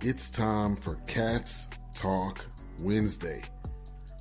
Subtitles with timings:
[0.00, 2.46] It's time for Cats Talk
[2.78, 3.42] Wednesday.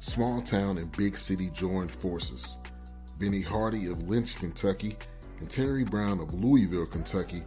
[0.02, 2.58] Small town and big city joined forces.
[3.20, 4.98] Vinny Hardy of Lynch, Kentucky,
[5.40, 7.44] and Terry Brown of Louisville, Kentucky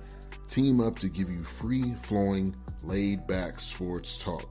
[0.47, 2.55] team up to give you free flowing,
[2.85, 4.49] laid back sports talk.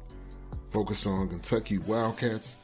[0.71, 2.57] Focus on Kentucky Wildcats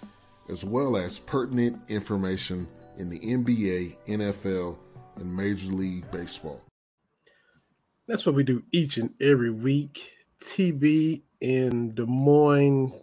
[0.49, 4.77] as well as pertinent information in the NBA, NFL,
[5.15, 6.61] and Major League Baseball.
[8.05, 10.11] That's what we do each and every week.
[10.41, 12.93] TB in Des Moines,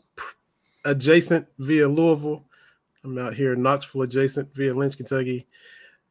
[0.84, 2.44] adjacent via Louisville.
[3.04, 5.46] I'm out here in Knoxville, adjacent via Lynch, Kentucky.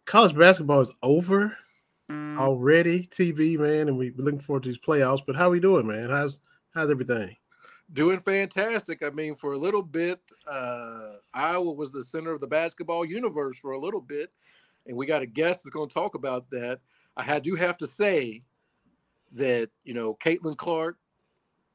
[0.06, 1.56] College basketball is over
[2.10, 5.22] already, TB man, and we're looking forward to these playoffs.
[5.26, 6.10] But how we doing, man?
[6.10, 6.40] How's
[6.74, 7.36] how's everything?
[7.94, 9.04] Doing fantastic.
[9.04, 13.58] I mean, for a little bit, uh, Iowa was the center of the basketball universe
[13.58, 14.32] for a little bit,
[14.88, 16.80] and we got a guest that's going to talk about that.
[17.18, 18.44] I do have to say
[19.34, 20.98] that you know Caitlin Clark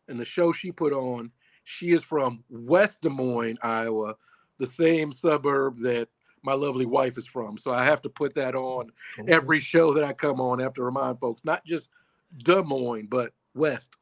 [0.09, 1.31] and the show she put on,
[1.65, 4.17] she is from West Des Moines, Iowa,
[4.59, 6.09] the same suburb that
[6.43, 7.59] my lovely wife is from.
[7.59, 8.93] So I have to put that on
[9.27, 10.61] every show that I come on.
[10.61, 11.89] I have to remind folks, not just
[12.45, 13.97] Des Moines, but West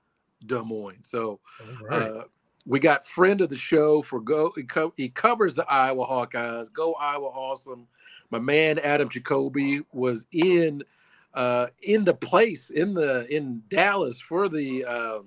[0.45, 1.05] Des Moines.
[1.05, 1.41] So
[1.89, 2.03] right.
[2.03, 2.25] uh,
[2.67, 4.53] we got friend of the show for go.
[4.57, 6.73] He, co- he, covers the Iowa Hawkeyes.
[6.73, 7.87] Go Iowa, awesome!
[8.31, 10.83] My man Adam Jacobi was in
[11.35, 15.27] uh, in the place in the in Dallas for the um,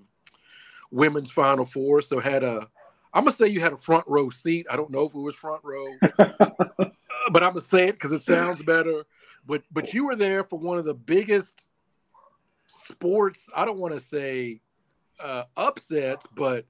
[0.91, 2.01] women's Final Four.
[2.01, 2.67] So had a
[3.13, 4.67] I'm gonna say you had a front row seat.
[4.69, 8.21] I don't know if it was front row, but I'm gonna say it because it
[8.21, 9.05] sounds better.
[9.45, 11.67] But but you were there for one of the biggest
[12.67, 13.39] sports.
[13.55, 14.61] I don't want to say
[15.23, 16.65] uh, upsets, but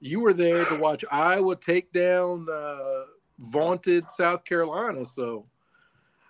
[0.00, 3.04] you were there to watch Iowa take down uh,
[3.38, 5.04] vaunted South Carolina.
[5.04, 5.46] So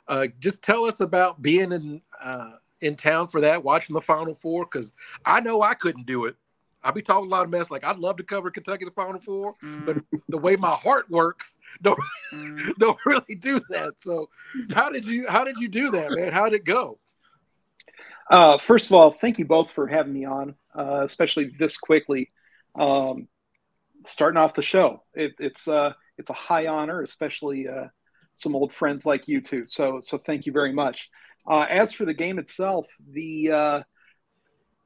[0.09, 4.35] uh, just tell us about being in uh, in town for that, watching the Final
[4.35, 4.93] Four, because
[5.25, 6.37] I know I couldn't do it.
[6.85, 7.71] I'll be talking a lot of mess.
[7.71, 9.87] Like I'd love to cover Kentucky the Final Four, mm.
[9.87, 9.97] but
[10.29, 11.47] the way my heart works,
[11.83, 11.99] don't
[12.33, 12.75] mm.
[12.79, 13.95] don't really do that.
[13.99, 14.29] So,
[14.75, 16.33] how did you how did you do that, man?
[16.33, 16.99] How did it go?
[18.31, 22.31] Uh, first of all, thank you both for having me on, uh, especially this quickly.
[22.75, 23.29] Um,
[24.07, 27.89] starting off the show, it, it's uh, it's a high honor, especially uh,
[28.35, 29.67] some old friends like you two.
[29.67, 31.11] So so thank you very much.
[31.47, 33.83] Uh, as for the game itself, the uh,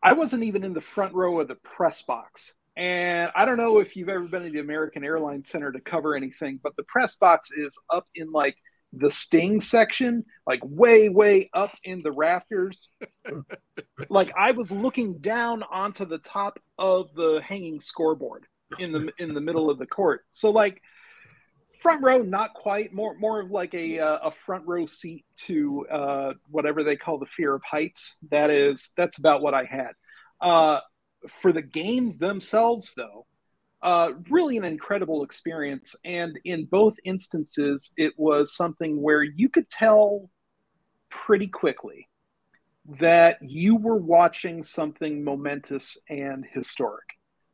[0.03, 2.55] I wasn't even in the front row of the press box.
[2.77, 6.15] And I don't know if you've ever been to the American Airlines Center to cover
[6.15, 8.57] anything, but the press box is up in like
[8.93, 12.93] the sting section, like way, way up in the rafters.
[14.11, 18.47] like I was looking down onto the top of the hanging scoreboard
[18.79, 20.25] in the in the middle of the court.
[20.31, 20.83] So like
[21.81, 22.93] front row, not quite.
[22.93, 27.19] More more of like a uh, a front row seat to uh, whatever they call
[27.19, 28.17] the fear of heights.
[28.31, 29.93] That is that's about what I had.
[30.41, 30.81] Uh,
[31.29, 33.27] for the games themselves, though,
[33.83, 35.95] uh, really an incredible experience.
[36.05, 40.31] And in both instances, it was something where you could tell
[41.09, 42.09] pretty quickly
[42.99, 47.05] that you were watching something momentous and historic.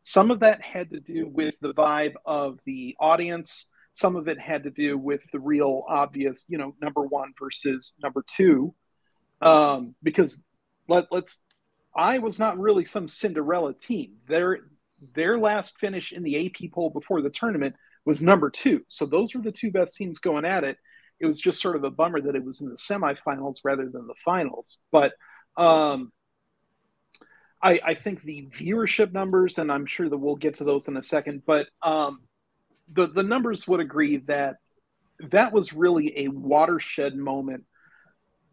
[0.02, 4.38] Some of that had to do with the vibe of the audience some of it
[4.38, 8.74] had to do with the real obvious, you know, number one versus number two.
[9.40, 10.42] Um, because
[10.88, 11.40] let, let's,
[11.94, 14.14] I was not really some Cinderella team.
[14.26, 14.60] Their
[15.14, 18.82] their last finish in the AP poll before the tournament was number two.
[18.86, 20.76] So those were the two best teams going at it.
[21.20, 24.06] It was just sort of a bummer that it was in the semifinals rather than
[24.06, 24.78] the finals.
[24.90, 25.14] But
[25.56, 26.12] um,
[27.62, 30.96] I, I, think the viewership numbers, and I'm sure that we'll get to those in
[30.96, 32.20] a second, but um,
[32.92, 34.56] the the numbers would agree that
[35.30, 37.64] that was really a watershed moment,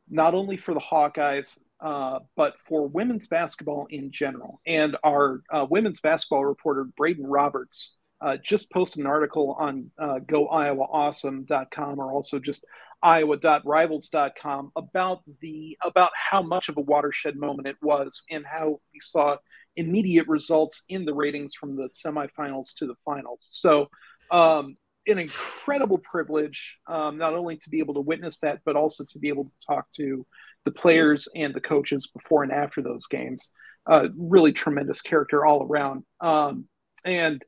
[0.09, 4.59] not only for the Hawkeyes uh, but for women's basketball in general.
[4.65, 10.19] And our uh, women's basketball reporter Braden Roberts uh, just posted an article on uh,
[10.19, 12.65] GoIowaAwesome.com or also just
[13.01, 18.99] Iowa.rivals.com about the about how much of a watershed moment it was and how we
[18.99, 19.37] saw
[19.77, 23.47] immediate results in the ratings from the semifinals to the finals.
[23.49, 23.87] So
[24.31, 24.75] um,
[25.07, 29.19] an incredible privilege, um, not only to be able to witness that, but also to
[29.19, 30.25] be able to talk to
[30.65, 33.51] the players and the coaches before and after those games.
[33.85, 36.03] Uh, really tremendous character all around.
[36.21, 36.65] Um,
[37.03, 37.41] and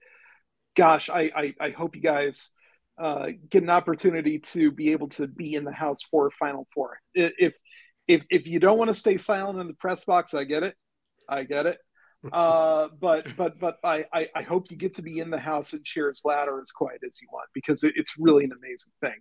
[0.75, 2.49] gosh, I, I, I, hope you guys
[2.99, 6.97] uh, get an opportunity to be able to be in the house for Final Four.
[7.13, 7.55] If
[8.07, 10.75] if if you don't want to stay silent in the press box, I get it.
[11.27, 11.77] I get it
[12.31, 15.73] uh, but but but I, I, I hope you get to be in the house
[15.73, 18.93] and share its ladder as quiet as you want because it, it's really an amazing
[19.01, 19.19] thing.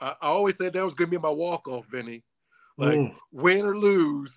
[0.00, 2.24] I, I always said that was going to be my walk off, Vinny.
[2.76, 3.14] Like mm.
[3.32, 4.30] win or lose,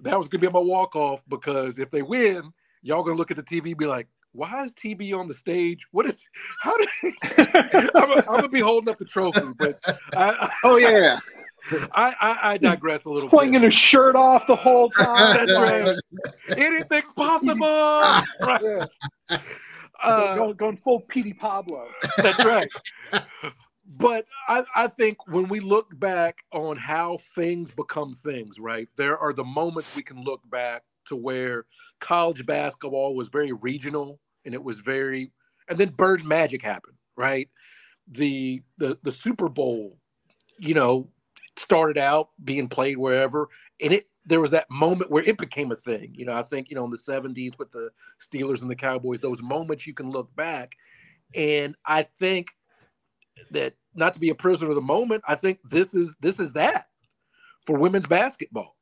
[0.00, 2.52] that was going to be my walk off because if they win,
[2.82, 5.86] y'all gonna look at the TV and be like, why is TB on the stage?
[5.92, 6.22] What is
[6.62, 6.88] how did
[7.94, 9.78] I'm, I'm, gonna be holding up the trophy, but
[10.16, 11.18] I, oh yeah.
[11.92, 13.62] I, I, I digress a little Slinging bit.
[13.64, 15.48] his shirt off the whole time.
[15.48, 15.96] Right.
[16.56, 17.66] Anything's possible.
[18.40, 18.62] Right.
[18.62, 19.38] Yeah.
[20.02, 21.88] Uh, going, going full Petey Pablo.
[22.18, 22.68] That's right.
[23.96, 28.88] But I, I think when we look back on how things become things, right?
[28.96, 31.64] There are the moments we can look back to where
[32.00, 35.32] college basketball was very regional and it was very
[35.68, 37.48] and then bird magic happened, right?
[38.10, 39.98] The the the Super Bowl,
[40.58, 41.08] you know,
[41.58, 43.48] started out being played wherever
[43.80, 46.14] and it there was that moment where it became a thing.
[46.14, 47.88] You know, I think, you know, in the 70s with the
[48.20, 50.72] Steelers and the Cowboys, those moments you can look back.
[51.34, 52.48] And I think
[53.52, 56.52] that not to be a prisoner of the moment, I think this is this is
[56.52, 56.86] that
[57.66, 58.76] for women's basketball.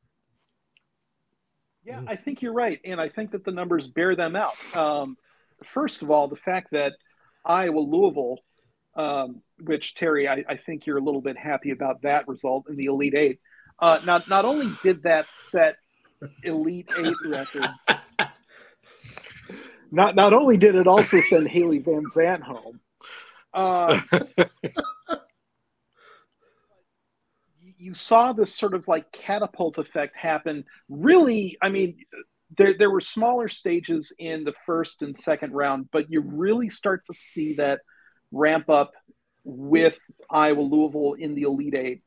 [1.84, 4.54] Yeah, I think you're right, and I think that the numbers bear them out.
[4.74, 5.16] Um,
[5.64, 6.94] first of all, the fact that
[7.44, 8.38] Iowa Louisville,
[8.96, 12.76] um, which Terry, I, I, think you're a little bit happy about that result in
[12.76, 13.40] the Elite Eight.
[13.78, 15.76] Uh, not not only did that set
[16.42, 17.68] Elite Eight records,
[19.90, 22.80] not not only did it also send Haley Van Zant home.
[23.52, 24.00] Uh,
[27.78, 30.64] you saw this sort of like catapult effect happen.
[30.88, 31.98] Really, I mean,
[32.56, 37.04] there there were smaller stages in the first and second round, but you really start
[37.06, 37.82] to see that
[38.32, 38.92] ramp up
[39.44, 39.96] with
[40.30, 42.02] Iowa Louisville in the Elite Eight.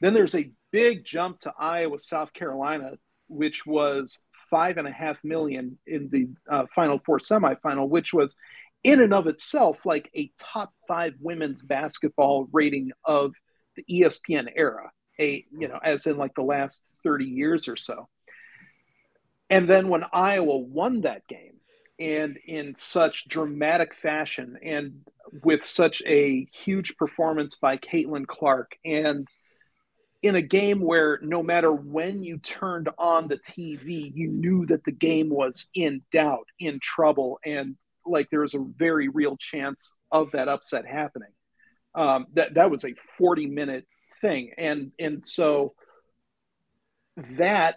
[0.00, 2.94] Then there's a big jump to Iowa South Carolina,
[3.28, 4.18] which was
[4.50, 8.36] five and a half million in the uh, Final Four semifinal, which was
[8.82, 13.34] in and of itself like a top five women's basketball rating of
[13.76, 18.08] the ESPN era, a you know, as in like the last 30 years or so.
[19.50, 21.60] And then when Iowa won that game,
[21.98, 25.02] and in such dramatic fashion, and
[25.42, 29.26] with such a huge performance by Caitlin Clark, and
[30.22, 34.82] in a game where no matter when you turned on the TV, you knew that
[34.84, 37.76] the game was in doubt, in trouble, and
[38.06, 41.32] like there was a very real chance of that upset happening.
[41.94, 43.86] Um, that that was a 40 minute
[44.20, 45.74] thing, and and so
[47.16, 47.76] that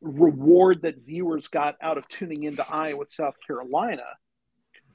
[0.00, 4.02] reward that viewers got out of tuning into Iowa South Carolina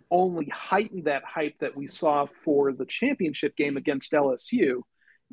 [0.10, 4.82] only heightened that hype that we saw for the championship game against LSU.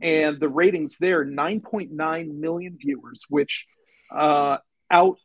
[0.03, 3.67] And the ratings there 9.9 million viewers, which
[4.11, 4.59] uh,
[4.91, 5.19] out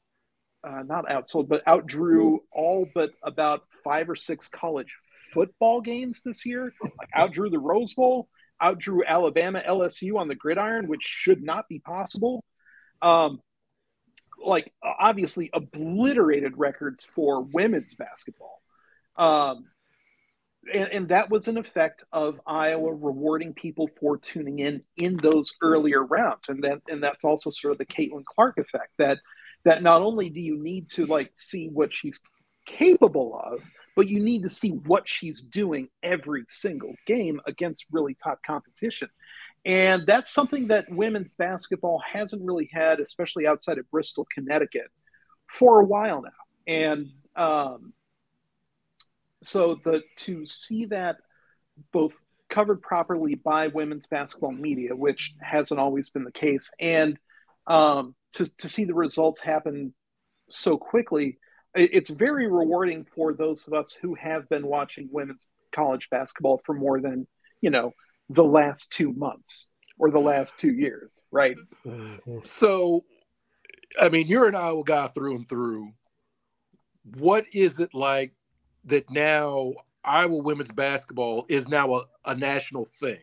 [0.64, 4.94] uh, not outsold, but outdrew all but about five or six college
[5.32, 6.74] football games this year.
[6.82, 8.28] Like outdrew the Rose Bowl,
[8.62, 12.44] outdrew Alabama, LSU on the gridiron, which should not be possible.
[13.02, 13.40] Um,
[14.44, 18.62] like obviously obliterated records for women's basketball.
[19.20, 19.66] Um,
[20.74, 25.54] and, and, that was an effect of Iowa rewarding people for tuning in in those
[25.62, 29.20] earlier rounds, and that and that's also sort of the Caitlin Clark effect that
[29.66, 32.22] that not only do you need to like see what she's
[32.66, 33.62] capable of,
[33.96, 39.10] but you need to see what she's doing every single game against really top competition.
[39.66, 44.88] And that's something that women's basketball hasn't really had, especially outside of Bristol, Connecticut,
[45.48, 46.30] for a while now.
[46.66, 47.94] And um,
[49.42, 51.18] so the to see that
[51.92, 52.16] both
[52.50, 57.18] covered properly by women's basketball media, which hasn't always been the case, and
[57.68, 59.94] um, to, to see the results happen
[60.50, 61.38] so quickly,
[61.76, 66.74] it's very rewarding for those of us who have been watching women's college basketball for
[66.74, 67.28] more than
[67.62, 67.92] you know
[68.30, 69.70] the last two months
[70.00, 71.58] or the last two years, right?
[72.46, 73.04] So,
[74.00, 75.92] I mean, you're an Iowa guy through and through.
[77.04, 78.34] What is it like
[78.86, 83.20] that now Iowa women's basketball is now a, a national thing?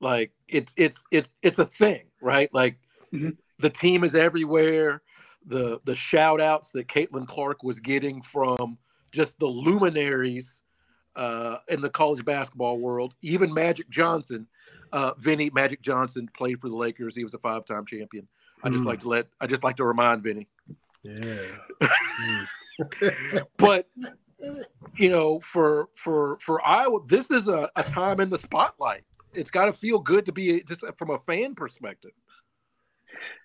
[0.00, 2.52] Like it's it's it's it's a thing, right?
[2.52, 2.78] Like
[3.12, 3.30] mm-hmm.
[3.58, 5.02] the team is everywhere.
[5.46, 8.78] The the shout outs that Caitlin Clark was getting from
[9.12, 10.62] just the luminaries
[11.16, 14.46] uh, in the college basketball world, even Magic Johnson.
[14.92, 17.14] Uh, Vinny Magic Johnson played for the Lakers.
[17.14, 18.28] He was a five time champion.
[18.62, 18.86] I just mm.
[18.86, 20.48] like to let I just like to remind Vinny.
[21.02, 21.42] Yeah.
[23.56, 23.88] but
[24.96, 29.04] you know, for for for Iowa, this is a, a time in the spotlight.
[29.32, 32.12] It's got to feel good to be just from a fan perspective.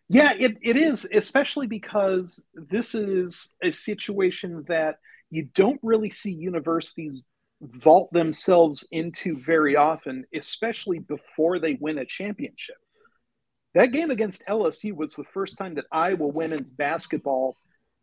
[0.10, 4.98] Yeah, it, it is, especially because this is a situation that
[5.30, 7.26] you don't really see universities
[7.62, 12.76] vault themselves into very often, especially before they win a championship.
[13.74, 17.58] That game against LSU was the first time that Iowa women's basketball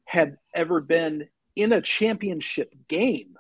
[0.04, 3.36] had ever been in a championship game,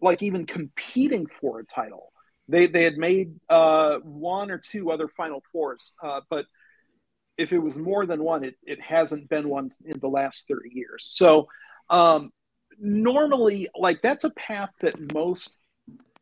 [0.00, 2.12] like even competing for a title.
[2.48, 6.46] They they had made uh, one or two other Final Fours, uh, but
[7.38, 10.70] if it was more than one, it, it hasn't been one in the last 30
[10.72, 11.08] years.
[11.10, 11.48] So
[11.88, 12.30] um,
[12.78, 15.60] normally, like that's a path that most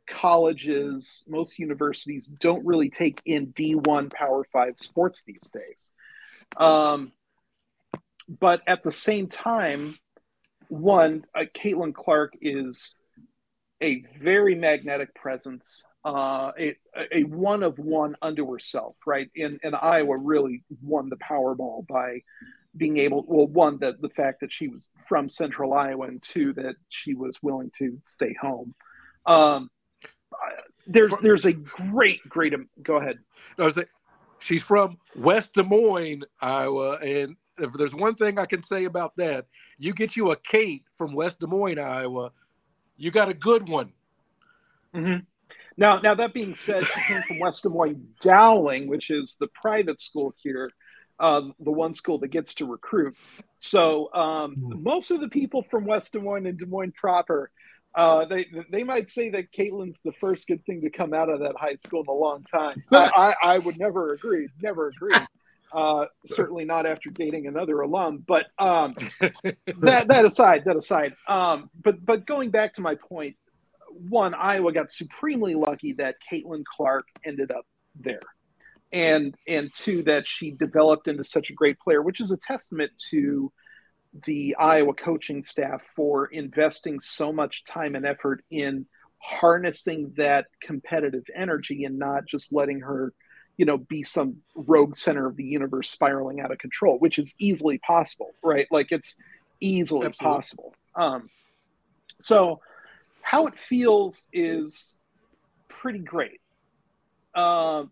[0.07, 5.91] colleges, most universities don't really take in D1 Power Five sports these days.
[6.57, 7.13] Um,
[8.29, 9.97] but at the same time,
[10.71, 12.97] one, uh, Caitlin Clark is
[13.83, 16.77] a very magnetic presence, uh, a,
[17.13, 19.31] a one of one unto herself, right?
[19.37, 22.23] And, and Iowa really won the Powerball by
[22.77, 26.53] being able, well, one, that the fact that she was from central Iowa, and two,
[26.55, 28.75] that she was willing to stay home.
[29.27, 29.71] Um,
[30.87, 33.19] there's there's a great great go ahead.
[33.59, 33.77] I was
[34.41, 39.17] she's from West Des Moines, Iowa, and if there's one thing I can say about
[39.17, 39.47] that,
[39.79, 42.33] you get you a Kate from West Des Moines, Iowa,
[42.97, 43.93] you got a good one.
[44.95, 45.25] Mm-hmm.
[45.77, 49.47] Now, now that being said, she came from West Des Moines Dowling, which is the
[49.49, 50.71] private school here,
[51.19, 53.17] uh, the one school that gets to recruit.
[53.59, 54.83] So um, mm.
[54.83, 57.51] most of the people from West Des Moines and Des Moines proper
[57.95, 61.41] uh, they they might say that Caitlin's the first good thing to come out of
[61.41, 62.83] that high school in a long time.
[62.93, 64.49] I, I, I would never agree.
[64.63, 65.17] Never agree.
[65.73, 68.25] Uh, certainly not after dating another alum.
[68.27, 71.15] But um, that that aside, that aside.
[71.27, 73.37] Um, but but going back to my point,
[74.09, 77.67] one, Iowa got supremely lucky that Caitlin Clark ended up
[77.99, 78.21] there,
[78.93, 82.93] and and two, that she developed into such a great player, which is a testament
[83.11, 83.53] to
[84.27, 88.87] the Iowa coaching staff for investing so much time and effort in
[89.19, 93.13] harnessing that competitive energy and not just letting her,
[93.57, 97.35] you know, be some rogue center of the universe spiraling out of control, which is
[97.39, 98.67] easily possible, right?
[98.71, 99.15] Like it's
[99.61, 100.37] easily Absolutely.
[100.37, 100.75] possible.
[100.97, 101.31] Um,
[102.19, 102.61] so
[103.23, 104.99] how it feels is
[105.69, 106.41] pretty great
[107.35, 107.85] uh,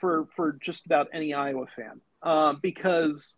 [0.00, 3.36] for for just about any Iowa fan uh, because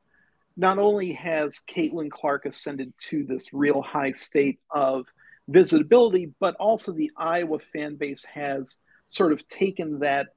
[0.61, 5.07] not only has Caitlin Clark ascended to this real high state of
[5.49, 8.77] visibility, but also the Iowa fan base has
[9.07, 10.35] sort of taken that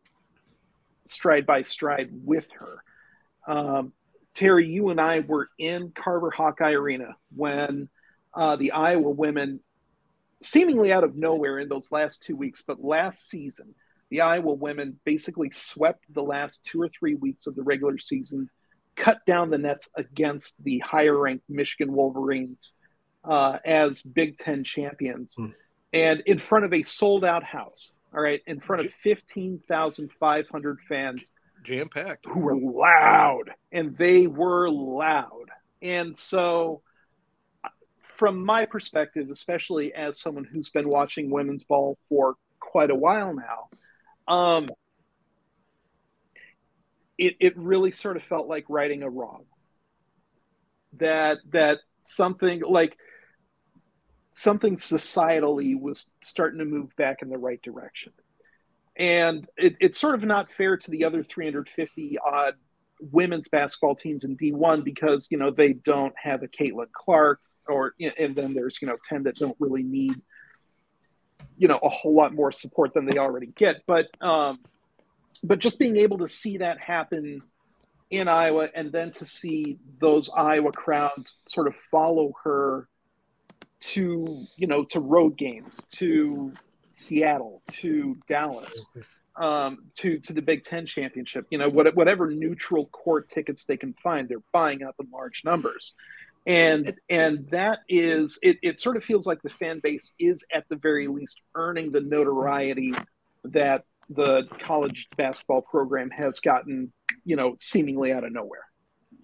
[1.03, 2.84] stride by stride with her.
[3.46, 3.92] Um,
[4.34, 7.89] Terry, you and I were in Carver Hawkeye Arena when
[8.34, 9.60] uh, the Iowa women,
[10.42, 13.75] seemingly out of nowhere in those last two weeks, but last season,
[14.10, 18.50] the Iowa women basically swept the last two or three weeks of the regular season
[18.95, 22.73] cut down the nets against the higher ranked Michigan Wolverines
[23.23, 25.35] uh, as Big Ten champions.
[25.35, 25.47] Hmm.
[25.91, 31.31] And in front of a sold out house, all right, in front of 15,500 fans.
[31.63, 32.25] Jam packed.
[32.27, 35.50] Who were loud, and they were loud.
[35.81, 36.81] And so,
[38.01, 43.33] from my perspective, especially as someone who's been watching women's ball for quite a while
[43.33, 43.69] now,
[44.33, 44.69] um,
[47.17, 49.46] it, it really sort of felt like righting a wrong.
[50.98, 52.98] That that something like
[54.34, 58.12] something societally was starting to move back in the right direction.
[58.96, 62.55] And it, it's sort of not fair to the other 350 odd
[63.00, 67.93] women's basketball teams in D1 because, you know, they don't have a Caitlin Clark or,
[68.00, 70.15] and then there's, you know, 10 that don't really need,
[71.58, 73.82] you know, a whole lot more support than they already get.
[73.88, 74.60] But, um,
[75.42, 77.42] but just being able to see that happen
[78.10, 82.88] in Iowa and then to see those Iowa crowds sort of follow her
[83.80, 86.54] to you know to road games to
[86.90, 88.86] Seattle to Dallas
[89.36, 93.78] um, to to the Big Ten championship you know what, whatever neutral court tickets they
[93.78, 95.96] can find they're buying up in large numbers.
[96.46, 100.68] And and that is it, it sort of feels like the fan base is at
[100.70, 102.94] the very least earning the notoriety
[103.46, 106.91] that the college basketball program has gotten,
[107.25, 108.65] you know, seemingly out of nowhere.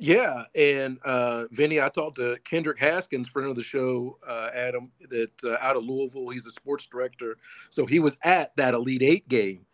[0.01, 4.91] Yeah, and uh, Vinny, I talked to Kendrick Haskins, friend of the show, uh, Adam,
[5.09, 7.37] that uh, out of Louisville, he's a sports director,
[7.69, 9.65] so he was at that Elite Eight game,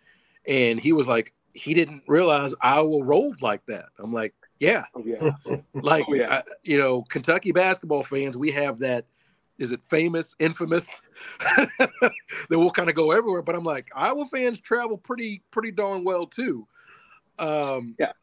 [0.47, 3.85] and he was like, he didn't realize Iowa rolled like that.
[3.99, 5.35] I'm like, yeah, oh, yeah,
[5.75, 6.37] like oh, yeah.
[6.37, 9.05] I, you know, Kentucky basketball fans, we have that.
[9.57, 10.85] Is it famous, infamous
[11.39, 13.41] that will kind of go everywhere.
[13.41, 16.67] But I'm like, Iowa fans travel pretty pretty darn well too.
[17.39, 18.13] Um, yeah,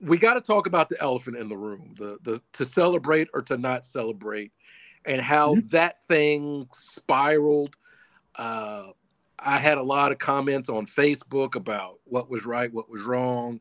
[0.00, 3.42] we got to talk about the elephant in the room, the the to celebrate or
[3.42, 4.52] to not celebrate,
[5.04, 5.68] and how mm-hmm.
[5.68, 7.76] that thing spiraled.
[8.34, 8.88] Uh,
[9.38, 13.60] I had a lot of comments on Facebook about what was right, what was wrong,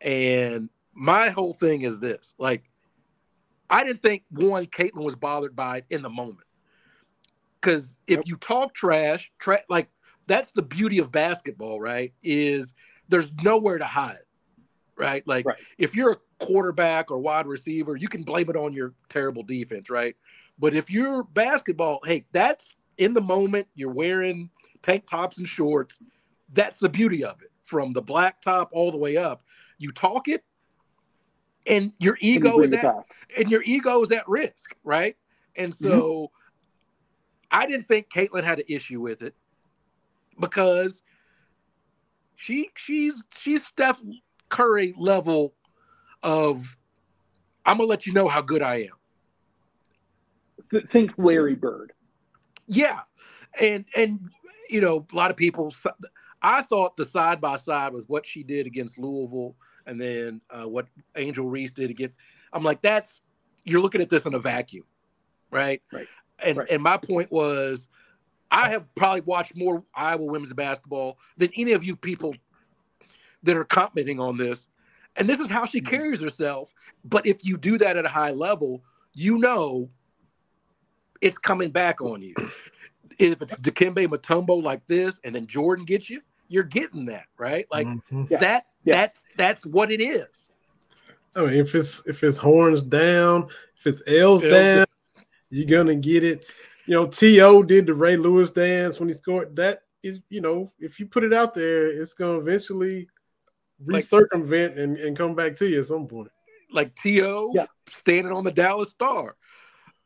[0.00, 2.64] and my whole thing is this: like
[3.68, 6.45] I didn't think one Caitlin was bothered by it in the moment.
[7.60, 9.88] Because if you talk trash, tra- like
[10.26, 12.12] that's the beauty of basketball, right?
[12.22, 12.72] Is
[13.08, 14.18] there's nowhere to hide,
[14.96, 15.26] right?
[15.26, 15.56] Like Right.
[15.78, 19.90] if you're a quarterback or wide receiver, you can blame it on your terrible defense,
[19.90, 20.16] right?
[20.58, 23.66] But if you're basketball, hey, that's in the moment.
[23.74, 24.50] You're wearing
[24.82, 26.00] tank tops and shorts.
[26.52, 27.50] That's the beauty of it.
[27.64, 29.42] From the black top all the way up,
[29.78, 30.44] you talk it,
[31.66, 32.96] and your ego is at
[33.36, 35.16] and your ego is at risk, right?
[35.56, 36.30] And so
[37.56, 39.34] I didn't think Caitlin had an issue with it
[40.38, 41.00] because
[42.34, 43.98] she she's she's Steph
[44.50, 45.54] Curry level
[46.22, 46.76] of
[47.64, 48.90] I'm gonna let you know how good I
[50.72, 50.82] am.
[50.86, 51.94] Think Larry Bird.
[52.66, 53.00] Yeah,
[53.58, 54.28] and and
[54.68, 55.74] you know a lot of people.
[56.42, 60.68] I thought the side by side was what she did against Louisville, and then uh,
[60.68, 62.16] what Angel Reese did against.
[62.52, 63.22] I'm like, that's
[63.64, 64.84] you're looking at this in a vacuum,
[65.50, 65.80] right?
[65.90, 66.06] Right.
[66.38, 66.70] And Right.
[66.70, 67.88] and my point was,
[68.50, 72.34] I have probably watched more Iowa women's basketball than any of you people
[73.42, 74.68] that are commenting on this.
[75.16, 75.86] And this is how she Mhm.
[75.86, 76.72] carries herself.
[77.04, 78.82] But if you do that at a high level,
[79.14, 79.88] you know
[81.22, 82.34] it's coming back on you.
[83.18, 87.66] If it's Dikembe Mutombo like this, and then Jordan gets you, you're getting that, right?
[87.70, 88.30] Like Mhm.
[88.30, 88.38] Yeah.
[88.38, 88.66] that.
[88.84, 88.96] Yeah.
[88.96, 90.50] That's that's what it is.
[91.34, 94.86] I mean, if it's if it's horns down, if it's L's L's down,
[95.50, 96.44] you're gonna get it.
[96.86, 97.62] You know, T.O.
[97.64, 99.56] did the Ray Lewis dance when he scored.
[99.56, 103.08] That is, you know, if you put it out there, it's gonna eventually
[103.86, 106.30] Like- recircumvent and, and come back to you at some point.
[106.72, 107.52] Like T.O.
[107.54, 107.66] Yeah.
[107.88, 109.36] standing on the Dallas Star.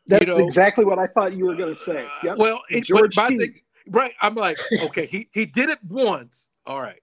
[0.07, 2.05] That's know, exactly what I thought you were going to say.
[2.05, 2.39] Uh, Yep.
[2.39, 3.39] Well, it, George but T.
[3.39, 4.13] thing, right?
[4.21, 7.01] I'm like, okay, he he did it once, all right,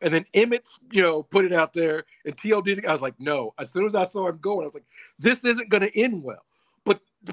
[0.00, 2.62] and then Emmett, you know, put it out there, and T.O.
[2.62, 2.86] did it.
[2.86, 3.52] I was like, no.
[3.58, 4.86] As soon as I saw him going, I was like,
[5.18, 6.45] this isn't going to end well.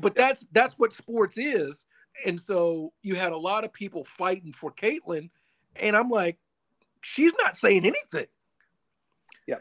[0.02, 1.86] But that's that's what sports is,
[2.26, 5.30] and so you had a lot of people fighting for Caitlin,
[5.76, 6.38] and I'm like,
[7.02, 8.28] she's not saying anything.
[9.48, 9.60] Yeah.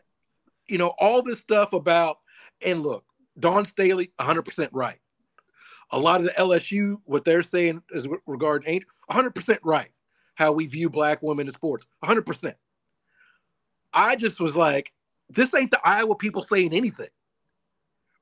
[0.66, 2.18] You know, all this stuff about,
[2.64, 3.04] and look,
[3.38, 4.98] Dawn Staley, 100% right
[5.92, 9.90] a lot of the LSU, what they're saying is regarding ain't 100% right.
[10.34, 12.54] How we view black women in sports, 100%.
[13.92, 14.92] I just was like,
[15.28, 17.10] this ain't the Iowa people saying anything,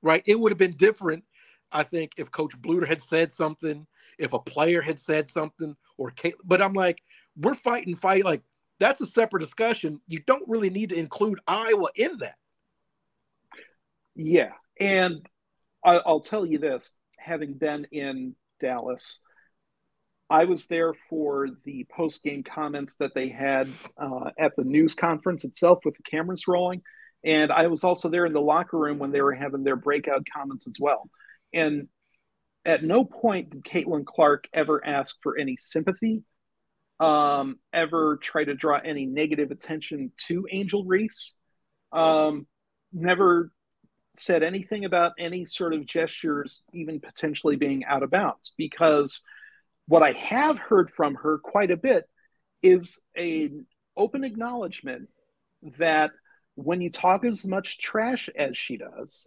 [0.03, 0.23] right?
[0.27, 1.23] It would have been different,
[1.73, 3.87] I think, if Coach Bluder had said something,
[4.19, 6.13] if a player had said something, or.
[6.45, 7.01] But I'm like,
[7.37, 8.25] we're fighting, fight.
[8.25, 8.43] Like
[8.79, 10.01] that's a separate discussion.
[10.07, 12.37] You don't really need to include Iowa in that.
[14.15, 15.27] Yeah, and
[15.85, 19.21] I, I'll tell you this: having been in Dallas,
[20.29, 25.45] I was there for the post-game comments that they had uh, at the news conference
[25.45, 26.83] itself with the cameras rolling,
[27.25, 30.27] and I was also there in the locker room when they were having their breakout
[30.35, 31.09] comments as well.
[31.53, 31.89] And
[32.65, 36.23] at no point did Caitlin Clark ever ask for any sympathy,
[36.99, 41.35] um, ever try to draw any negative attention to Angel Reese.
[41.93, 42.47] Um,
[42.93, 43.51] never
[44.15, 49.23] said anything about any sort of gestures even potentially being out of bounds because
[49.87, 52.05] what I have heard from her quite a bit
[52.63, 55.09] is an open acknowledgement
[55.79, 56.11] that
[56.55, 59.27] when you talk as much trash as she does,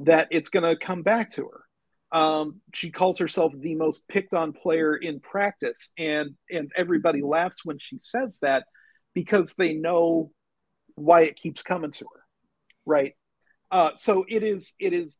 [0.00, 2.18] that it's going to come back to her.
[2.18, 7.64] Um, she calls herself the most picked on player in practice, and and everybody laughs
[7.64, 8.66] when she says that
[9.14, 10.30] because they know
[10.94, 12.22] why it keeps coming to her,
[12.86, 13.14] right?
[13.70, 15.18] Uh, so it is it is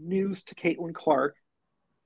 [0.00, 1.36] news to Caitlin Clark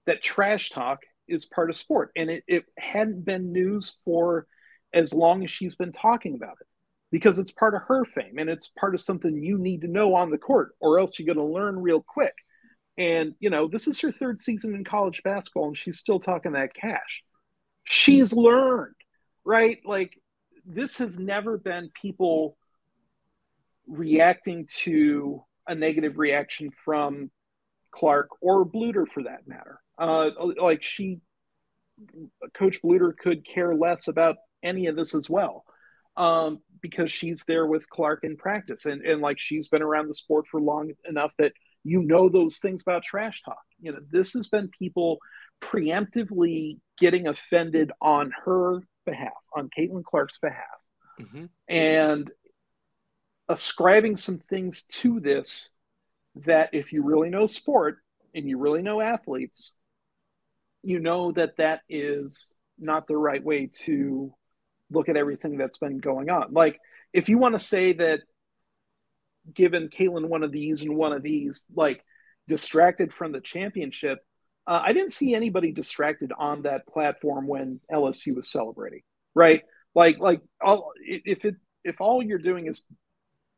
[0.07, 4.47] that trash talk is part of sport, and it, it hadn't been news for
[4.93, 6.67] as long as she's been talking about it
[7.11, 10.15] because it's part of her fame and it's part of something you need to know
[10.15, 12.35] on the court, or else you're going to learn real quick.
[12.97, 16.53] And you know, this is her third season in college basketball, and she's still talking
[16.53, 17.25] that cash.
[17.85, 18.95] She's learned,
[19.45, 19.79] right?
[19.85, 20.13] Like
[20.65, 22.57] this has never been people
[23.87, 27.31] reacting to a negative reaction from
[27.91, 29.81] Clark or Bluder for that matter.
[29.99, 31.21] Uh, like she,
[32.55, 35.65] Coach Bluder could care less about any of this as well,
[36.17, 40.15] um, because she's there with Clark in practice, and and like she's been around the
[40.15, 41.53] sport for long enough that
[41.85, 43.63] you know those things about trash talk.
[43.81, 45.19] You know, this has been people
[45.61, 50.65] preemptively getting offended on her behalf, on Caitlin Clark's behalf,
[51.21, 51.47] Mm-hmm.
[51.69, 52.31] and
[53.49, 55.71] ascribing some things to this
[56.37, 57.99] that if you really know sport
[58.35, 59.75] and you really know athletes
[60.83, 64.33] you know that that is not the right way to
[64.91, 66.79] look at everything that's been going on like
[67.13, 68.21] if you want to say that
[69.53, 72.05] given Caitlin one of these and one of these like
[72.51, 74.19] distracted from the championship.
[74.67, 79.03] Uh, I didn't see anybody distracted on that platform when LSU was celebrating,
[79.35, 79.63] right?
[79.95, 82.85] Like, like all, if it if all you're doing is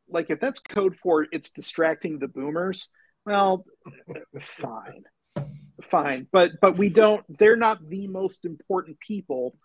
[0.09, 2.88] like if that's code for it's distracting the boomers,
[3.27, 3.64] well,
[4.40, 5.05] fine,
[5.83, 6.27] fine.
[6.33, 7.25] But but we don't.
[7.38, 9.57] They're not the most important people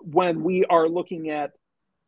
[0.00, 1.52] when we are looking at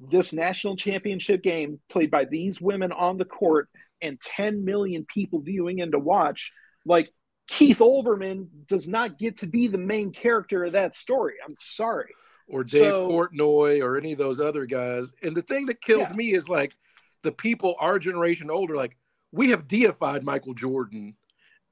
[0.01, 3.69] this national championship game played by these women on the court
[4.03, 6.53] and 10 million people viewing and to watch.
[6.85, 7.11] Like
[7.47, 11.35] Keith Olbermann does not get to be the main character of that story.
[11.47, 12.13] I'm sorry.
[12.47, 15.13] Or Dave so, Portnoy or any of those other guys.
[15.23, 16.13] And the thing that kills yeah.
[16.13, 16.77] me is like
[17.23, 18.97] the people our generation older, like
[19.33, 21.17] we have deified Michael Jordan,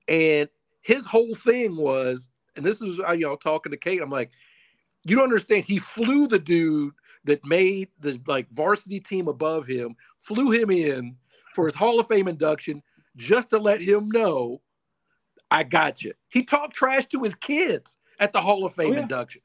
[0.09, 0.48] and
[0.81, 4.31] his whole thing was, and this is you know talking to Kate, I'm like,
[5.04, 5.64] you don't understand.
[5.64, 11.16] He flew the dude that made the like varsity team above him, flew him in
[11.54, 12.82] for his Hall of Fame induction
[13.16, 14.60] just to let him know,
[15.50, 16.14] I got you.
[16.28, 19.02] He talked trash to his kids at the Hall of Fame oh, yeah.
[19.02, 19.42] induction.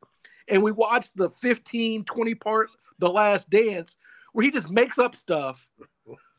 [0.48, 3.98] And we watched the 15, 20 part, The Last Dance,
[4.32, 5.70] where he just makes up stuff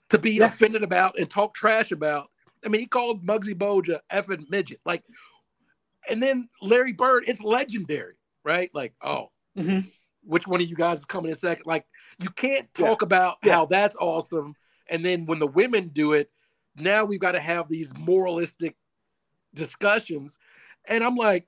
[0.09, 0.47] to be yeah.
[0.47, 2.31] offended about and talk trash about.
[2.65, 4.81] I mean, he called Muggsy Bogues a effing midget.
[4.87, 5.05] Like,
[6.09, 8.71] and then Larry Bird, it's legendary, right?
[8.75, 9.89] Like, oh, mm-hmm.
[10.25, 11.67] which one of you guys is coming in second?
[11.67, 11.87] Like,
[12.21, 13.07] you can't talk yeah.
[13.07, 13.55] about yeah.
[13.55, 14.55] how that's awesome.
[14.89, 16.31] And then when the women do it,
[16.77, 18.77] now we've got to have these moralistic
[19.55, 20.37] discussions.
[20.87, 21.47] And I'm like,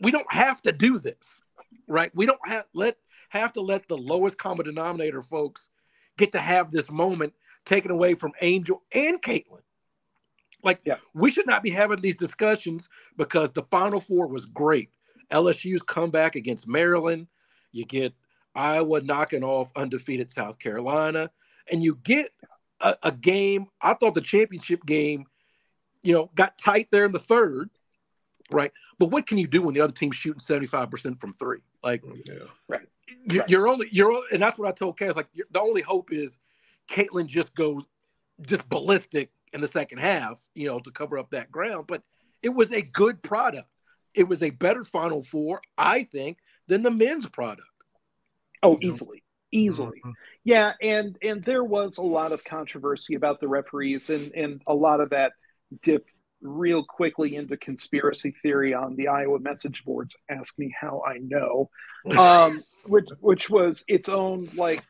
[0.00, 1.42] we don't have to do this,
[1.86, 2.10] right?
[2.14, 2.96] We don't have let
[3.28, 5.68] have to let the lowest common denominator folks
[6.16, 7.34] get to have this moment
[7.66, 9.62] taken away from Angel and Caitlin.
[10.62, 10.96] Like, yeah.
[11.14, 14.90] we should not be having these discussions because the Final Four was great.
[15.30, 17.28] LSU's comeback against Maryland,
[17.72, 18.12] you get
[18.54, 21.30] Iowa knocking off undefeated South Carolina,
[21.70, 22.32] and you get
[22.80, 23.66] a, a game.
[23.80, 25.26] I thought the championship game,
[26.02, 27.70] you know, got tight there in the third,
[28.50, 28.72] right?
[28.98, 31.60] But what can you do when the other team's shooting 75% from three?
[31.82, 32.48] Like, mm, yeah.
[32.68, 32.88] right
[33.24, 35.16] you're, you're only you're and that's what I told Cass.
[35.16, 36.38] Like the only hope is
[36.88, 37.82] Caitlin just goes
[38.42, 41.86] just ballistic in the second half, you know, to cover up that ground.
[41.86, 42.02] But
[42.42, 43.68] it was a good product.
[44.14, 47.66] It was a better Final Four, I think, than the men's product.
[48.62, 50.10] Oh, easily, easily, mm-hmm.
[50.44, 50.72] yeah.
[50.82, 55.00] And and there was a lot of controversy about the referees, and and a lot
[55.00, 55.32] of that
[55.82, 60.16] dipped real quickly into conspiracy theory on the Iowa message boards.
[60.28, 61.70] Ask me how I know,
[62.18, 64.82] um, which which was its own like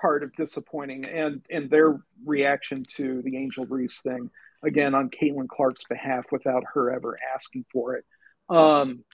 [0.00, 4.30] part of disappointing, and and their reaction to the Angel Reese thing
[4.62, 8.04] again on Caitlin Clark's behalf without her ever asking for it.
[8.48, 9.04] Um,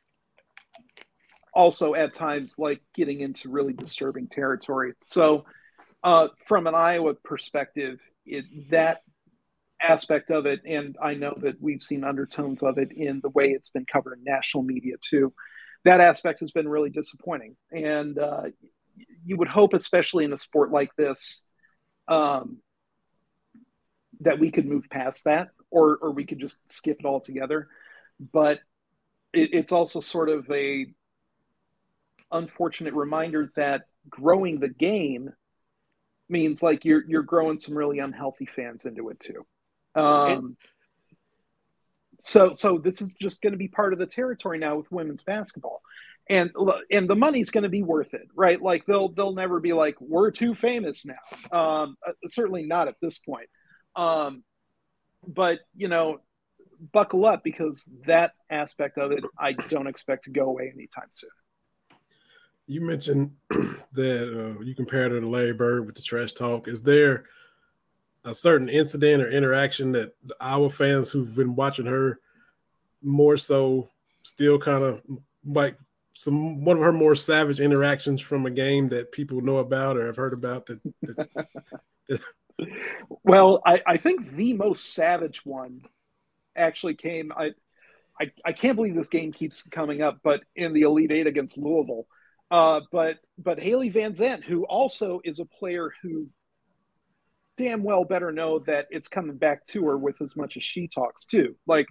[1.54, 4.92] also, at times, like getting into really disturbing territory.
[5.06, 5.46] So,
[6.04, 9.00] uh, from an Iowa perspective, it, that
[9.80, 13.48] aspect of it, and I know that we've seen undertones of it in the way
[13.48, 15.32] it's been covered in national media too.
[15.84, 18.42] That aspect has been really disappointing, and uh,
[19.26, 21.42] you would hope, especially in a sport like this,
[22.08, 22.58] um,
[24.20, 27.68] that we could move past that, or or we could just skip it altogether.
[28.32, 28.60] But
[29.32, 30.86] it, it's also sort of a
[32.32, 35.32] unfortunate reminder that growing the game
[36.28, 39.46] means like you're you're growing some really unhealthy fans into it too.
[39.94, 40.56] Um,
[42.20, 45.22] so so this is just going to be part of the territory now with women's
[45.22, 45.82] basketball,
[46.28, 46.50] and
[46.90, 48.60] and the money's going to be worth it, right?
[48.60, 51.58] Like they'll they'll never be like we're too famous now.
[51.58, 53.48] Um, uh, certainly not at this point.
[53.94, 54.42] Um,
[55.26, 56.20] but you know,
[56.92, 61.30] buckle up because that aspect of it I don't expect to go away anytime soon.
[62.66, 63.32] You mentioned
[63.92, 66.66] that uh, you compared her to Larry Bird with the trash talk.
[66.66, 67.26] Is there
[68.24, 72.18] a certain incident or interaction that our fans who've been watching her
[73.00, 73.88] more so
[74.24, 75.00] still kind of
[75.44, 75.78] like
[76.16, 80.06] some one of her more savage interactions from a game that people know about or
[80.06, 80.80] have heard about that,
[82.08, 82.20] that,
[83.22, 85.82] well I, I think the most savage one
[86.56, 87.50] actually came I,
[88.18, 91.58] I i can't believe this game keeps coming up but in the elite eight against
[91.58, 92.06] louisville
[92.50, 96.28] uh, but but haley Van zant who also is a player who
[97.56, 100.88] damn well better know that it's coming back to her with as much as she
[100.88, 101.56] talks too.
[101.66, 101.86] Like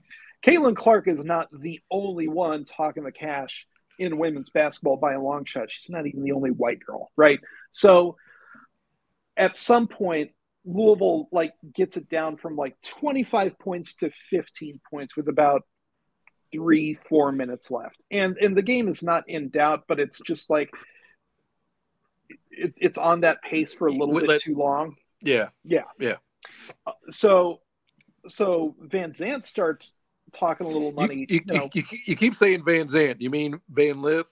[0.46, 3.68] Caitlin Clark is not the only one talking the cash
[4.00, 5.72] in women's basketball by a long shot.
[5.72, 7.40] She's not even the only white girl, right?
[7.72, 8.18] So
[9.38, 10.32] at some point,
[10.66, 15.64] Louisville like gets it down from like 25 points to 15 points with about
[16.52, 17.98] three, four minutes left.
[18.10, 20.72] And and the game is not in doubt, but it's just like
[22.50, 24.96] it, it's on that pace for a little bit too long.
[25.22, 25.50] Yeah.
[25.64, 25.84] Yeah.
[26.00, 26.18] Yeah.
[26.86, 27.62] Uh, so
[28.28, 29.98] so Van Zant starts
[30.34, 31.16] talking a little money.
[31.16, 31.70] You, you, you, know.
[31.74, 33.20] you, you keep saying Van Zant.
[33.20, 34.28] You mean Van Lith?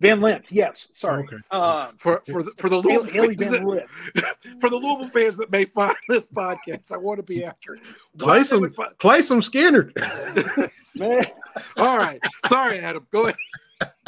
[0.00, 0.88] Van Lith, yes.
[0.92, 1.24] Sorry.
[1.24, 1.36] Okay.
[1.50, 5.50] Um, for for the for the Louisville Haley Van that, for the Louisville fans that
[5.50, 7.80] may find this podcast, I want to be accurate.
[8.18, 9.92] Play some play some Skynyrd.
[10.94, 11.24] Man.
[11.76, 12.20] All right.
[12.48, 13.06] Sorry, Adam.
[13.10, 13.36] Go ahead.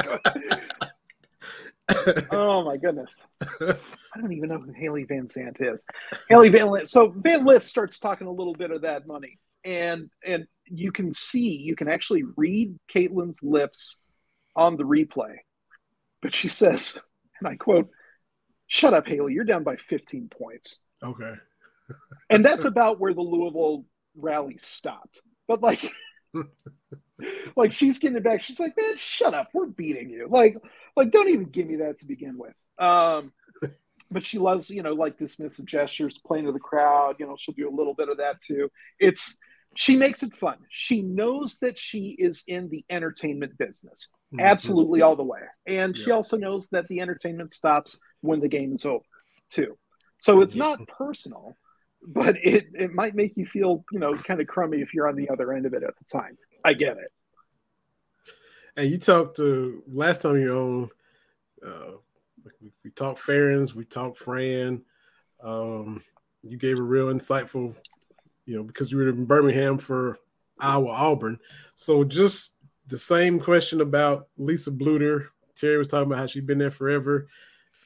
[0.03, 0.63] Go ahead.
[2.33, 3.25] oh my goodness.
[3.41, 5.87] I don't even know who Haley Van Zant is.
[6.29, 6.89] Haley Van Lith.
[6.89, 9.39] So Van Lith starts talking a little bit of that money.
[9.69, 13.99] And and you can see, you can actually read Caitlin's lips
[14.57, 15.37] on the replay
[16.23, 16.97] but she says,
[17.39, 17.91] and I quote,
[18.67, 20.81] Shut up, Haley, you're down by 15 points.
[21.03, 21.35] Okay.
[22.31, 25.23] and that's about where the Louisville rally stopped.
[25.47, 25.91] But like,
[27.57, 28.43] like she's getting it back.
[28.43, 29.49] She's like, man, shut up.
[29.55, 30.29] We're beating you.
[30.29, 30.59] Like,
[30.97, 32.53] like, don't even give me that to begin with.
[32.79, 33.33] Um,
[34.11, 37.17] but she loves, you know, like dismissive gestures, playing to the crowd.
[37.19, 38.71] You know, she'll do a little bit of that too.
[39.01, 39.39] It's
[39.77, 40.57] she makes it fun.
[40.71, 44.41] She knows that she is in the entertainment business, mm-hmm.
[44.41, 45.41] absolutely all the way.
[45.67, 46.05] And yeah.
[46.05, 49.05] she also knows that the entertainment stops when the game is over,
[49.51, 49.79] too.
[50.19, 51.55] So it's not personal,
[52.03, 55.15] but it, it might make you feel, you know, kind of crummy if you're on
[55.15, 56.37] the other end of it at the time.
[56.65, 57.13] I get it.
[58.77, 60.91] And you talked to last time you on,
[61.65, 61.93] uh,
[62.61, 64.83] we, we talked Ferentz, we talked Fran.
[65.41, 66.03] Um,
[66.43, 67.77] you gave a real insightful
[68.49, 70.19] you know, because you were in Birmingham for
[70.59, 71.39] Iowa Auburn.
[71.77, 72.55] So just
[72.87, 75.27] the same question about Lisa Bluder.
[75.55, 77.29] Terry was talking about how she'd been there forever.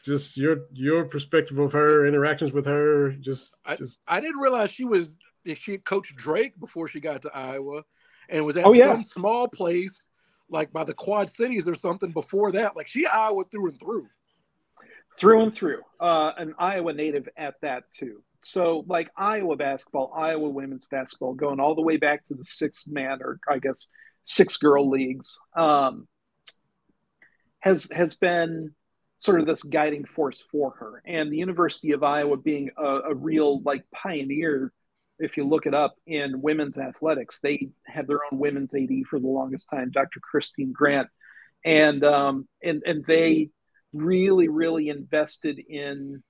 [0.05, 3.11] Just your your perspective of her interactions with her.
[3.12, 5.16] Just I, just I didn't realize she was
[5.55, 7.83] she coached Drake before she got to Iowa,
[8.29, 8.92] and was at oh, yeah.
[8.92, 10.07] some small place
[10.48, 12.77] like by the Quad Cities or something before that.
[12.77, 14.07] Like she Iowa through and through.
[15.18, 20.48] Through and through, uh, an Iowa native at that too so like Iowa basketball, Iowa
[20.48, 23.88] women's basketball, going all the way back to the six man or I guess
[24.24, 26.09] six girl leagues, um,
[27.61, 28.74] has has been
[29.16, 31.02] sort of this guiding force for her.
[31.07, 34.72] And the University of Iowa being a, a real like pioneer,
[35.20, 39.20] if you look it up in women's athletics, they had their own women's AD for
[39.20, 40.18] the longest time, Dr.
[40.20, 41.09] Christine Grant,
[41.64, 43.50] and um, and and they
[43.92, 46.22] really really invested in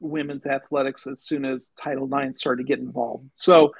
[0.00, 3.28] women's athletics as soon as Title IX started to get involved.
[3.34, 3.72] So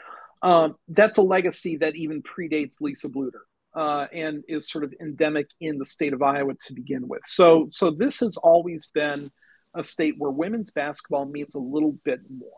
[0.42, 3.42] um, that's a legacy that even predates Lisa Bluder
[3.74, 7.22] uh, and is sort of endemic in the state of Iowa to begin with.
[7.26, 9.30] So, so this has always been
[9.74, 12.50] a state where women's basketball means a little bit more,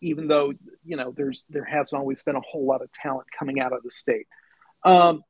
[0.00, 0.52] even though
[0.84, 3.82] you know there's there hasn't always been a whole lot of talent coming out of
[3.82, 4.26] the state.
[4.82, 5.22] Um,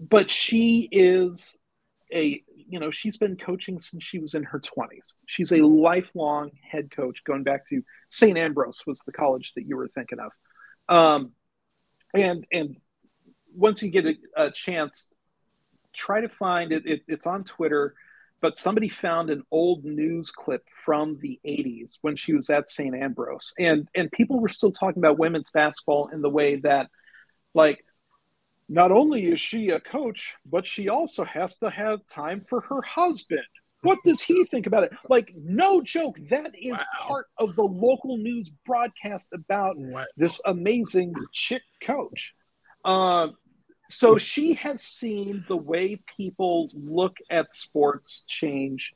[0.00, 1.56] but she is
[2.12, 5.14] a you know, she's been coaching since she was in her 20s.
[5.26, 8.38] She's a lifelong head coach, going back to St.
[8.38, 10.30] Ambrose was the college that you were thinking of.
[10.88, 11.32] Um,
[12.14, 12.76] and and
[13.54, 15.08] once you get a, a chance,
[15.92, 17.02] try to find it, it.
[17.08, 17.94] It's on Twitter,
[18.40, 22.94] but somebody found an old news clip from the 80s when she was at St.
[22.94, 26.88] Ambrose, and and people were still talking about women's basketball in the way that,
[27.52, 27.84] like
[28.70, 32.80] not only is she a coach, but she also has to have time for her
[32.82, 33.44] husband.
[33.82, 34.92] What does he think about it?
[35.08, 36.84] Like, no joke, that is wow.
[37.00, 40.04] part of the local news broadcast about wow.
[40.16, 42.32] this amazing chick coach.
[42.84, 43.28] Uh,
[43.88, 48.94] so she has seen the way people look at sports change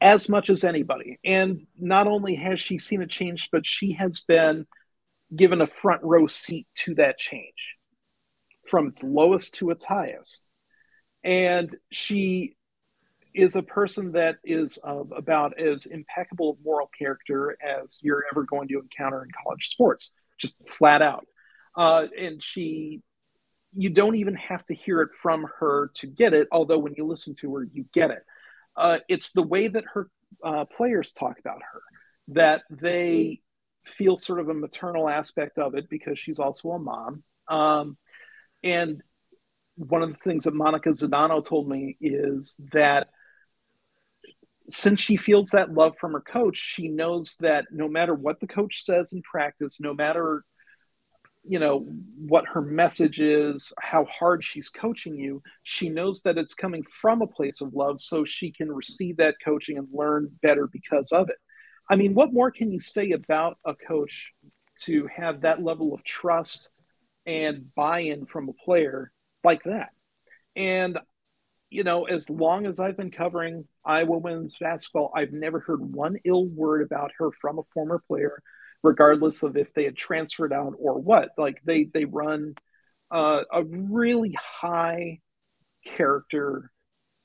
[0.00, 1.18] as much as anybody.
[1.22, 4.66] And not only has she seen a change, but she has been
[5.36, 7.76] given a front row seat to that change
[8.70, 10.48] from its lowest to its highest.
[11.24, 12.56] And she
[13.34, 18.68] is a person that is uh, about as impeccable moral character as you're ever going
[18.68, 21.26] to encounter in college sports, just flat out.
[21.76, 23.02] Uh, and she,
[23.74, 27.04] you don't even have to hear it from her to get it, although when you
[27.06, 28.22] listen to her, you get it.
[28.76, 30.08] Uh, it's the way that her
[30.44, 31.82] uh, players talk about her
[32.28, 33.40] that they
[33.84, 37.22] feel sort of a maternal aspect of it because she's also a mom.
[37.48, 37.96] Um,
[38.62, 39.02] and
[39.76, 43.08] one of the things that Monika Czinano told me is that
[44.68, 48.46] since she feels that love from her coach, she knows that no matter what the
[48.46, 50.44] coach says in practice, no matter
[51.42, 51.86] you know
[52.18, 57.22] what her message is, how hard she's coaching you, she knows that it's coming from
[57.22, 61.30] a place of love so she can receive that coaching and learn better because of
[61.30, 61.36] it.
[61.88, 64.32] I mean, what more can you say about a coach
[64.82, 66.70] to have that level of trust
[67.26, 69.12] and buy-in from a player
[69.44, 69.90] like that.
[70.56, 70.98] And
[71.70, 76.16] you know, as long as I've been covering Iowa women's basketball, I've never heard one
[76.24, 78.42] ill word about her from a former player,
[78.82, 81.30] regardless of if they had transferred out or what.
[81.38, 82.54] Like they they run
[83.10, 85.20] uh, a really high
[85.86, 86.72] character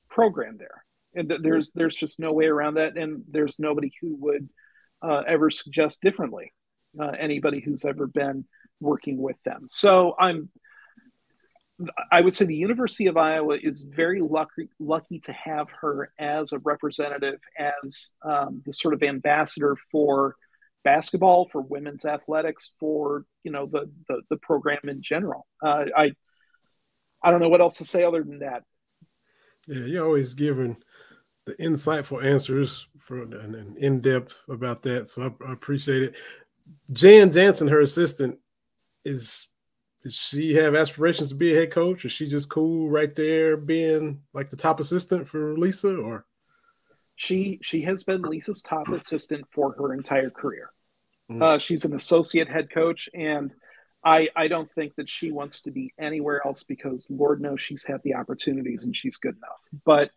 [0.10, 4.48] program there, and there's there's just no way around that, and there's nobody who would
[5.02, 6.54] uh, ever suggest differently.
[6.98, 8.46] Uh, anybody who's ever been
[8.80, 9.66] working with them.
[9.68, 10.50] So I'm
[12.12, 16.54] I would say the University of Iowa is very lucky lucky to have her as
[16.54, 20.36] a representative, as um, the sort of ambassador for
[20.84, 25.46] basketball, for women's athletics, for you know the the, the program in general.
[25.62, 26.14] Uh, I
[27.22, 28.64] I don't know what else to say other than that.
[29.68, 30.78] Yeah, you're always giving
[31.46, 36.16] the insightful answers for and in depth about that, so I, I appreciate it.
[36.94, 38.40] Jan Jensen, her assistant,
[39.06, 39.48] is
[40.04, 42.06] does she have aspirations to be a head coach?
[42.06, 46.26] Is she just cool right there being like the top assistant for Lisa or
[47.16, 50.70] she she has been Lisa's top assistant for her entire career.
[51.32, 51.42] Mm.
[51.42, 53.52] Uh, she's an associate head coach and
[54.04, 57.84] I, I don't think that she wants to be anywhere else because Lord knows she's
[57.84, 59.60] had the opportunities and she's good enough.
[59.84, 60.12] But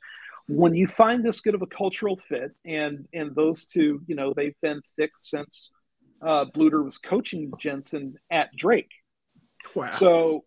[0.46, 4.34] when you find this good of a cultural fit and and those two, you know,
[4.34, 5.72] they've been thick since
[6.22, 8.90] uh, Bluder was coaching Jensen at Drake.
[9.74, 9.90] Wow.
[9.90, 10.44] So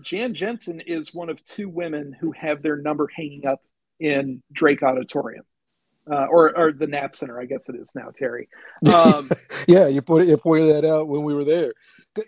[0.00, 3.60] Jan Jensen is one of two women who have their number hanging up
[4.00, 5.44] in Drake Auditorium.
[6.10, 8.48] Uh, or, or the Knapp Center, I guess it is now, Terry.
[8.92, 9.30] Um,
[9.68, 11.72] yeah, you put you pointed that out when we were there.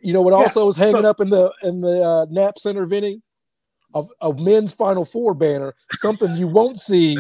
[0.01, 2.57] You know what yeah, also was hanging so, up in the in the uh, Knapp
[2.57, 3.21] Center, Vinny,
[3.93, 7.17] of a men's Final Four banner, something you won't see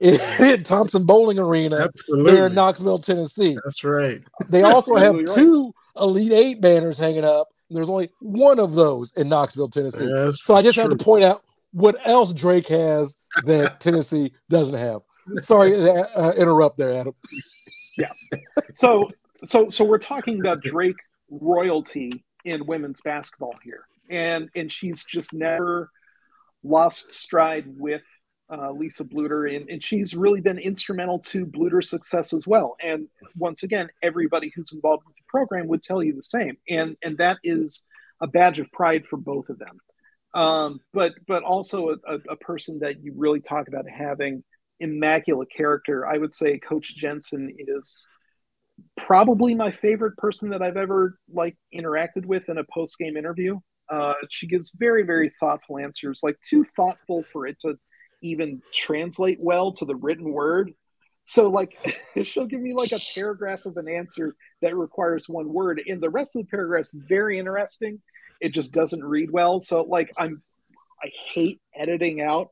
[0.00, 2.32] in Thompson-Boling Arena Absolutely.
[2.32, 3.56] there in Knoxville, Tennessee.
[3.64, 4.20] That's right.
[4.48, 9.28] They also have two Elite Eight banners hanging up there's only one of those in
[9.28, 10.08] Knoxville, Tennessee.
[10.08, 10.88] Yeah, so I just true.
[10.88, 13.14] have to point out what else Drake has
[13.44, 15.02] that Tennessee doesn't have.
[15.42, 17.14] Sorry to uh, interrupt there, Adam.
[17.98, 18.12] Yeah.
[18.74, 19.08] So
[19.44, 20.96] so so we're talking about Drake
[21.30, 23.86] royalty in women's basketball here.
[24.08, 25.90] And and she's just never
[26.62, 28.02] lost stride with
[28.50, 32.76] uh, Lisa Bluder, and, and she's really been instrumental to Bluder's success as well.
[32.82, 36.96] And once again, everybody who's involved with the program would tell you the same, and
[37.02, 37.84] and that is
[38.20, 39.78] a badge of pride for both of them.
[40.34, 44.44] Um, but but also a, a, person that you really talk about having
[44.78, 46.06] immaculate character.
[46.06, 48.06] I would say Coach Jensen is
[48.96, 53.58] probably my favorite person that I've ever like interacted with in a post game interview.
[53.90, 57.78] Uh, she gives very very thoughtful answers, like too thoughtful for it to
[58.22, 60.72] even translate well to the written word.
[61.24, 65.80] So like she'll give me like a paragraph of an answer that requires one word,
[65.86, 68.00] and the rest of the paragraph is very interesting.
[68.40, 69.60] It just doesn't read well.
[69.60, 70.42] So like I'm
[71.02, 72.48] I hate editing out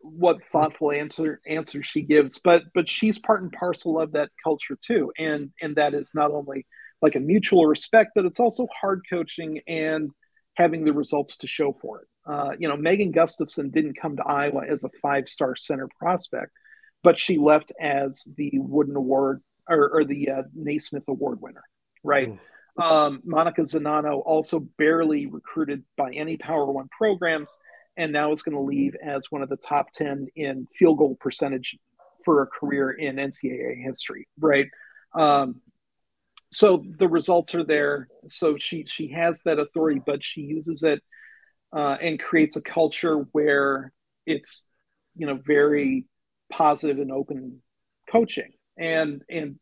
[0.00, 4.78] what thoughtful answer answer she gives, but but she's part and parcel of that culture
[4.80, 5.12] too.
[5.18, 6.66] And and that is not only
[7.02, 10.10] like a mutual respect, but it's also hard coaching and
[10.54, 12.08] having the results to show for it.
[12.28, 16.52] Uh, you know, Megan Gustafson didn't come to Iowa as a five star center prospect,
[17.02, 21.64] but she left as the Wooden Award or, or the uh, Naismith Award winner,
[22.02, 22.28] right?
[22.78, 22.84] Mm.
[22.84, 27.56] Um, Monika Czinano also barely recruited by any Power One programs,
[27.96, 31.16] and now is going to leave as one of the top 10 in field goal
[31.18, 31.76] percentage
[32.24, 34.66] for a career in NCAA history, right?
[35.14, 35.62] Um,
[36.50, 38.08] so the results are there.
[38.28, 41.02] So she she has that authority, but she uses it
[41.72, 43.92] uh, and creates a culture where
[44.26, 44.66] it's
[45.16, 46.06] you know very
[46.50, 47.62] positive and open
[48.10, 48.52] coaching.
[48.76, 49.58] And and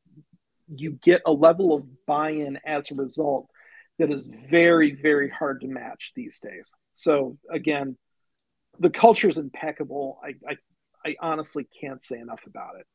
[0.69, 3.49] you get a level of buy-in as a result
[3.99, 6.73] that is very very hard to match these days.
[6.93, 7.97] So again
[8.79, 10.21] the culture is impeccable.
[10.23, 10.57] I, I
[11.05, 12.87] i honestly can't say enough about it.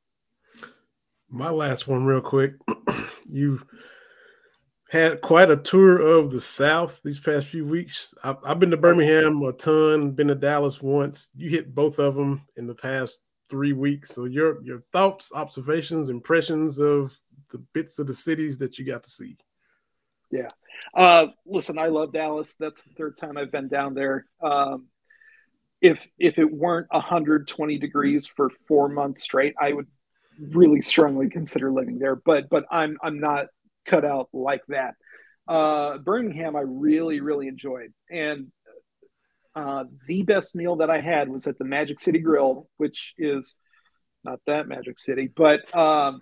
[1.30, 2.54] My last one real quick.
[3.34, 3.62] You
[4.92, 8.14] had quite a tour of the South these past few weeks.
[8.26, 11.30] I've, I've, been to Birmingham a ton, been to Dallas once.
[11.34, 14.10] You hit both of them in the past three weeks.
[14.14, 17.18] So your your thoughts, observations, impressions of
[17.52, 19.38] the bits of the cities that you got to see.
[20.30, 20.50] Yeah.
[20.94, 22.56] Uh, listen, I love Dallas.
[22.60, 24.26] That's the third time I've been down there.
[24.42, 24.88] Um,
[25.80, 29.88] if if it weren't 120 degrees for four months straight, I would
[30.50, 32.18] really strongly consider living there.
[32.18, 33.48] But but I'm I'm not
[33.86, 34.96] cut out like that.
[35.48, 37.94] Uh, Birmingham, I really, really enjoyed.
[38.10, 38.52] And
[39.56, 43.56] uh, the best meal that I had was at the Magic City Grill, which is
[44.24, 46.22] not that Magic City, but um,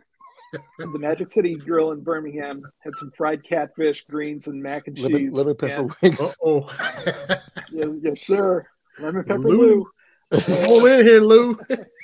[0.80, 5.32] the Magic City Grill in Birmingham had some fried catfish, greens, and mac and cheese.
[5.32, 6.36] Lemon, pepper and, wings.
[6.43, 6.62] Oh,
[7.72, 8.66] yes, yes, sir.
[8.99, 9.86] Lemon pepper Lou.
[10.32, 10.39] Lou.
[10.39, 11.60] Come in here, Lou.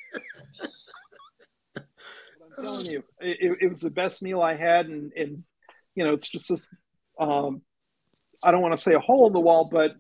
[2.86, 5.44] Telling you, it, it, was the best meal I had, and, and
[5.96, 6.70] you know, it's just this.
[7.20, 7.62] Um,
[8.44, 9.96] I don't want to say a hole in the wall, but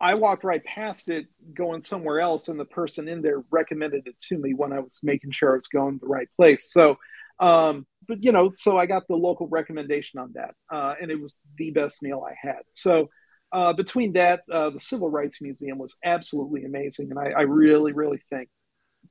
[0.00, 4.18] I walked right past it going somewhere else, and the person in there recommended it
[4.28, 6.72] to me when I was making sure I was going the right place.
[6.72, 6.96] So,
[7.38, 11.20] um, but you know, so I got the local recommendation on that, uh, and it
[11.20, 12.62] was the best meal I had.
[12.72, 13.08] So,
[13.52, 17.92] uh, between that, uh, the Civil Rights Museum was absolutely amazing, and I, I, really,
[17.92, 18.48] really think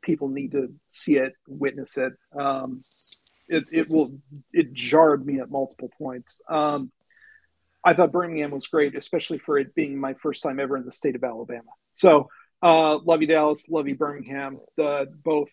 [0.01, 2.13] people need to see it, witness it.
[2.37, 2.77] Um,
[3.47, 4.19] it, it will
[4.51, 6.41] it jarred me at multiple points.
[6.49, 6.91] Um,
[7.83, 10.91] I thought Birmingham was great, especially for it being my first time ever in the
[10.91, 11.69] state of Alabama.
[11.91, 12.29] So,
[12.61, 13.67] uh, love you, Dallas.
[13.69, 14.59] Love you, Birmingham.
[14.77, 15.49] The both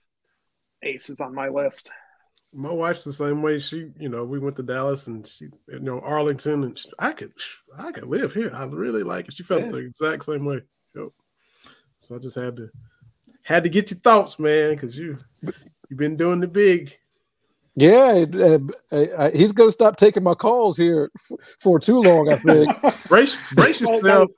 [0.83, 1.91] aces on my list.
[2.53, 3.59] My wife's the same way.
[3.59, 7.13] She, you know, we went to Dallas and she, you know, Arlington, and she, I
[7.13, 7.33] could,
[7.77, 8.51] I could live here.
[8.55, 9.37] I really like it.
[9.37, 9.69] She felt yeah.
[9.69, 10.61] the exact same way.
[10.95, 11.09] Yep.
[11.99, 12.71] So I just had to,
[13.45, 16.97] had to get your thoughts, man, because you, you've been doing the big.
[17.81, 18.59] Yeah, uh,
[18.95, 22.29] uh, he's going to stop taking my calls here f- for too long.
[22.29, 22.71] I think.
[23.09, 24.31] brace, brace yourself.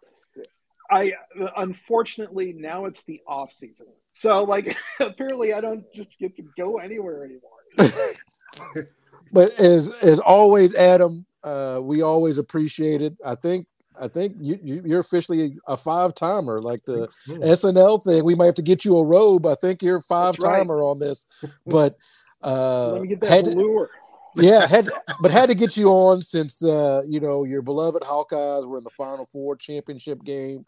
[0.89, 1.15] I
[1.57, 6.79] unfortunately now it's the off season, so like apparently I don't just get to go
[6.79, 8.87] anywhere anymore.
[9.33, 13.17] but as as always, Adam, uh, we always appreciate it.
[13.25, 13.67] I think
[14.01, 18.25] I think you, you are officially a five timer, like the SNL thing.
[18.25, 19.47] We might have to get you a robe.
[19.47, 20.85] I think you're five timer right.
[20.85, 21.27] on this,
[21.67, 21.97] but
[22.43, 23.91] uh, let me get that had lure.
[24.37, 24.89] yeah, had
[25.21, 28.85] but had to get you on since uh, you know your beloved Hawkeyes were in
[28.85, 30.65] the Final Four championship game,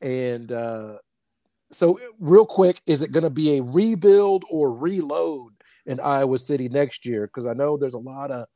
[0.00, 0.98] and uh,
[1.72, 5.52] so real quick, is it going to be a rebuild or reload
[5.86, 7.26] in Iowa City next year?
[7.26, 8.46] Because I know there's a lot of,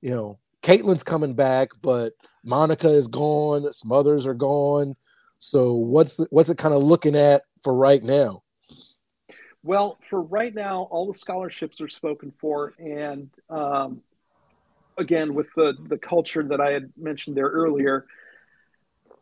[0.00, 2.12] you know, Caitlin's coming back, but
[2.46, 4.94] Monika is gone, some others are gone.
[5.38, 8.42] So what's the, what's it kind of looking at for right now?
[9.62, 14.02] Well, for right now, all the scholarships are spoken for, and um,
[14.96, 18.06] again, with the the culture that I had mentioned there earlier,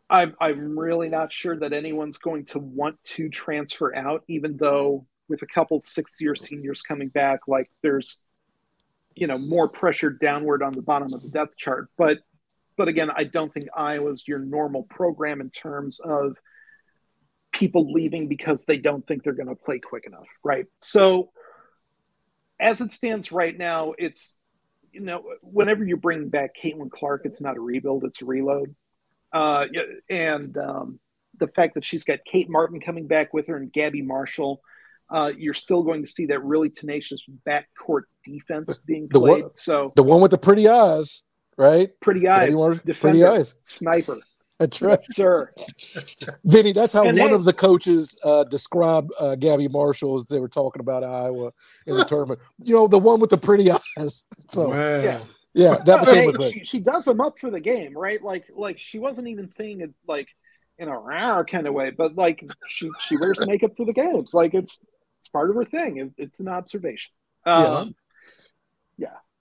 [0.09, 5.05] I'm I'm really not sure that anyone's going to want to transfer out, even though
[5.27, 8.23] with a couple six year seniors coming back, like there's
[9.15, 11.89] you know more pressure downward on the bottom of the depth chart.
[11.97, 12.19] But
[12.77, 16.37] but again, I don't think Iowa's your normal program in terms of
[17.59, 20.65] people leaving because they don't think they're going to play quick enough, right?
[20.81, 21.31] So,
[22.57, 24.35] as it stands right now, it's
[24.93, 28.73] you know whenever you bring back Caitlin Clark, it's not a rebuild, it's a reload.
[29.33, 29.65] Uh,
[30.09, 30.99] and um,
[31.37, 34.61] the fact that she's got Kate Martin coming back with her and Gabby Marshall,
[35.09, 39.11] uh, you're still going to see that really tenacious backcourt defense being played.
[39.11, 41.23] The one, so the one with the pretty eyes,
[41.57, 41.89] right?
[41.99, 42.57] Pretty eyes,
[42.99, 44.17] pretty eyes, sniper.
[44.59, 45.53] That's right, yes, sir.
[46.43, 50.39] Vinny, that's how and one of the coaches uh, described uh, Gabby Marshall as they
[50.39, 51.53] were talking about Iowa
[51.87, 52.41] in the tournament.
[52.63, 54.27] You know, the one with the pretty eyes.
[54.49, 54.75] So, wow.
[54.77, 55.19] yeah.
[55.53, 58.21] Yeah, that became hey, she, she, does them up for the game, right?
[58.21, 60.27] Like, like she wasn't even saying it like
[60.77, 64.33] in a rare kind of way, but like she she wears makeup for the games.
[64.33, 64.85] Like it's
[65.19, 65.97] it's part of her thing.
[65.97, 67.11] It, it's an observation.
[67.45, 67.83] Um, yeah.
[67.83, 67.91] yeah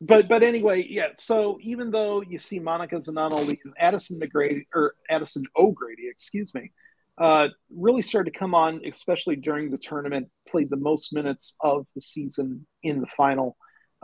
[0.00, 1.08] but but anyway, yeah.
[1.16, 6.70] So even though you see Monica Zananoli and Addison McGrady or Addison O'Grady, excuse me,
[7.18, 11.86] uh, really started to come on, especially during the tournament, played the most minutes of
[11.94, 13.56] the season in the final,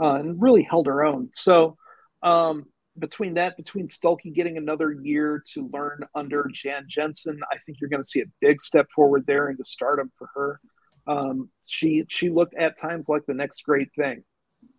[0.02, 1.30] uh, and really held her own.
[1.32, 1.76] So
[2.22, 2.66] um,
[2.98, 7.90] between that, between Stuelke getting another year to learn under Jan Jensen, I think you're
[7.90, 10.60] going to see a big step forward there into stardom for her.
[11.06, 14.24] Um, she she looked at times like the next great thing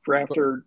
[0.03, 0.65] for after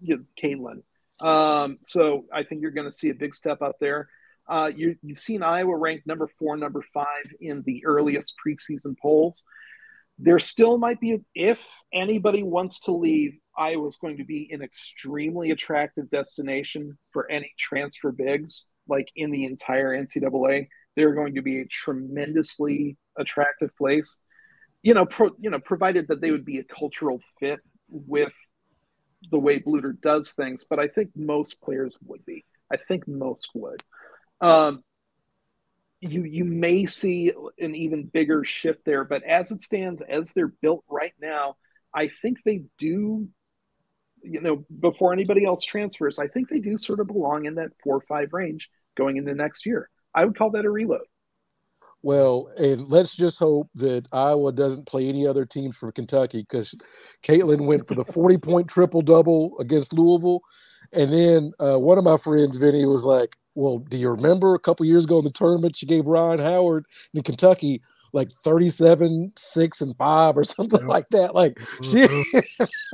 [0.00, 0.82] you know, Caitlin.
[1.20, 4.08] Um, so I think you're going to see a big step up there.
[4.48, 9.44] Uh, you, have seen Iowa ranked number four, number five in the earliest preseason polls.
[10.18, 14.62] There still might be, if anybody wants to leave, Iowa is going to be an
[14.62, 20.68] extremely attractive destination for any transfer bigs, like in the entire NCAA.
[20.96, 24.18] They're going to be a tremendously attractive place.
[24.82, 28.32] You know, pro, you know, provided that they would be a cultural fit with
[29.30, 32.44] the way Bluder does things, but I think most players would be.
[32.72, 33.82] I think most would.
[34.40, 34.82] Um,
[36.00, 40.52] you you may see an even bigger shift there, but as it stands, as they're
[40.62, 41.56] built right now,
[41.92, 43.28] I think they do.
[44.22, 47.70] You know, before anybody else transfers, I think they do sort of belong in that
[47.82, 49.88] four five range going into next year.
[50.14, 51.06] I would call that a reload.
[52.02, 56.74] Well, and let's just hope that Iowa doesn't play any other teams from Kentucky because
[57.22, 60.40] Caitlin went for the 40 point triple double against Louisville.
[60.92, 64.58] And then uh, one of my friends, Vinny, was like, Well, do you remember a
[64.58, 67.82] couple years ago in the tournament she gave Rhyne Howard in Kentucky
[68.12, 71.34] like 37, 6, and 5 or something like that.
[71.34, 72.06] Like she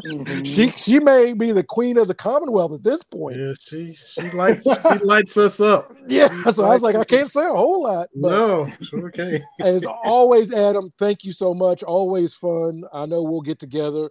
[0.05, 0.47] Mhm.
[0.47, 3.37] she she may be the queen of the Commonwealth at this point.
[3.37, 5.91] Yeah, she she lights she lights us up.
[6.07, 6.29] Yeah.
[6.53, 8.09] So I was like, I can't say a whole lot.
[8.15, 9.43] But No, sure can.
[9.61, 11.83] as always, Adam, thank you so much.
[11.83, 12.85] Always fun.
[12.93, 14.11] I know we'll get together.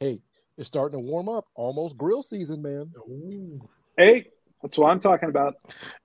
[0.00, 0.20] Hey,
[0.58, 1.46] it's starting to warm up.
[1.54, 2.90] Almost grill season, man.
[3.08, 3.60] Ooh.
[3.96, 4.26] Hey,
[4.62, 5.54] that's what I'm talking about.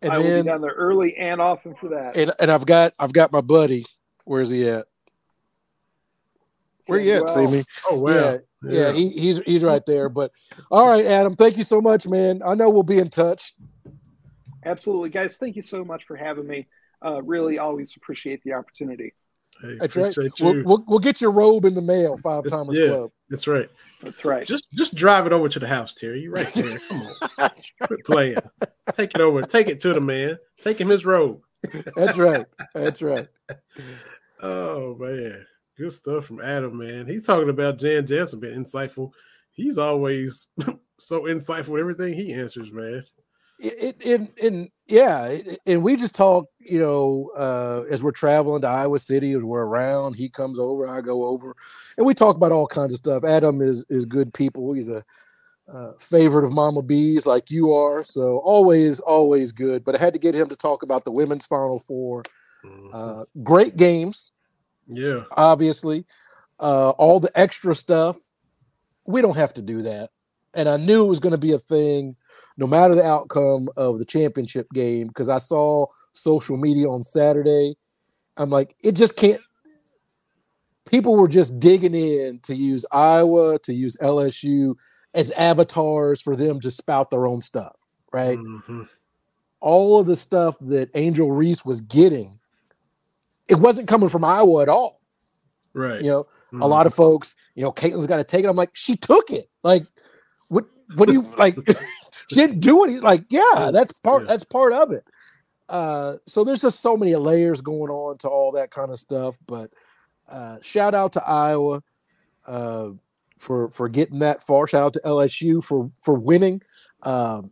[0.02, 2.16] And I will then be down there early and often for that.
[2.16, 3.86] and, and I've got I've got my buddy.
[4.26, 4.88] Where's he at?
[6.88, 7.52] Where you at, Samuel.
[7.52, 7.64] Sammy?
[7.90, 8.12] Oh wow.
[8.12, 10.10] Yeah, yeah, he, he's he's right there.
[10.10, 10.32] But
[10.70, 12.42] all right, Adam, thank you so much, man.
[12.46, 13.54] I know we'll be in touch.
[14.66, 15.38] Absolutely, guys.
[15.38, 16.68] Thank you so much for having me.
[17.04, 19.14] Uh, really, always appreciate the opportunity.
[19.62, 20.16] Hey, That's right.
[20.42, 22.88] We'll, we'll, we'll get your robe in the mail, Five It's- Timers yeah.
[22.88, 23.12] Club.
[23.30, 23.70] That's right.
[24.02, 24.46] That's right.
[24.46, 26.22] Just just drive it over to the house, Terry.
[26.22, 26.78] You're right there.
[26.80, 27.08] Come
[27.40, 27.50] on.
[27.82, 28.38] Quit playing.
[28.94, 29.42] Take it over.
[29.44, 30.38] Take it to the man.
[30.60, 31.42] Take him his robe.
[31.96, 32.46] That's right.
[32.74, 33.28] That's right.
[34.42, 35.46] Oh man.
[35.78, 37.08] Good stuff from Adam, man.
[37.08, 39.12] He's talking about Jan Jensen being insightful.
[39.54, 40.48] He's always
[41.00, 43.06] so insightful with everything he answers, man.
[43.60, 48.68] it, it, and, yeah, and we just talk, you know, uh, as we're traveling to
[48.68, 51.56] Iowa City, as we're around, he comes over, I go over,
[51.98, 53.24] and we talk about all kinds of stuff.
[53.24, 54.74] Adam is is good people.
[54.74, 55.04] He's a
[55.72, 58.04] uh, favorite of Mama B's, like you are.
[58.04, 59.84] So always, always good.
[59.84, 62.24] But I had to get him to talk about the women's Final Four.
[62.94, 64.32] Uh, great games,
[64.88, 65.24] yeah.
[65.32, 66.06] obviously.
[66.60, 68.18] Uh, all the extra stuff,
[69.06, 70.10] we don't have to do that.
[70.54, 72.16] And I knew it was going to be a thing
[72.58, 77.76] no matter the outcome of the championship game because I saw social media on Saturday.
[78.38, 79.42] I'm like, it just can't.
[80.90, 84.76] People were just digging in to use Iowa, to use LSU
[85.16, 87.76] as avatars for them to spout their own stuff,
[88.12, 88.38] right?
[88.38, 88.88] Mhm.
[89.62, 92.40] All of the stuff that Angel Reese was getting,
[93.48, 95.02] it wasn't coming from Iowa at all.
[95.74, 96.02] Right.
[96.02, 96.62] You know, Mhm.
[96.62, 98.48] a lot of folks, you know, Caitlin's got to take it.
[98.50, 99.48] I'm like, she took it.
[99.64, 99.88] Like,
[100.50, 100.66] what?
[100.96, 101.56] What do you like?
[102.30, 102.92] she didn't do it.
[102.92, 104.24] He's like, yeah, that's part.
[104.24, 104.28] Yeah.
[104.28, 105.06] That's part of it.
[105.68, 109.38] Uh, so there's just so many layers going on to all that kind of stuff.
[109.48, 109.72] But
[110.28, 111.82] uh, shout out to Iowa
[112.46, 112.90] uh,
[113.38, 114.68] for for getting that far.
[114.68, 116.62] Shout out to LSU for for winning.
[117.04, 117.52] Um,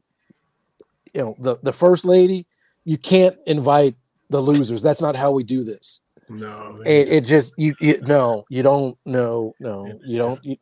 [1.13, 2.47] you know, the the first lady.
[2.85, 3.95] You can't invite
[4.29, 4.81] the losers.
[4.81, 6.81] That's not how we do this No.
[6.85, 10.57] it, it just you, you no you don't no no you don't you,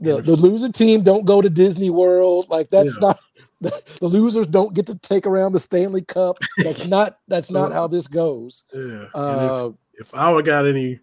[0.00, 3.08] the, the loser team don't go to disney world like that's Yeah.
[3.08, 3.20] not
[3.60, 7.72] the, the losers don't get to take around the stanley cup that's not that's not
[7.72, 8.80] how this goes yeah.
[9.14, 11.00] And if- uh if Iowa got any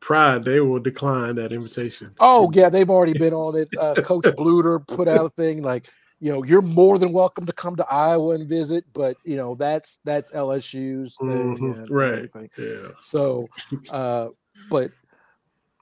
[0.00, 2.14] pride, they will decline that invitation.
[2.20, 5.88] oh yeah they've already been on it uh coach bluder put out a thing like
[6.20, 9.54] you know you're more than welcome to come to iowa and visit but you know
[9.54, 12.30] that's that's lsu's thing Mhm, and right.
[12.56, 12.88] Yeah.
[13.00, 13.48] So,
[13.90, 14.28] uh,
[14.70, 14.90] but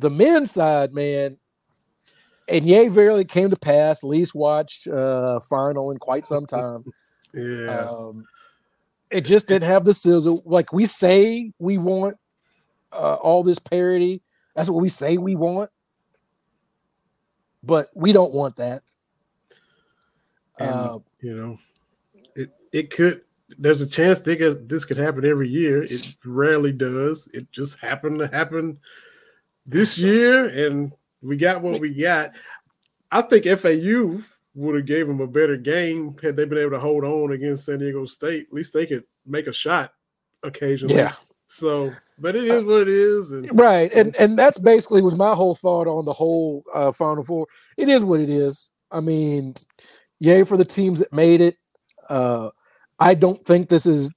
[0.00, 1.38] the men's side, man,
[2.48, 4.04] and yay, verily came to pass.
[4.04, 6.84] Least watched uh, final in quite some time.
[7.34, 7.88] Yeah.
[7.90, 8.24] Um,
[9.10, 10.42] it just didn't have the sizzle.
[10.46, 12.16] Like we say, we want
[12.96, 14.22] uh, all this parity.
[14.54, 15.70] That's what we say we want,
[17.62, 18.82] but we don't want that.
[20.58, 21.58] And, Uh, you know,
[22.34, 23.22] it it could.
[23.58, 25.84] There's a chance they could, this could happen every year.
[25.84, 27.28] It rarely does.
[27.32, 28.78] It just happened to happen
[29.64, 30.92] this year, and
[31.22, 32.30] we got what we got.
[33.12, 34.20] I think FAU
[34.56, 37.66] would have gave them a better game had they been able to hold on against
[37.66, 38.46] San Diego State.
[38.48, 39.92] At least they could make a shot
[40.42, 40.96] occasionally.
[40.96, 41.12] yeah.
[41.46, 45.34] So, but it is what it is, and right and and that's basically was my
[45.34, 47.46] whole thought on the whole uh final four.
[47.76, 48.70] It is what it is.
[48.90, 49.54] I mean
[50.18, 51.56] yay for the teams that made it.
[52.08, 52.50] Uh
[52.98, 54.10] i don't think this is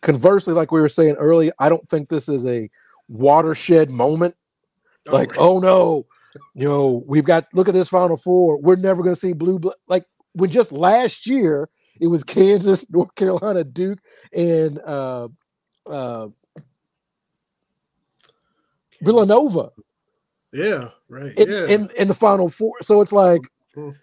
[0.00, 2.68] conversely like we were saying earlier i don't think this is a
[3.08, 4.34] watershed moment.
[5.06, 5.40] Like right.
[5.40, 6.06] oh no
[6.54, 8.60] you know we've got look at this final four.
[8.60, 11.68] We're never going to see blue blood like when just last year
[12.00, 13.98] it was kansas north carolina duke
[14.32, 15.28] and uh
[15.86, 16.28] uh
[19.04, 19.70] villanova
[20.52, 22.74] yeah, right, in, yeah, in in the final four.
[22.82, 23.40] So it's like
[23.76, 23.96] Mhm.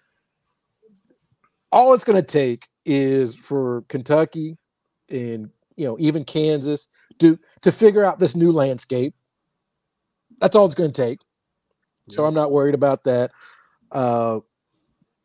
[1.70, 4.58] all it's going to take is for Kentucky
[5.08, 6.88] and you know even Kansas
[7.20, 9.14] to to figure out this new landscape.
[10.40, 11.20] That's all it's going to take.
[12.08, 13.30] So I'm not worried about that.
[13.92, 14.40] Uh,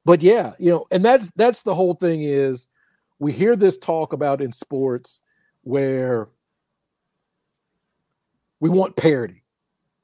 [0.03, 2.67] but yeah, you know, and that's that's the whole thing is
[3.17, 5.21] we hear this talk about in sports
[5.63, 6.27] where
[8.59, 9.41] we want parity.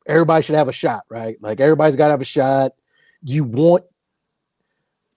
[0.05, 1.37] Everybody should have a shot, right?
[1.41, 2.71] Like everybody's got to have a shot.
[3.23, 3.83] You want,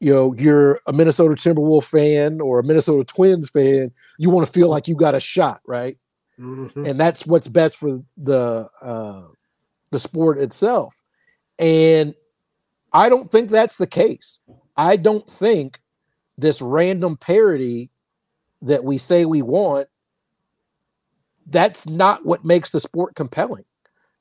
[0.01, 3.93] you know, you're a Minnesota Timberwolf fan or a Minnesota Twins fan.
[4.18, 5.97] You want to feel like you got a shot, right?
[6.39, 6.91] Mhm.
[6.91, 9.22] and that's what's best for the uh,
[9.93, 11.01] the sport itself.
[11.61, 12.14] And
[12.93, 14.41] I don't think that's the case.
[14.76, 15.80] I don't think
[16.37, 17.91] this random parody
[18.62, 19.87] that we say we want
[21.47, 23.64] that's not what makes the sport compelling.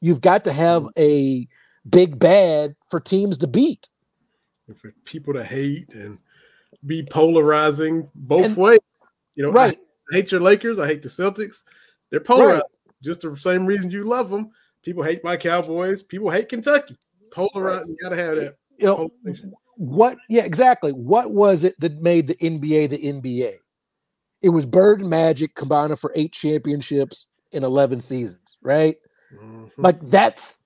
[0.04, 1.48] You've got to have a
[1.90, 3.88] big bad for teams to beat.
[4.68, 6.18] And for people to hate and
[6.86, 8.80] be polarizing both And- ways.
[9.36, 9.80] You know, I Right.
[10.12, 10.78] hate your Lakers.
[10.78, 11.64] I hate the Celtics.
[12.10, 12.66] They're polarized.
[13.02, 14.52] Just the same reason you love them.
[14.84, 16.04] People hate my Cowboys.
[16.04, 16.98] People hate Kentucky.
[17.34, 17.88] Polarized.
[17.88, 18.58] You gotta have that.
[18.78, 19.12] You know,
[19.76, 23.56] what yeah exactly what was it that made the nba the nba
[24.44, 28.98] it was bird and magic combining for eight championships in 11 seasons right
[29.34, 29.70] Mhm.
[29.78, 30.58] like that's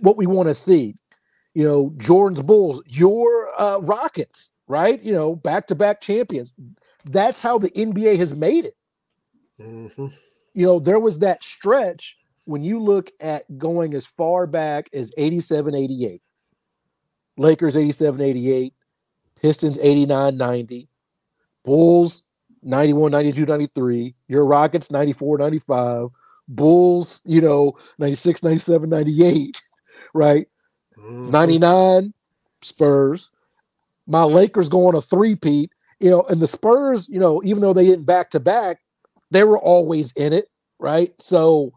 [0.00, 0.94] what we want to see.
[1.54, 5.02] You know jordan's bulls your uh rockets right?
[5.02, 6.54] You know back-to-back champions.
[7.04, 8.74] That's how the nba has made it.
[9.60, 10.12] Mhm.
[10.54, 15.12] you know there was that stretch when you look at going as far back as
[15.16, 16.22] 87 88
[17.36, 18.74] lakers 87 88
[19.40, 20.88] pistons 89 90
[21.64, 22.24] bulls
[22.62, 26.08] 91 92 93 your rockets 94 95
[26.48, 29.60] bulls you know 96 97 98
[30.14, 30.46] right?
[30.98, 31.30] Mhm.
[31.30, 32.14] 99
[32.62, 33.30] spurs.
[34.06, 35.70] My lakers go on a three-peat.
[36.00, 38.78] You know and the spurs you know even though they didn't back to back
[39.30, 40.46] they were always in it
[40.78, 41.12] right?
[41.20, 41.72] So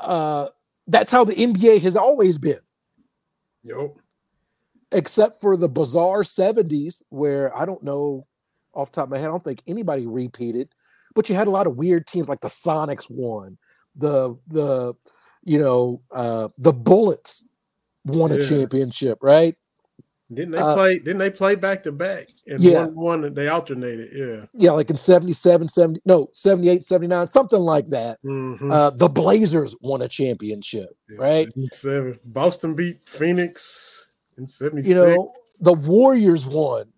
[0.00, 0.48] uh
[0.86, 2.60] that's how the nba has always been.
[3.64, 3.96] Yup.
[4.92, 8.26] except for the bizarre 70s where i don't know
[8.72, 10.68] off the top of my head i don't think anybody repeated
[11.14, 13.58] but you had a lot of weird teams like the sonics won
[13.98, 14.94] the the
[15.44, 17.48] you know uh the bullets
[18.04, 19.54] won a championship right
[20.32, 20.98] Didn't they Uh, play?
[20.98, 22.28] Didn't they play back to back?
[22.46, 22.84] And Yeah.
[22.84, 24.10] one one they alternated.
[24.14, 24.44] Yeah.
[24.52, 28.70] yeah like in 77 70 no 78 79 something like that Mhm.
[28.70, 32.20] uh the blazers won a championship Yeah, right 77.
[32.26, 34.88] Boston beat Phoenix in 76.
[34.88, 36.92] you know the warriors won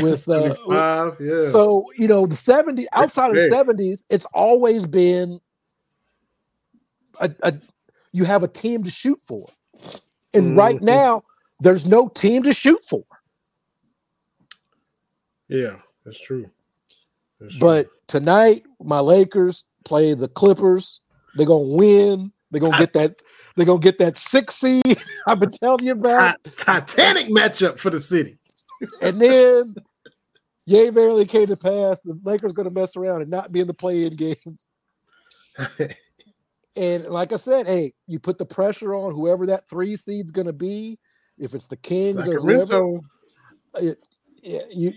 [0.00, 1.16] with, uh, 75.
[1.20, 1.38] Yeah.
[1.50, 5.40] so you know the 70 outside of the 70s it's always been
[7.20, 7.54] a, a
[8.12, 9.46] you have a team to shoot for
[10.34, 10.82] and right Mhm.
[10.82, 11.22] now
[11.60, 13.04] there's no team to shoot for
[15.48, 16.50] yeah, that's true.
[17.40, 17.60] That's true.
[17.60, 21.00] but tonight my lakers play the clippers
[21.36, 23.20] they're gonna win they're gonna get that
[23.54, 24.82] they're gonna get that six seed
[25.26, 28.38] i've been telling you about Ti- Titanic matchup for the city.
[29.02, 29.76] and then
[30.64, 33.74] yay barely came to pass the lakers gonna mess around and not be in the
[33.74, 34.34] play-in game
[36.76, 40.46] And like I said, hey, you put the pressure on whoever that three seed's going
[40.46, 40.98] to be.
[41.38, 43.00] If it's the Kings or whoever, Sacramento.
[44.42, 44.92] yeah, you,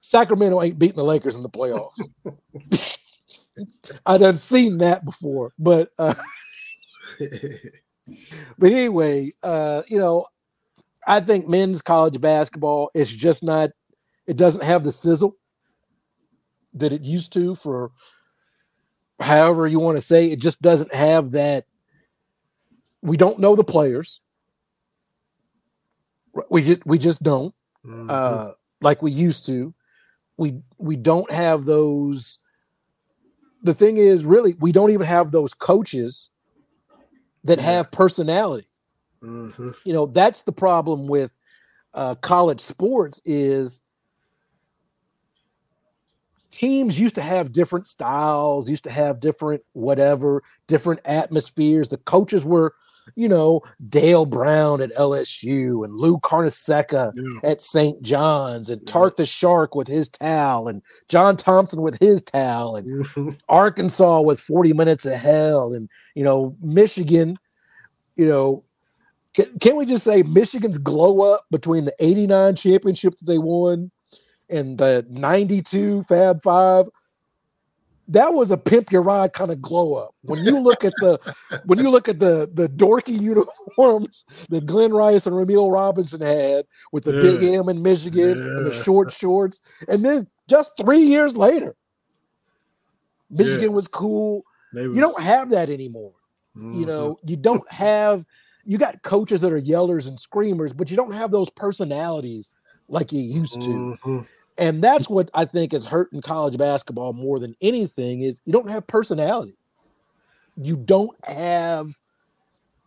[0.00, 2.00] Sacramento ain't beating the Lakers in the playoffs.
[4.06, 6.14] I done seen that before, but uh,
[8.58, 10.26] but anyway, uh, you know,
[11.06, 13.70] I think men's college basketball is just not.
[14.26, 15.36] It doesn't have the sizzle
[16.74, 17.90] that it used to for
[19.20, 21.64] however you want to say it just doesn't have that
[23.02, 24.20] we don't know the players.
[26.50, 27.54] We just we just don't.
[27.84, 28.10] Mhm.
[28.10, 29.74] uh like we used to.
[30.36, 32.38] We we don't have those
[33.62, 36.30] the thing is really we don't even have those coaches
[37.44, 38.68] that have personality.
[39.22, 39.74] Mhm.
[39.84, 41.34] you know that's the problem with
[41.94, 43.80] uh, college sports is
[46.50, 52.44] teams used to have different styles used to have different whatever different atmospheres the coaches
[52.44, 52.74] were
[53.16, 57.50] you know dale brown at lsu and lou carnesecca Yeah.
[57.50, 58.92] at st john's and Yeah.
[58.92, 63.06] tark the shark with his towel and john thompson with his towel and.
[63.48, 67.38] Arkansas with 40 minutes of hell and you know Michigan
[68.16, 68.62] you know
[69.34, 73.90] can, can we just say Michigan's glow up between the 89 championship that they won
[74.50, 76.88] and the 92 Fab 5
[78.10, 81.18] that was a pimp your ride kind of glow up when you look at the
[81.66, 86.64] when you look at the the dorky uniforms that Glenn Rice and Rumeal Robinson had
[86.92, 91.36] with the big M in Michigan and the short shorts and then just 3 years
[91.36, 91.74] later
[93.30, 93.74] Michigan Yeah.
[93.74, 94.42] was cool
[94.72, 96.12] They you don't have that anymore.
[96.54, 96.86] You Mhm.
[96.86, 98.24] know, you don't have
[98.64, 102.52] you got coaches that are yellers and screamers, but you don't have those personalities
[102.88, 103.96] like you used to.
[104.04, 104.26] Mhm.
[104.58, 108.68] And that's what I think is hurting college basketball more than anything is you don't
[108.68, 109.56] have personality.
[110.56, 111.92] You don't have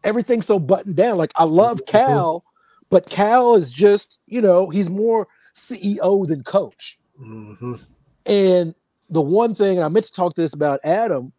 [0.04, 1.18] everything so buttoned down.
[1.18, 1.88] Like I love Mhm.
[1.88, 2.44] Cal,
[2.90, 7.00] but Cal is just, you know, he's more CEO than coach.
[7.22, 7.80] Mhm.
[8.26, 8.76] And
[9.10, 11.32] the one thing, and I meant to talk to this about Adam,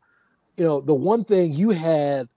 [0.56, 2.28] you know, the one thing you had,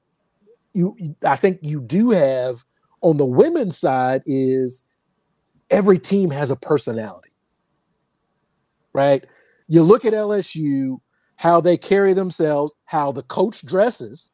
[0.73, 2.65] you I think you do have
[3.01, 4.83] on the women's side is
[5.69, 7.24] every team has a personality,
[8.95, 9.23] right?
[9.67, 10.99] You look at LSU,
[11.35, 14.31] how they carry themselves, how the coach dresses.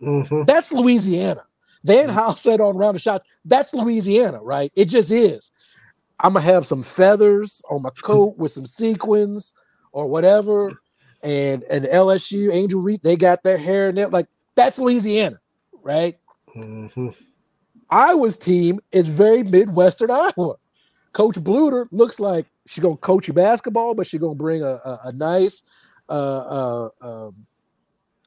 [0.00, 0.46] Mhm.
[0.46, 1.44] That's Louisiana.
[1.84, 4.72] Van Hal said on round of shots, that's Louisiana, right?
[4.74, 5.50] It just is.
[6.20, 9.52] I'm gonna have some feathers on my coat with some sequins
[9.92, 10.72] or whatever.
[11.22, 14.10] And and LSU, Angel Reed, they got their hair in it.
[14.10, 15.38] Like that's Louisiana,
[15.82, 16.18] right?
[16.56, 17.14] Mhm.
[17.90, 20.54] Iowa's team is very Midwestern Iowa.
[21.12, 25.00] Coach Bluder looks like she's gonna coach you basketball, but she's gonna bring a, a,
[25.04, 25.62] a nice,
[26.08, 27.46] uh, uh, um,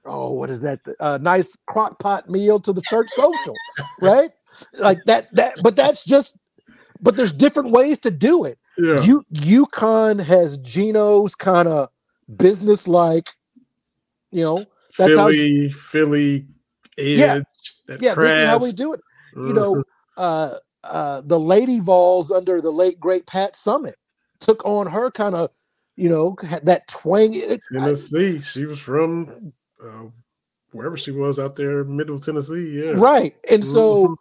[0.06, 0.80] oh, what is that?
[1.00, 3.56] A nice crock pot meal to the church social,
[4.02, 4.32] right?
[4.80, 5.34] Like that.
[5.36, 6.38] That, but that's just.
[7.02, 8.58] But there's different ways to do it.
[8.78, 9.02] Yeah.
[9.02, 11.90] You UConn has Geno's kind of
[12.38, 13.30] business like,
[14.32, 14.66] you know,
[14.98, 16.48] that's how- Philly, Philly,
[16.98, 17.20] edge.
[17.20, 17.42] Yeah.
[18.00, 19.02] yeah, this is how we do it.
[19.36, 19.56] you Mhm.
[19.56, 19.84] know,
[20.18, 23.96] uh, uh, the Lady Vols under the late great Pat Summitt
[24.46, 25.50] took on her kind of,
[25.96, 27.34] you know, that twang.
[27.34, 28.40] It- I- Tennessee.
[28.42, 29.52] She was from
[29.84, 30.04] uh,
[30.72, 32.70] wherever she was out there, Middle Tennessee.
[32.84, 32.94] Yeah.
[32.96, 34.16] right, and so Mhm.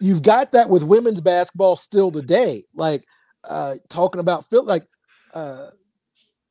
[0.00, 2.64] you've got that with women's basketball still today.
[2.74, 3.04] Like
[3.44, 4.86] uh, talking about Phil, like
[5.34, 5.70] uh,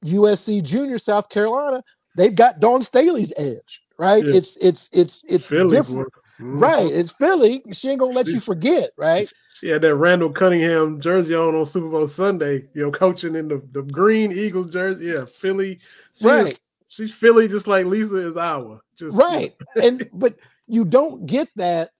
[0.03, 1.83] USC Junior, South Carolina,
[2.15, 3.81] they've got Dawn Staley's edge.
[3.97, 4.35] Right, Yeah.
[4.35, 6.09] it's it's it's it's Philly, different.
[6.39, 6.61] Mhm.
[6.61, 7.63] Right, it's Philly.
[7.71, 8.91] She ain't gonna let you forget.
[8.97, 13.35] Right, She had that Randall Cunningham jersey on on Super Bowl Sunday, you know, coaching
[13.35, 15.05] in the, the green Eagles jersey.
[15.05, 15.77] Yeah, Philly.
[16.13, 16.47] She Right.
[16.47, 18.81] is- she's Philly just like Lisa is Iowa.
[18.97, 20.35] Just right and but
[20.67, 21.91] you don't get that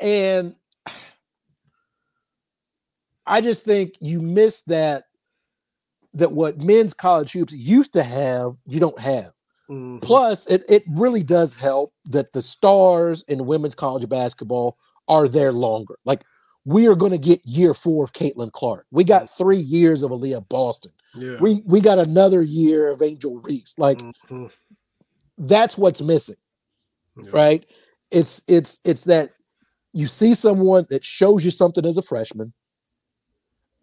[0.00, 0.54] and
[3.26, 5.04] i just think you miss that
[6.14, 9.32] that what men's college hoops used to have you don't have
[9.68, 10.00] Mhm.
[10.00, 14.78] plus it, it really does help that the stars in women's college basketball
[15.08, 16.22] are there longer like
[16.64, 18.86] we are going to get year four of Caitlin Clark.
[18.90, 20.92] We got three years of Aaliyah Boston.
[21.14, 21.36] yeah.
[21.40, 23.78] We we got another year of Angel Reese.
[23.78, 23.98] Like
[24.28, 24.50] Mhm.
[25.38, 26.36] that's what's missing
[27.16, 27.30] Yeah.
[27.32, 27.66] right
[28.10, 29.30] it's it's it's that
[29.92, 32.52] you see someone that shows you something as a freshman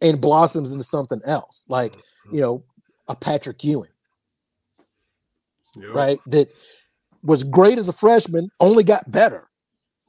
[0.02, 1.96] and blossoms into something else like
[2.32, 2.64] you know
[3.08, 3.90] a patrick ewing
[5.76, 5.88] Yeah.
[5.94, 6.50] right that
[7.24, 9.50] was great as a freshman only got better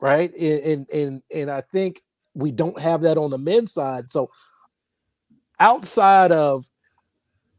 [0.01, 2.03] right and and and, and i think
[2.39, 4.31] we don't have that on the men's side so
[5.61, 6.65] outside of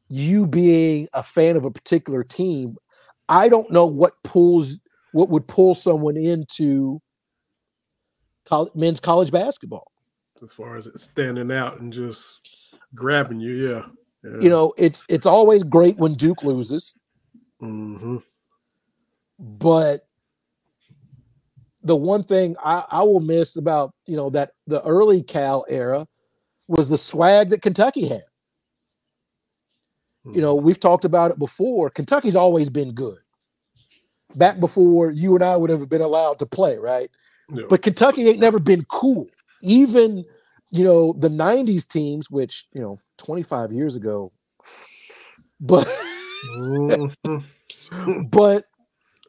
[0.07, 2.75] you being a fan of a particular team
[3.27, 4.79] i don't know what pulls
[5.11, 7.01] what would pull someone into
[8.45, 9.91] college, men's college basketball
[10.41, 13.85] As far as it standing out and just grabbing you, yeah.
[14.23, 14.39] yeah.
[14.39, 16.95] you know it's it's always great when duke loses
[17.61, 18.17] Mm-hmm.
[19.37, 20.07] but
[21.83, 26.07] the one thing I, I will miss about you know that the early Cal era
[26.67, 28.21] was the swag that Kentucky had.
[30.25, 31.89] You know, we've talked about it before.
[31.89, 33.17] Kentucky's always been good.
[34.35, 37.09] Back before you and I would have been allowed to play, right?
[37.51, 37.63] Yeah.
[37.69, 39.27] But Kentucky ain't never been cool.
[39.63, 40.23] Even,
[40.69, 44.31] you know, the 90s teams, which, you know, 25 years ago,
[45.59, 45.87] but
[46.59, 47.43] Mhm.
[48.31, 48.65] but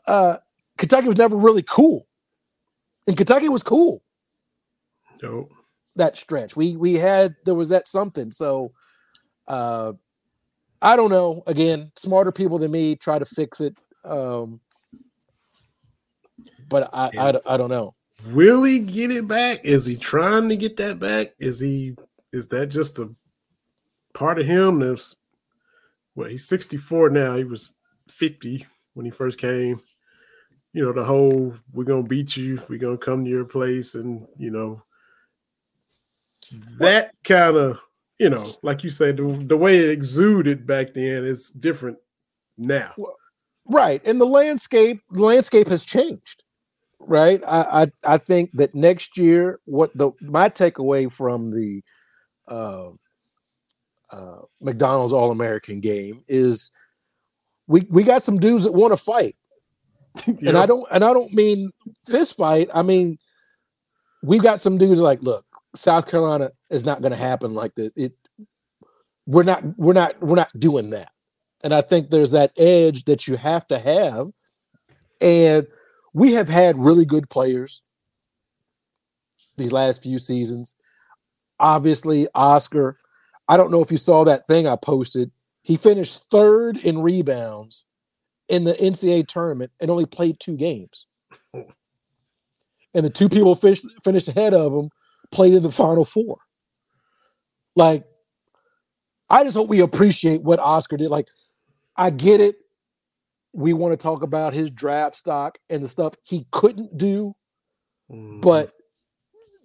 [0.06, 0.36] uh
[0.76, 2.06] Kentucky was never really cool.
[3.10, 4.04] And Kentucky was cool
[5.20, 5.48] Yo.
[5.96, 6.54] that stretch.
[6.54, 8.30] We we had there was that something.
[8.30, 8.70] So
[9.48, 9.94] uh
[10.80, 11.42] I don't know.
[11.48, 13.76] Again, smarter people than me try to fix it.
[14.04, 14.60] Um
[16.68, 17.96] but I I, I don't know.
[18.26, 19.64] Will he get it back?
[19.64, 21.32] Is he trying to get that back?
[21.40, 21.96] Is he
[22.32, 23.12] is that just a
[24.14, 25.16] part of him that's
[26.14, 27.34] well, he's 64 now.
[27.34, 27.74] He was
[28.08, 29.80] 50 when he first came.
[30.72, 34.26] You know, the whole we're gonna beat you, we're gonna come to your place, and
[34.38, 34.82] you know,
[36.78, 37.78] that kind of,
[38.18, 41.98] you know, like you said, the, the way it exuded back then is different
[42.56, 42.92] now.
[43.66, 44.04] Right.
[44.04, 46.44] And the landscape, the landscape has changed.
[46.98, 47.42] Right.
[47.46, 51.82] I, I I think that next year, what the my takeaway from the
[52.46, 52.90] uh,
[54.12, 56.70] uh, McDonald's All American game is
[57.66, 59.34] we we got some dudes that want to fight.
[60.26, 61.70] And I don't and I don't mean
[62.04, 62.68] fist fight.
[62.74, 63.18] I mean
[64.22, 65.44] we've got some dudes like, look,
[65.74, 67.92] South Carolina is not going to happen like that.
[67.96, 68.12] It
[69.26, 71.12] we're not we're not we're not doing that.
[71.62, 74.28] And I think there's that edge that you have to have.
[75.20, 75.66] And
[76.12, 77.82] we have had really good players
[79.56, 80.74] these last few seasons.
[81.58, 82.98] Obviously, Oscar,
[83.46, 85.30] I don't know if you saw that thing I posted.
[85.62, 87.84] He finished third in rebounds
[88.50, 91.06] in the NCAA tournament and only played two games.
[91.54, 94.90] And the two people finished finished ahead of him
[95.30, 96.38] played in the final four.
[97.76, 98.04] Like,
[99.28, 101.08] I just hope we appreciate what Oscar did.
[101.08, 101.28] Like,
[101.96, 102.56] I get it.
[103.52, 107.34] We want to talk about his draft stock and the stuff he couldn't do.
[108.10, 108.40] Mm.
[108.42, 108.72] But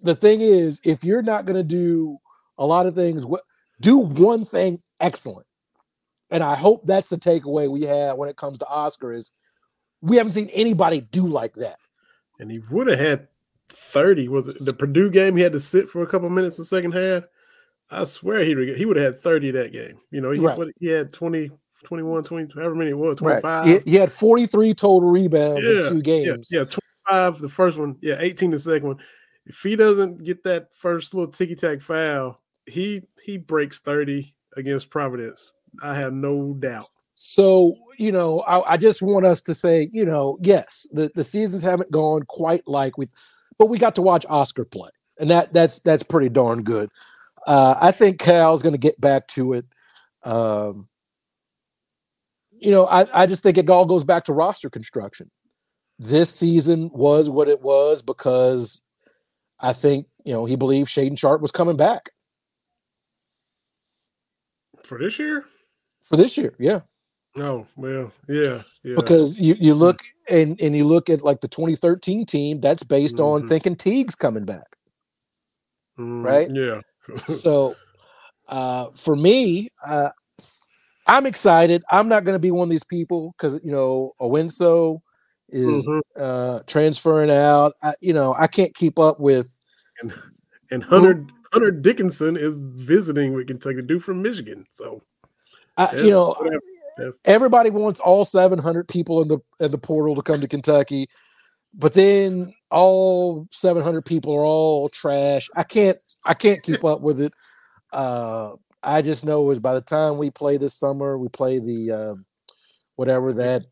[0.02, 2.18] the thing is, if you're not going to do
[2.58, 3.44] a lot of things, wh-
[3.80, 5.45] do one thing excellent.
[6.30, 9.30] And I hope that's the takeaway we have when it comes to Oscar is
[10.02, 11.78] we haven't seen anybody do like that.
[12.40, 13.28] and he would have had
[13.68, 14.28] 30.
[14.28, 15.36] Was it the Purdue game?
[15.36, 17.24] He had to sit for a couple minutes the second half.
[17.90, 19.98] I swear he would he would have had 30 that game.
[20.10, 20.58] You know, he, Right.
[20.58, 21.50] what, he had 20,
[21.84, 23.64] 21, 20, however many it was, 25.
[23.84, 26.00] He, he had 43 total rebounds in two Yeah,
[26.34, 26.48] games.
[26.52, 26.64] yeah,
[27.08, 27.96] 25 the first one.
[28.00, 28.98] Yeah, 18 the second one.
[29.46, 34.90] If he doesn't get that first little ticky tack foul, he he breaks 30 against
[34.90, 35.52] Providence.
[35.82, 36.88] I have no doubt.
[37.14, 41.24] So, you know, I, I just want us to say, you know, yes, the, the
[41.24, 43.12] seasons haven't gone quite like we've,
[43.58, 44.90] but we got to watch Oscar play.
[45.18, 46.90] And that that's that's pretty darn good.
[47.46, 49.64] Uh, I think Cal's gonna get back to it.
[50.24, 50.88] Um,
[52.58, 55.30] you know, I, I just think it all goes back to roster construction.
[55.98, 58.82] This season was what it was because
[59.58, 62.10] I think, you know, he believed Shaedon Sharpe was coming back
[64.86, 65.44] For this year?
[66.08, 66.54] For this year.
[66.58, 66.80] Yeah.
[67.38, 68.94] Oh, well, yeah, yeah.
[68.96, 70.00] because you, you look
[70.30, 73.48] and and you look at like the 2013 team that's based on Mhm.
[73.48, 74.76] thinking Teague's coming back.
[75.98, 76.48] Mm, right?
[76.50, 76.80] Yeah.
[77.32, 77.76] So
[78.48, 80.10] uh for me, uh
[81.06, 81.84] I'm excited.
[81.90, 85.00] I'm not going to be one of these people because you know Onyenso
[85.50, 86.00] is Mhm.
[86.18, 87.74] uh transferring out.
[87.82, 89.56] I, you know I can't keep up with.
[90.70, 94.66] And Hunter Hunter Dickinson is visiting with Kentucky, dude from Michigan.
[94.70, 95.02] So
[95.76, 96.34] I, yeah, you know.
[97.26, 101.08] Everybody wants all 700 people in the in the portal to come to Kentucky,
[101.74, 105.48] but then all 700 people are all trash.
[105.54, 107.34] I can't I can't keep up with it.
[107.92, 108.52] Uh,
[108.82, 112.26] I just know is by the time we play this summer, we play the um,
[112.94, 113.66] whatever that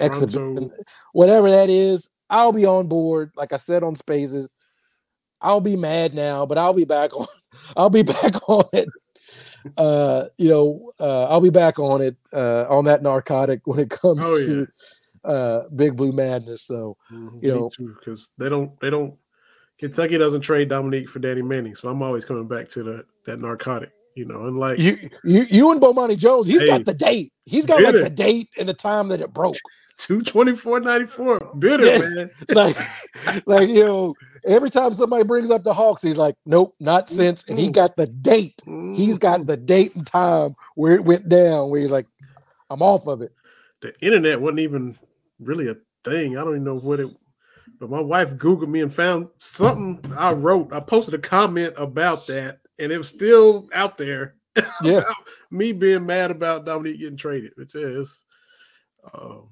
[0.00, 0.72] exhibition,
[1.12, 2.10] whatever that is.
[2.30, 3.32] I'll be on board.
[3.36, 4.48] Like I said on Spaces,
[5.40, 7.26] I'll be mad now, but I'll be back on.
[7.76, 8.88] I'll be back on it.
[9.76, 13.90] Uh, you know, uh, I'll be back on it uh, on that narcotic when it
[13.90, 14.46] comes Oh, yeah.
[14.46, 14.68] to
[15.24, 16.62] uh, Big Blue Madness.
[16.62, 19.14] So Mhm, you me know- because they don't they don't
[19.78, 23.40] Kentucky doesn't trade Dominique for Danny Manning, so I'm always coming back to the that
[23.40, 23.90] narcotic.
[24.14, 27.32] You know, unlike you you you and Bomani Jones, he's Hey, got the date.
[27.44, 28.02] He's got like it.
[28.02, 29.56] the date and the time that it broke.
[29.96, 31.98] Two twenty four ninety four bitter Yeah.
[31.98, 32.30] man.
[32.50, 32.76] like,
[33.46, 34.14] like you know,
[34.44, 37.96] every time somebody brings up the Hawks, he's like, "Nope, not since." And he got
[37.96, 38.60] the date.
[38.64, 39.46] He's got Mhm.
[39.46, 41.70] the date and time where it went down.
[41.70, 42.06] Where he's like,
[42.70, 43.32] "I'm off of it."
[43.82, 44.96] the internet wasn't even
[45.40, 46.38] really a thing.
[46.38, 47.08] I don't even know what it.
[47.78, 50.72] But my wife Googled me and found something I wrote.
[50.72, 54.36] I posted a comment about that, and it was still out there.
[54.82, 55.02] Yeah.
[55.50, 58.22] me being mad about Dominique getting traded, which is,
[59.12, 59.48] um,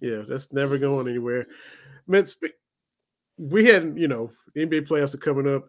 [0.00, 1.46] yeah, that's never going anywhere.
[2.06, 2.26] Man,
[3.38, 5.68] we hadn't, you know, NBA playoffs are coming up.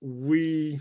[0.00, 0.80] We,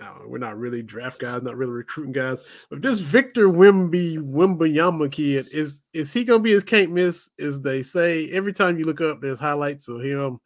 [0.00, 2.42] know, we're not really draft guys, not really recruiting guys.
[2.68, 7.60] But this Victor Wimby Wembanyama kid is is he gonna be as can't miss as
[7.60, 8.30] they say?
[8.30, 10.40] Every time you look up, there's highlights of him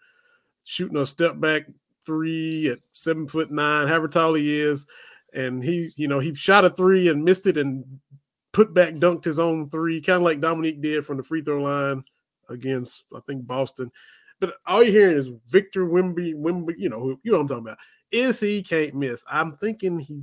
[0.65, 1.67] shooting a step back
[2.07, 4.87] three at seven foot nine, however tall he is,
[5.33, 7.85] and he, you know, he shot a three and missed it and
[8.55, 11.63] put back dunked his own three, kind of like Dominique did from the free throw
[11.63, 12.03] line
[12.49, 13.91] against I think Boston.
[14.41, 17.49] But all you're hearing is Victor Wimby, Wimby, you know, who- you know what I'm
[17.49, 17.79] talking about.
[18.11, 19.25] Is he can't miss?
[19.31, 20.23] I'm thinking he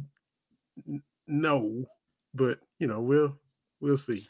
[1.27, 1.85] no,
[2.33, 3.37] but you know, we'll
[3.81, 4.25] we'll see.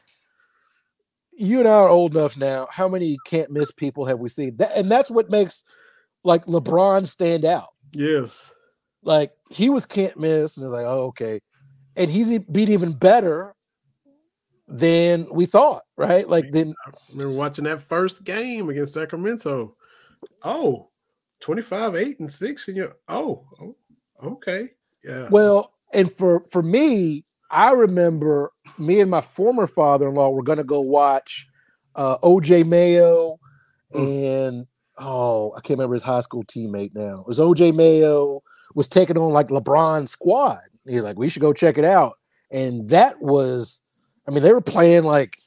[1.34, 2.68] You and I are old enough now.
[2.72, 4.58] How many can't miss people have we seen?
[4.58, 5.64] That, and that's what makes
[6.24, 7.70] like LeBron stand out.
[7.94, 8.54] Yes.
[9.04, 11.40] Like he was can't miss, and it's like, oh, okay.
[11.96, 13.54] And he's beat even better
[14.72, 16.28] than we thought, right?
[16.28, 19.76] Like then I remember watching that first game against Sacramento.
[20.44, 20.90] Oh,
[21.42, 22.68] 25, 8, and 6.
[22.68, 23.76] And you're oh, oh
[24.24, 24.70] okay.
[25.04, 25.28] Yeah.
[25.30, 30.64] Well, and for for me, I remember me and my former father-in-law were going to
[30.64, 31.48] go watch
[31.96, 33.38] uh, OJ Mayo
[33.94, 34.66] and
[34.98, 37.22] oh, I can't remember his high school teammate now.
[37.22, 38.42] It was OJ Mayo
[38.76, 40.62] was taking on like LeBron's squad.
[40.88, 42.14] He's like, we should go check it out,
[42.50, 43.82] and that was,
[44.28, 45.38] I mean, they were playing like,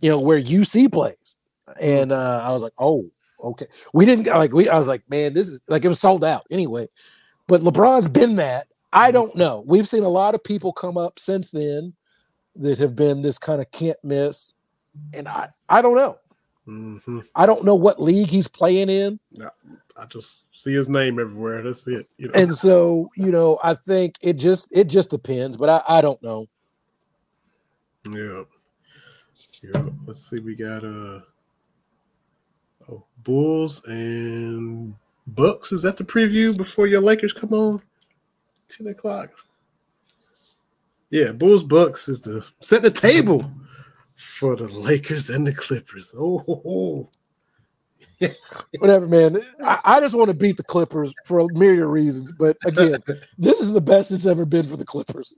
[0.00, 1.38] you know, where UC plays,
[1.80, 3.10] and uh, I was like, oh,
[3.42, 3.66] okay.
[3.92, 4.68] We didn't like we.
[4.68, 6.88] I was like, man, this is like it was sold out anyway.
[7.46, 8.68] But LeBron's been that.
[8.92, 9.64] I don't know.
[9.66, 11.94] We've seen a lot of people come up since then
[12.56, 14.54] that have been this kind of can't miss.
[15.14, 16.18] and I I don't know.
[16.66, 19.18] hmm I don't know what league he's playing in.
[19.96, 21.62] I just see his name everywhere.
[21.62, 22.08] That's it.
[22.18, 22.34] You know.
[22.34, 26.22] And so, you know, I think it just it just depends, but I, I don't
[26.22, 26.48] know.
[28.10, 28.42] Yeah.
[29.62, 29.84] Yeah.
[30.06, 30.38] Let's see.
[30.38, 31.20] We got uh
[32.88, 34.94] oh Bulls and
[35.26, 35.72] Bucks.
[35.72, 37.82] Is that the preview before your Lakers come on?
[38.68, 39.30] 10 o'clock.
[41.10, 43.50] Yeah, Bulls Bucks is the set the table
[44.14, 46.14] for the Lakers and the Clippers.
[46.16, 46.62] Oh, ho,
[48.20, 48.28] ho.
[48.78, 49.40] Whatever, man.
[49.62, 52.32] I, I just want to beat the Clippers for a myriad of reasons.
[52.32, 53.02] But again,
[53.38, 55.34] this is the best it's ever been for the Clippers.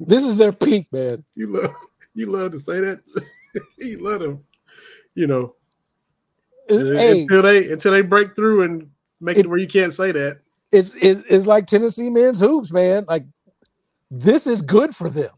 [0.00, 1.24] This is their peak, man.
[1.34, 1.70] you love
[2.14, 3.00] you love to say that.
[3.78, 4.44] you love them,
[5.14, 5.54] you know,
[6.68, 8.90] Hey, until they until they break through and
[9.20, 10.40] make it, It- where you can't say that.
[10.72, 13.04] it's, it's it's like Tennessee men's hoops, man.
[13.08, 13.24] Like
[14.10, 15.30] this is good for them.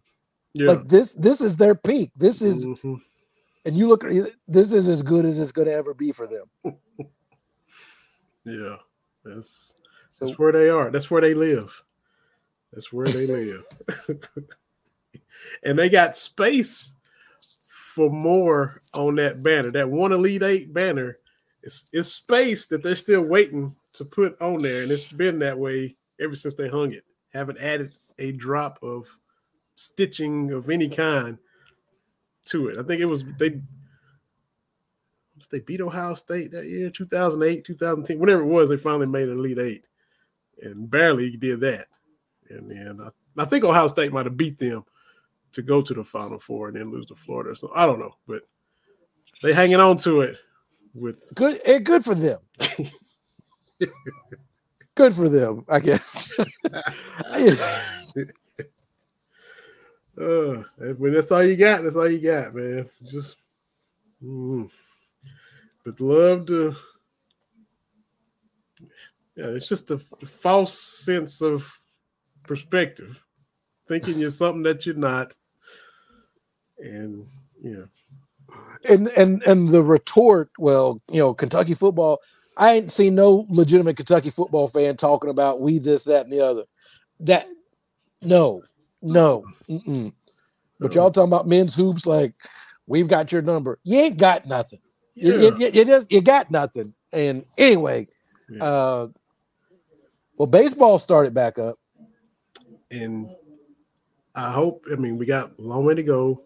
[0.53, 0.69] Yeah.
[0.71, 2.13] Like this this is their peak.
[2.17, 3.01] This is Mhm.
[3.65, 4.05] and you look
[4.49, 6.47] this is as good as it's going to ever be for them.
[8.47, 8.77] Yeah.
[9.25, 9.75] That's
[10.11, 10.91] So that's where they are.
[10.91, 11.83] That's where they live.
[12.75, 13.65] That's where they live.
[15.63, 16.95] and they got space
[17.95, 19.71] for more on that banner.
[19.71, 21.19] That one Elite Eight banner
[21.93, 24.83] it's space that they're still waiting to put on there.
[24.83, 27.05] And it's been that way ever since they hung it.
[27.33, 29.07] Haven't added a drop of
[29.75, 31.39] stitching of any kind
[32.47, 32.79] to it.
[32.79, 33.61] I think it was they
[35.51, 39.39] they beat Ohio State that year, 2008, 2010, whenever it was, they finally made an
[39.39, 39.85] Elite Eight
[40.63, 41.87] and barely did that.
[42.51, 44.85] And then I, I think Ohio State might have beat them
[45.53, 47.57] to go to the Final Four and then lose to Florida.
[47.57, 48.43] So I don't know, but
[49.43, 50.39] they hanging on to it
[50.95, 52.39] with good eh, good for them.
[54.95, 56.39] good for them, I guess.
[60.17, 60.63] uh
[60.97, 62.89] when that's all you got, that's all you got, man.
[63.05, 63.37] Just
[64.23, 64.71] mm.
[65.85, 66.75] but love to
[69.37, 71.77] yeah, it's just a false sense of
[72.45, 73.23] perspective,
[73.89, 75.33] thinking you're something that you're not.
[76.79, 77.27] And
[77.63, 77.85] yeah,
[78.89, 82.21] and and and the retort, well, you know, Kentucky football.
[82.57, 86.41] I ain't seen no legitimate Kentucky football fan talking about we this, that, and the
[86.41, 86.63] other.
[87.21, 87.49] That
[88.23, 88.63] no,
[89.03, 89.45] no.
[89.69, 90.13] Mm-mm.
[90.79, 92.35] But y'all talking about men's hoops like
[92.87, 93.79] we've got your number.
[93.83, 94.81] You ain't got nothing.
[95.15, 96.95] You, yeah, you, you, you just you got nothing.
[97.13, 98.07] And anyway,
[98.51, 98.65] Yeah.
[98.65, 99.09] uh,
[100.37, 101.79] well, baseball started back up.
[102.95, 103.31] And
[104.35, 104.85] I hope.
[104.91, 106.43] I mean, we got a long way to go,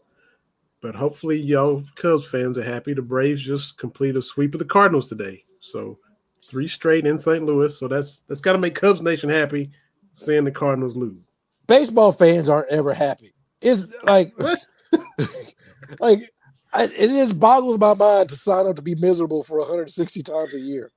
[0.81, 2.95] but hopefully, y'all Cubs fans are happy.
[2.95, 5.99] The Braves just complete a sweep of the Cardinals today, so
[6.47, 7.45] three straight in St.
[7.45, 7.77] Louis.
[7.79, 9.71] So that's that's got to make Cubs Nation happy,
[10.15, 11.23] seeing the Cardinals lose.
[11.67, 13.35] Baseball fans aren't ever happy.
[13.61, 14.33] It's like
[16.01, 16.31] like
[16.73, 20.55] I, it just boggles my mind to sign up to be miserable for 160 times
[20.55, 20.93] a year.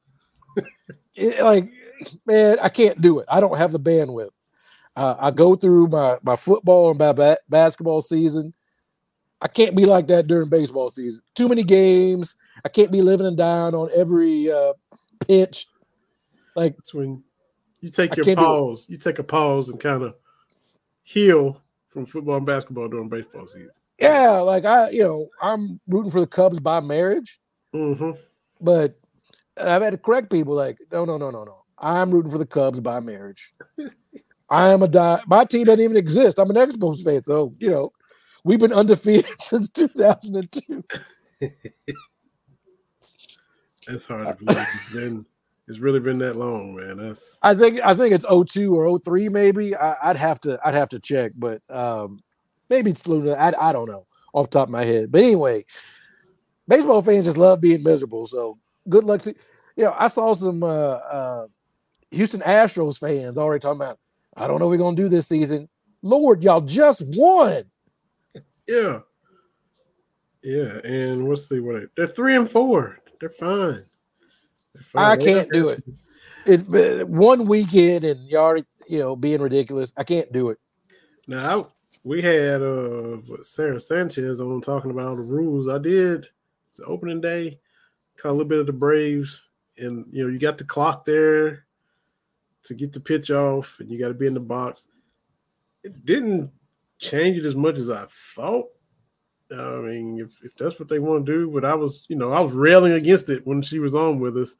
[1.13, 1.69] It- like,
[2.25, 3.25] man, I can't do it.
[3.29, 4.29] I don't have the bandwidth.
[4.95, 8.53] Uh, I go through my my football and my ba- basketball season.
[9.41, 11.21] I can't be like that during baseball season.
[11.33, 12.35] Too many games.
[12.63, 14.73] I can't be living and dying on every uh,
[15.27, 15.65] pitch.
[16.55, 17.23] Like, That's when
[17.79, 18.47] you take your can't do it.
[18.47, 18.85] pause.
[18.87, 20.15] You take a pause and kind of
[21.01, 23.71] heal from football and basketball during baseball season.
[23.99, 27.39] yeah, like I, you know, I'm rooting for the Cubs by marriage.
[27.73, 28.11] hmm
[28.59, 28.91] but
[29.57, 31.63] I've had to correct people like, no, no, no, no, no.
[31.79, 33.53] I'm rooting for the Cubs by marriage.
[34.51, 35.23] I am a die.
[35.27, 36.37] My team doesn't even exist.
[36.37, 37.93] I'm an Expos fan, so you know,
[38.43, 40.83] we've been undefeated since 2002.
[43.87, 44.67] That's hard to believe.
[44.73, 45.25] It's been
[45.69, 46.97] it's really been that long, man.
[46.97, 49.73] That's I think I think it's 02 or 03 maybe.
[49.73, 52.21] I, I'd have to I'd have to check, but um,
[52.69, 53.31] maybe it's Luna.
[53.39, 55.13] I I don't know off the top of my head.
[55.13, 55.63] But anyway,
[56.67, 58.27] baseball fans just love being miserable.
[58.27, 58.57] So
[58.89, 59.33] good luck to
[59.77, 59.95] you know.
[59.97, 61.47] I saw some uh, uh,
[62.11, 63.97] Houston Astros fans already talking about.
[64.41, 65.69] I don't know what we're gonna do this season.
[66.01, 67.63] Lord, y'all just won.
[68.67, 69.01] yeah.
[70.41, 72.97] Yeah, and we'll see what they, they're three and four.
[73.19, 73.85] They're fine.
[74.73, 75.19] They're fine.
[75.19, 75.83] I can't do it.
[76.47, 79.93] It uh, one weekend and you already you know being ridiculous.
[79.95, 80.57] I can't do it.
[81.27, 81.65] Now I,
[82.03, 85.67] we had uh Sarah Sanchez on talking about all the rules.
[85.67, 86.27] I did.
[86.71, 87.59] It's opening day.
[88.17, 89.43] Caught a little bit of the Braves,
[89.77, 91.65] and you know you got the clock there
[92.63, 94.87] to get the pitch off, and you got to be in the box.
[95.83, 96.51] It didn't
[96.99, 98.67] change it as much as I thought.
[99.51, 102.31] I mean, if, if that's what they want to do, but I was, you know,
[102.31, 104.55] I was railing against it when she was on with us,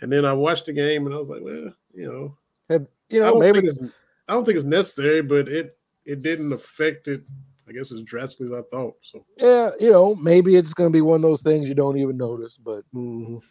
[0.00, 2.36] and then I watched the game and I was like, well, you know,
[2.68, 3.92] Have, you I know don't maybe think it's
[4.28, 7.22] I don't think it's necessary, but it it didn't affect it
[7.68, 8.94] I guess as drastically as I thought.
[9.00, 11.98] So yeah, you know, maybe it's going to be one of those things you don't
[11.98, 12.58] even notice.
[12.58, 13.42] But mhm.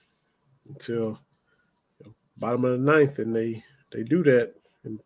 [0.70, 1.20] until
[2.00, 3.64] you know, bottom of the ninth, and they
[3.96, 5.00] they do that in,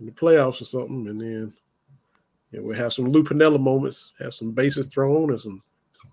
[0.00, 1.52] in the playoffs or something, and then
[2.50, 5.62] you know, we have some Lou Piniella moments, have some bases thrown, and some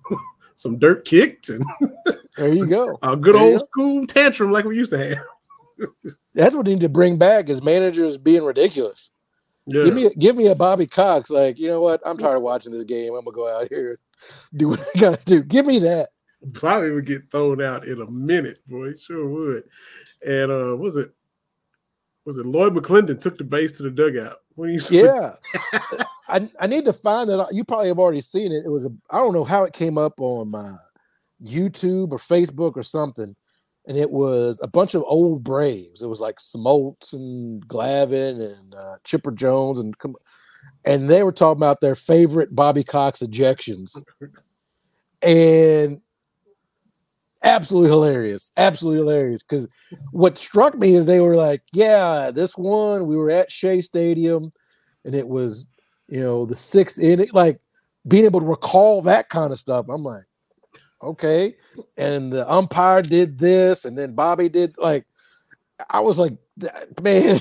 [0.56, 1.64] some dirt kicked, and
[2.38, 2.98] there you go.
[3.02, 5.18] a good There old school tantrum like we used to have.
[6.34, 9.12] That's what we need to bring back is managers being ridiculous.
[9.66, 11.30] Yeah, Give me give me a Bobby Cox.
[11.30, 12.02] Like, you know what?
[12.06, 13.14] I'm tired of watching this game.
[13.14, 14.00] I'm gonna go out here,
[14.56, 15.44] do what I gotta do.
[15.44, 16.10] Give me that.
[16.54, 18.94] probably would get thrown out in a minute, boy.
[18.96, 19.64] Sure would.
[20.26, 21.12] And uh was it
[22.28, 25.36] was it Lloyd McClendon took the base to the dugout when he Yeah.
[26.28, 27.40] I, I need to find it.
[27.54, 28.66] You probably have already seen it.
[28.66, 30.76] It was a I don't know how it came up on my
[31.42, 33.34] YouTube or Facebook or something.
[33.88, 36.02] And it was a bunch of old Braves.
[36.02, 39.96] It was like Smoltz and Glavine and uh, Chipper Jones and
[40.84, 44.02] and they were talking about their favorite Bobby Cox ejections.
[45.24, 46.02] And
[47.48, 48.52] absolutely hilarious.
[48.58, 49.44] Absolutely hilarious.
[49.44, 49.68] Because
[50.12, 54.52] what struck me is they were like, yeah, this one, we were at Shea Stadium
[55.06, 55.70] and it was,
[56.08, 57.60] you know, the sixth inning, like
[58.08, 59.88] being able to recall that kind of stuff.
[59.90, 60.26] I'm like,
[61.02, 61.56] okay.
[61.96, 65.06] And the umpire did this, and then Bobby did like,
[65.90, 66.34] I was like,
[67.02, 67.40] man,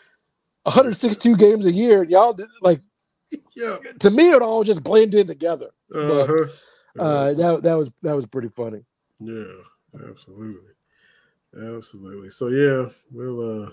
[0.62, 2.80] 162 games a year, y'all did, like
[3.56, 3.76] yeah.
[4.00, 5.70] to me it all just blended together.
[5.94, 6.46] Uh-huh.
[6.98, 8.84] Uh, that that was that was pretty funny.
[9.24, 10.72] Yeah, absolutely.
[11.56, 12.30] Absolutely.
[12.30, 13.70] So yeah, we'll uh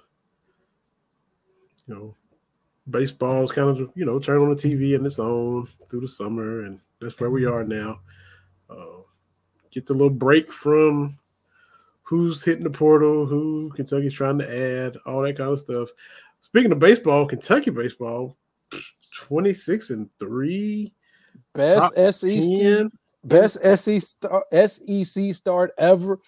[1.88, 2.16] you know,
[2.90, 6.66] baseball's kind of you know, turn on the TV and its own through the summer
[6.66, 8.00] and that's where we are now.
[8.70, 9.02] Uh
[9.72, 11.18] get the little break from
[12.04, 15.90] who's hitting the portal, who Kentucky's trying to add, all that kind of stuff.
[16.42, 18.38] Speaking of baseball, Kentucky baseball,
[19.14, 20.94] 26 and 3,
[21.54, 22.92] Best SEC 10.
[23.24, 26.20] Best SEC star, SEC start ever.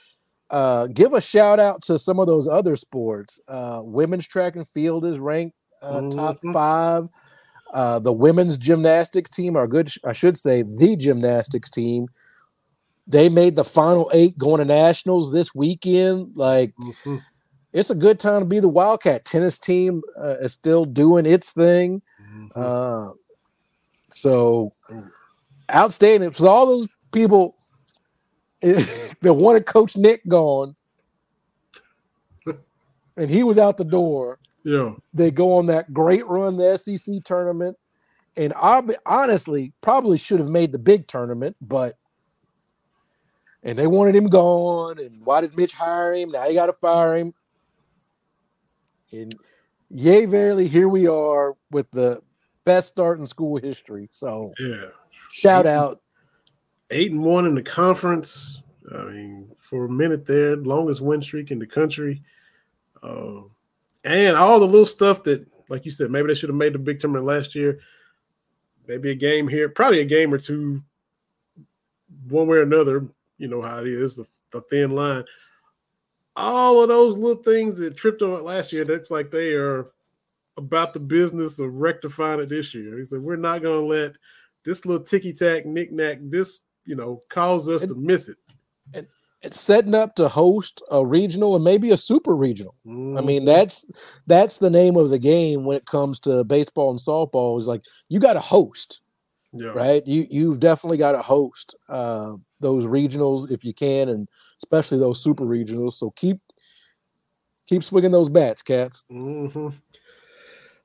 [0.49, 3.39] Uh, give a shout out to some of those other sports.
[3.47, 6.53] Uh, women's track and field is ranked uh, top Mhm.
[6.53, 7.09] five.
[7.73, 9.89] Uh, the women's gymnastics team are good.
[10.05, 12.07] I should say the gymnastics team.
[13.07, 16.37] They made the final eight going to nationals this weekend.
[16.37, 17.21] Like Mhm.
[17.73, 21.51] it's a good time to be the Wildcat tennis team uh, is still doing its
[21.51, 22.01] thing.
[22.21, 22.51] Mhm.
[22.55, 23.13] Uh,
[24.13, 24.71] so
[25.73, 27.55] outstanding for all those people
[28.61, 30.75] that wanted Coach Nick gone,
[33.17, 34.39] and he was out the door.
[34.63, 34.93] yeah.
[35.13, 37.77] They go on that great run the SEC tournament,
[38.37, 41.97] and ob- honestly, probably should have made the big tournament, but
[43.65, 44.99] and they wanted him gone.
[44.99, 46.31] And why did Mitch hire him?
[46.31, 47.33] Now you got to fire him.
[49.11, 49.33] And
[49.89, 52.21] yay, verily, here we are with the
[52.65, 54.09] best start in school history.
[54.11, 54.87] So Yeah.
[55.33, 55.99] Shout out
[56.91, 58.61] eight and one in the conference.
[58.93, 62.21] I mean, for a minute there, longest win streak in the country.
[63.01, 63.41] Uh,
[64.03, 66.79] and all the little stuff that, like you said, maybe they should have made the
[66.79, 67.79] big tournament last year.
[68.87, 70.81] Maybe a game here, probably a game or two,
[72.29, 73.07] one way or another.
[73.39, 75.23] You know how it is, the, the thin line.
[76.35, 79.87] All of those little things that tripped on last year, that's like they are
[80.57, 82.99] about the business of rectifying it this year.
[82.99, 84.13] He said, We're not going to let
[84.65, 88.37] this little ticky tack, knick knack, this, you know, cause us And- to miss it.
[89.41, 92.75] it's setting up to host a regional and maybe a super regional.
[92.85, 93.25] I Mm-hmm.
[93.25, 93.85] mean, that's
[94.25, 97.59] that's the name of the game when it comes to baseball and softball.
[97.59, 99.01] Is like you got to host,
[99.51, 100.05] yeah, right?
[100.07, 104.29] You you've definitely got to host uh, those regionals if you can, and
[104.59, 105.93] especially those super regionals.
[105.95, 106.39] So keep
[107.67, 109.03] keep swinging those bats, cats.
[109.09, 109.69] hmm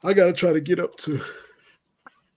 [0.03, 1.21] I got to try to get up to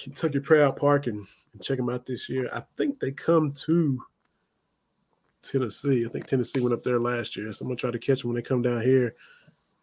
[0.02, 2.50] Kentucky Proud Park and, and check them out this year.
[2.54, 4.02] I think they come to
[5.42, 6.06] Tennessee.
[6.06, 8.30] I think Tennessee went up there last year, so I'm gonna try to catch them
[8.30, 9.16] when they come down here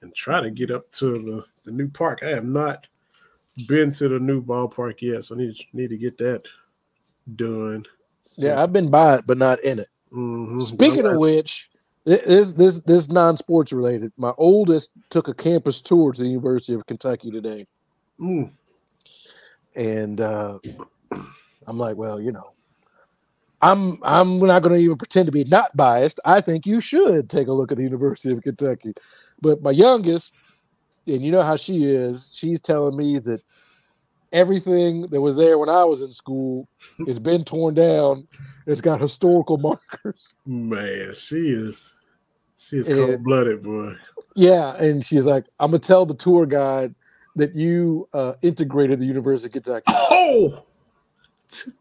[0.03, 2.20] and try to get up to the, the new park.
[2.23, 2.86] I have not
[3.66, 6.43] been to the new ballpark yet, so I need to, need to get that
[7.36, 7.85] done.
[8.36, 9.89] Yeah, I've been by it, but not in it.
[10.12, 10.62] Mhm.
[10.62, 11.70] Speaking of which,
[12.05, 14.12] this this this non sports related.
[14.16, 17.66] My oldest took a campus tour to the University of Kentucky today.
[18.20, 18.53] Mm,
[19.78, 20.59] and uh,
[21.66, 22.52] I'm like, well, you know,
[23.62, 26.20] I'm I'm not going to even pretend to be not biased.
[26.24, 28.92] I think you should take a look at the University of Kentucky.
[29.40, 30.34] But my youngest,
[31.06, 33.42] and you know how she is, she's telling me that
[34.32, 36.68] everything that was there when I was in school
[37.06, 38.26] has been torn down.
[38.66, 40.34] It's got historical markers.
[40.44, 41.94] man, she is
[42.56, 43.94] she is cold blooded, boy.
[44.34, 46.94] Yeah, and she's like, I'm gonna tell the tour guide
[47.39, 49.85] that you uh, integrated the University of Kentucky.
[50.10, 50.65] Oh,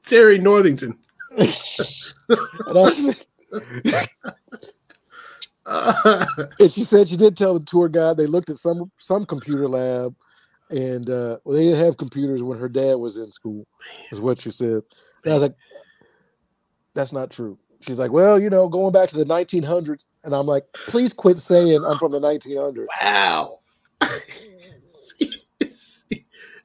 [0.04, 0.98] Terry Northington.
[6.60, 9.68] And she said she did tell the tour guide they looked at some some computer
[9.68, 10.16] lab
[10.70, 13.66] and uh well they didn't have computers when her dad was in school
[14.12, 14.82] is what she said
[15.24, 15.56] and i was like
[16.94, 20.46] that's not true she's like well you know going back to the 1900s and i'm
[20.46, 23.60] like please quit saying i'm from the 1900s wow.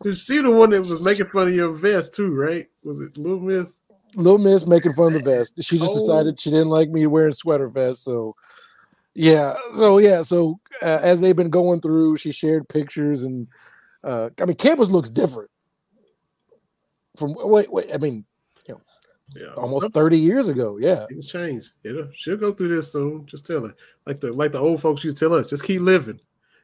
[0.05, 2.67] Was she the one that was making fun of your vest too, right?
[2.85, 3.81] Was it Little Miss?
[4.15, 5.99] little miss making fun of the vest she just Oh.
[5.99, 8.37] decided she didn't like me wearing sweater vests so
[9.15, 13.49] yeah so yeah so uh, as they've been going through she shared pictures and
[14.05, 15.49] uh i mean campus looks different
[17.17, 18.23] from wait wait i mean
[19.35, 21.71] Yeah, almost 30 years ago yeah Things change.
[21.83, 23.25] It'll, she'll go through this soon.
[23.25, 23.75] Just tell her,
[24.07, 26.21] like the like the old folks used to tell us, just keep living.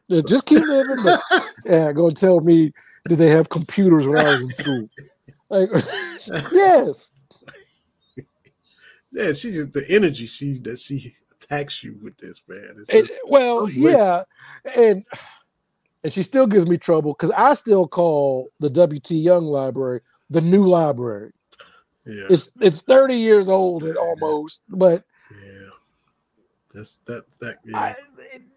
[0.09, 1.23] Yeah, just keep living but
[1.65, 2.75] yeah gonna tell me
[3.07, 4.85] did they have computers when i was in school
[5.51, 5.69] like
[6.53, 7.13] yes
[9.11, 12.77] Yeah, she just the energy she that she attacks you with this man.
[12.91, 13.91] Just- well, unbelievable.
[13.91, 14.23] yeah,
[14.77, 15.05] and
[16.05, 20.43] and she still gives me trouble because I still call the WT Young Library the
[20.43, 21.33] new library.
[22.05, 25.03] yeah, It's it's thirty years old and almost, but
[25.33, 25.71] yeah.
[26.75, 27.79] That's that that yeah.
[27.79, 27.97] I,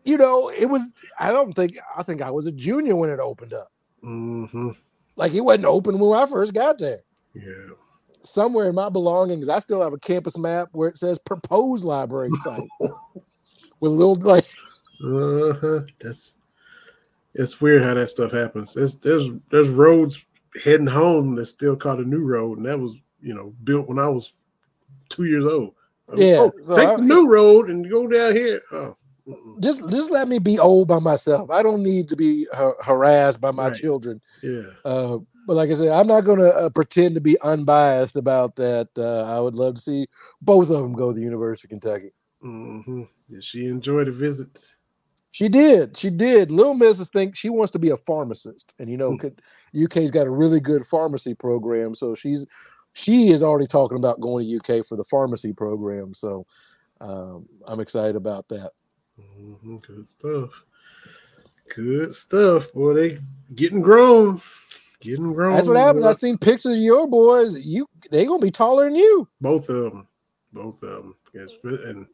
[0.04, 0.86] you know, it was.
[1.18, 3.71] I don't think I think I was a junior when it opened up.
[4.04, 4.70] Mm-hmm.
[5.16, 7.02] Like it wasn't open when I first got there.
[7.34, 7.76] Yeah.
[8.24, 12.30] Somewhere in my belongings, I still have a campus map where it says proposed library
[12.44, 12.68] site
[13.80, 14.46] with little like
[15.04, 15.80] Uh-huh.
[16.00, 16.38] That's
[17.34, 18.74] it's weird how that stuff happens.
[18.74, 20.24] There's there's there's roads
[20.64, 24.00] heading home that's still called a new road, and that was you know built when
[24.00, 24.34] I was
[25.10, 25.74] two years old.
[26.10, 28.62] Um, Yeah, oh, so take I- the new road and go down here.
[28.72, 28.96] Oh.
[29.60, 31.50] Just just let me be old by myself.
[31.50, 33.76] I don't need to be har- harassed by my Right.
[33.78, 34.22] children.
[34.44, 34.64] yeah.
[34.86, 35.18] Uh,
[35.48, 38.90] but like I said, I'm not going to uh, pretend to be unbiased about that.
[38.96, 40.08] Uh, I would love to see
[40.42, 42.12] both of them go to the University of Kentucky.
[42.46, 43.04] Mm-hmm.
[43.28, 44.64] Did she enjoy the visit?
[45.32, 45.98] She did.
[45.98, 46.52] She did.
[46.52, 47.10] Little Mrs.
[47.10, 49.42] think she wants to be a pharmacist, and you know, could,
[49.76, 51.96] UK's got a really good pharmacy program.
[51.96, 52.46] So she's
[52.94, 56.14] she is already talking about going to UK for the pharmacy program.
[56.14, 56.46] So
[57.00, 58.72] um, I'm excited about that.
[59.18, 60.64] Hmm Good stuff.
[61.74, 62.94] Good stuff, boy.
[62.94, 63.20] They
[63.56, 64.42] getting grown.
[65.00, 65.56] Getting grown.
[65.56, 66.06] That's what happened.
[66.06, 67.58] I seen pictures of your boys.
[67.60, 69.28] You they gonna be taller than you.
[69.40, 70.08] Both of them.
[70.54, 71.16] Both of them.
[71.34, 72.08] Yes, and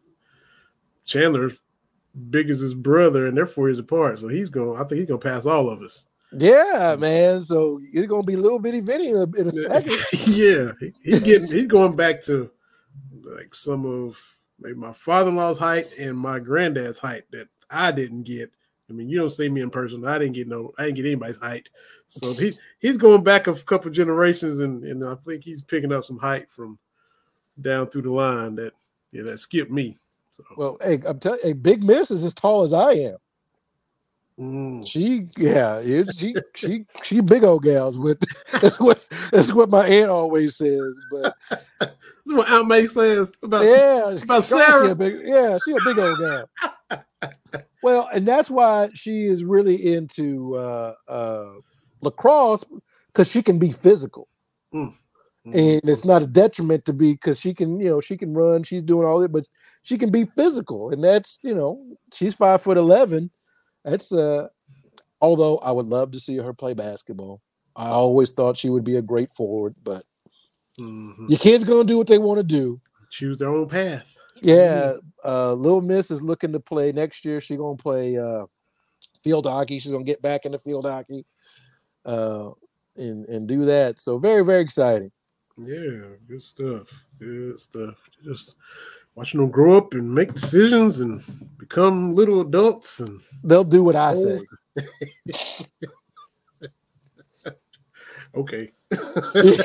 [1.05, 1.53] Chandler's
[2.29, 4.19] big as his brother, and they're four years apart.
[4.19, 4.75] So he's going.
[4.77, 6.05] to I think he's going to pass all of us.
[6.31, 7.43] Yeah, man.
[7.43, 9.93] So you're gonna be little bitty Vinny in a, in a second.
[10.27, 11.47] yeah, he, he's getting.
[11.47, 12.51] He's going back to
[13.23, 14.21] like some of
[14.59, 18.51] maybe my father-in-law's height and my granddad's height that I didn't get.
[18.89, 20.05] I mean, you don't see me in person.
[20.05, 20.71] I didn't get no.
[20.77, 21.69] I didn't get anybody's height.
[22.07, 26.05] So he he's going back a couple generations, and and I think he's picking up
[26.05, 26.79] some height from
[27.59, 28.73] down through the line that
[29.11, 29.97] yeah that skipped me.
[30.31, 33.17] So Well, hey, I'm telling you, Big Miss is as tall as I am.
[34.39, 37.97] Mm, She, yeah, it- she, she, she big old gals.
[37.99, 38.19] With
[38.61, 40.95] that's what that's what my aunt always says.
[41.11, 41.35] But
[41.79, 41.89] this
[42.25, 44.89] is what Aunt May says about yeah, about she Sarah.
[44.91, 46.49] a big, yeah, she a big old gal.
[47.83, 51.45] well, and that's why she is really into uh, uh,
[52.01, 52.65] lacrosse
[53.07, 54.27] because she can be physical.
[54.73, 54.93] Mhm.
[55.45, 58.63] and it's not a detriment to be because she can you know she can run
[58.63, 59.45] she's doing all that but
[59.81, 61.81] she can be physical and that's you know
[62.13, 63.31] she's five foot 11
[63.87, 64.47] that's uh
[65.21, 67.41] although i would love to see her play basketball
[67.75, 70.03] i always thought she would be a great forward but
[70.79, 71.29] Mhm.
[71.29, 74.15] your kids gonna do what they want to do choose their own path.
[74.41, 74.93] yeah
[75.25, 78.45] uh little miss is looking to play next year she's gonna play uh
[79.23, 81.25] field hockey she's gonna get back into field hockey
[82.05, 82.49] uh
[82.95, 85.11] and and do that so very very exciting
[85.57, 86.87] Yeah, good stuff.
[87.17, 87.97] Good stuff.
[88.23, 88.57] Just
[89.17, 91.23] watching them grow up and make decisions and
[91.57, 94.39] become little adults and they'll do what i say
[98.35, 98.71] okay.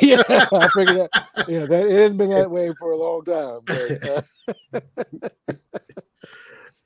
[0.01, 1.29] yeah, I figured that.
[1.47, 3.59] Yeah, that it has been that way for a long time.
[3.66, 4.23] But, uh,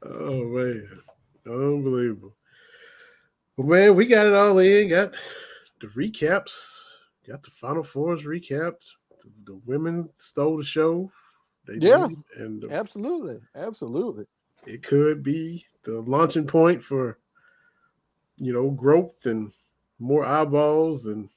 [0.03, 1.01] Oh man.
[1.47, 2.35] Unbelievable.
[3.57, 4.89] Well man, we got it all in.
[4.89, 5.15] Got
[5.81, 6.79] the recaps.
[7.27, 8.87] Got the final fours recapped.
[9.45, 11.11] The women stole the show.
[11.67, 12.09] They Yeah.
[12.09, 14.27] did, and the absolutely, absolutely.
[14.67, 17.19] it could be the launching point for
[18.39, 19.53] you know growth and
[19.99, 21.29] more eyeballs and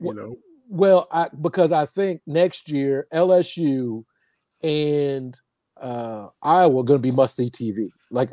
[0.00, 0.38] you Wh- know
[0.68, 4.04] Well, I because I think next year LSU
[4.62, 5.38] and
[5.80, 7.90] uh, Iowa are going to be must see TV.
[8.10, 8.30] Like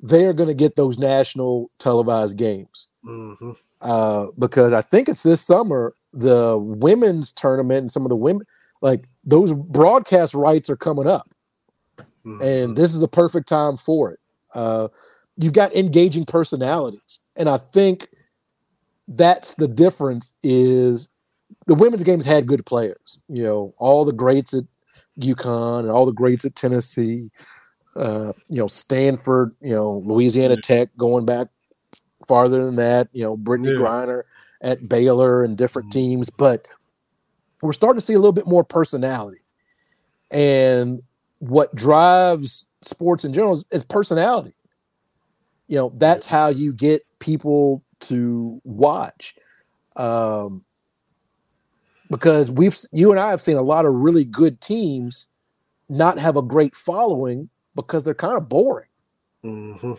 [0.00, 3.56] they are going to get those national televised games mhm.
[3.80, 8.46] uh, because I think it's this summer the women's tournament and some of the women
[8.82, 11.28] like those broadcast rights are coming up
[12.24, 12.40] Mhm.
[12.42, 14.20] and this is a perfect time for it
[14.54, 14.88] uh,
[15.36, 18.08] you've got engaging personalities and i think
[19.08, 21.10] that's the difference is
[21.66, 24.64] the women's games had good players you know all the greats at
[25.20, 27.30] UConn and all the greats at tennessee
[27.96, 31.48] uh, you know stanford you know louisiana tech going back
[32.26, 33.76] farther than that you know brittany Yeah.
[33.76, 34.22] griner
[34.62, 35.92] at baylor and different Mhm.
[35.92, 36.66] teams but
[37.64, 39.40] we're starting to see a little bit more personality.
[40.30, 41.02] And
[41.38, 44.54] what drives sports in general is, is personality.
[45.68, 49.34] You know that's how you get people to watch.
[49.96, 50.64] Um
[52.10, 55.28] because we've you and i have seen a lot of really good teams
[55.88, 58.88] not have a great following because they're kind of boring.
[59.42, 59.98] Mhm.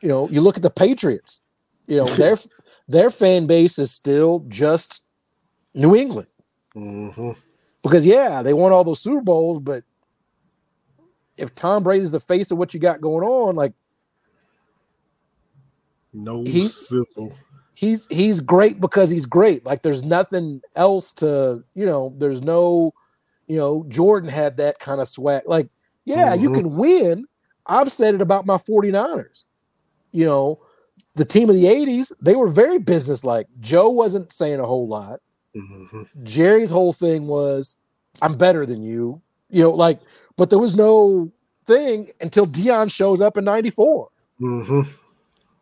[0.00, 1.42] you know you look at the patriots
[1.88, 2.36] you know their
[2.88, 5.02] their fan base is still just
[5.76, 6.28] new england
[6.74, 7.36] Mhm.
[7.82, 9.84] because yeah, they won all those Super Bowls, but
[11.36, 13.72] if Tom Brady's the face of what you got going on, like
[16.12, 17.32] No He- sizzle.
[17.74, 19.64] he's he's great because he's great.
[19.66, 22.92] Like there's nothing else to, you know, there's no,
[23.46, 25.42] you know, Jordan had that kind of swag.
[25.46, 25.68] Like,
[26.04, 26.54] yeah, you Mhm.
[26.54, 27.26] can win.
[27.66, 29.44] I've said it about my 49ers.
[30.12, 30.60] You know,
[31.16, 33.48] the team of the 80s, they were very businesslike.
[33.60, 35.20] Joe wasn't saying a whole lot.
[35.56, 36.06] Mhm.
[36.22, 37.76] Jerry's whole thing was,
[38.22, 39.22] I'm better than you.
[39.50, 40.00] You know, like,
[40.36, 41.30] but there was no
[41.64, 44.08] thing until Deion shows up in 94.
[44.40, 44.88] Mhm.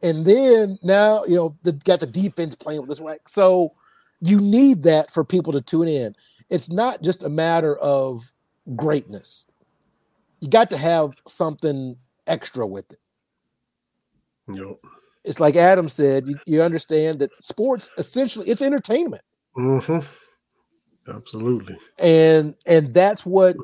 [0.03, 3.19] And then now, you know, the got the defense playing with this way.
[3.27, 3.73] So
[4.21, 6.15] you need that for people to tune in.
[6.51, 8.33] It's not just a matter of
[8.77, 9.47] greatness.
[10.41, 11.97] You got to have something
[12.27, 12.99] extra with it.
[14.53, 14.77] Yep.
[15.25, 19.23] It's like Adam said, you, you understand that sports essentially it's entertainment.
[19.55, 19.99] Hmm
[21.07, 21.77] Absolutely.
[21.99, 23.57] and and that's what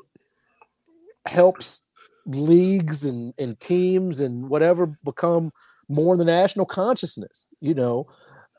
[1.27, 1.87] helps
[2.27, 5.53] leagues and and teams and whatever become
[5.89, 8.07] more in the national consciousness you know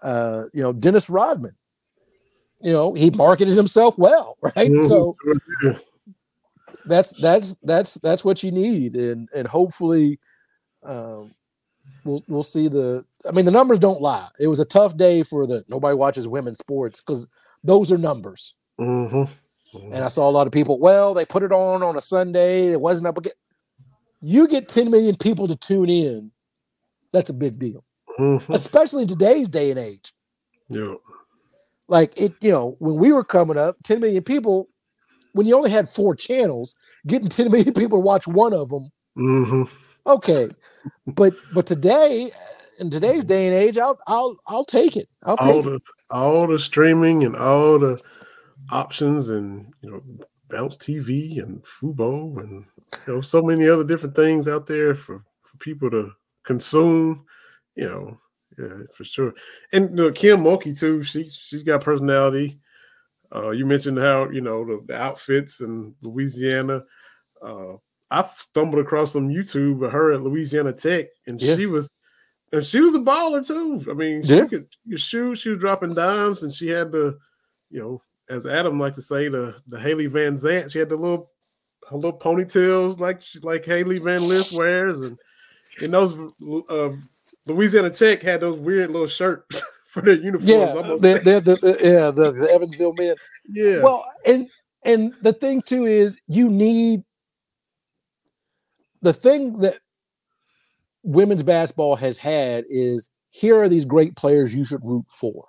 [0.01, 1.55] uh you know dennis rodman
[2.61, 4.87] you know he marketed himself well right Mhm.
[4.87, 5.15] so
[6.85, 10.19] that's that's that's that's what you need and and hopefully
[10.83, 11.33] um
[12.03, 15.23] we'll we'll see the i mean the numbers don't lie it was a tough day
[15.23, 17.27] for the nobody watches women's sports because
[17.63, 19.29] those are numbers Mhm.
[19.73, 22.67] and I saw a lot of people, well, they put it on on a Sunday.
[22.73, 23.33] It wasn't up again.
[24.21, 26.31] You get 10 million people to tune in.
[27.13, 27.83] That's a big deal,
[28.19, 28.49] Mhm.
[28.49, 30.13] especially in today's day and age.
[30.69, 30.95] Yeah.
[31.87, 34.67] Like it, you know, when we were coming up, 10 million people,
[35.33, 36.75] when you only had four channels,
[37.05, 39.63] getting 10 million people to watch one of them, hmm
[40.07, 40.49] okay.
[41.07, 42.31] But but today,
[42.79, 45.07] in today's day and age, I'll I'll I'll take it.
[45.23, 45.69] I'll All take it.
[45.69, 45.79] the
[46.09, 48.01] all the streaming and all the
[48.71, 50.01] options and you know
[50.49, 52.65] bounce TV and Fubo and
[53.07, 56.11] you know so many other different things out there for for people to
[56.43, 57.25] consume.
[57.75, 58.17] You know,
[58.57, 59.33] yeah, for sure.
[59.71, 61.03] And you know, Kim Mulkey too.
[61.03, 62.59] She she's got personality.
[63.33, 66.83] Uh, you mentioned how you know the, the outfits in Louisiana.
[67.41, 67.75] Uh,
[68.11, 71.55] I stumbled across some YouTube of her at Louisiana Tech, and Yeah.
[71.55, 71.91] she was,
[72.51, 73.89] and she was a baller too.
[73.89, 74.45] I mean, she Yeah.
[74.47, 75.35] could, she could shoot.
[75.35, 77.17] She was dropping dimes, and she had the,
[77.69, 80.71] you know, as Adam liked to say, the the Haley Van Zant.
[80.71, 81.31] She had the little,
[81.89, 85.17] her little ponytails like she, like Hailey Van Lith wears, and
[85.81, 86.13] and those
[86.69, 86.89] uh,
[87.47, 90.49] Louisiana Tech had those weird little shirts for their uniforms.
[90.49, 93.15] Yeah, almost- the, the, the, the- yeah, the, the Evansville men.
[93.47, 93.81] yeah.
[93.81, 94.49] Well, and
[94.83, 97.03] and the thing too is you need
[99.01, 99.77] the thing that
[101.03, 105.47] women's basketball has had is here are these great players you should root for.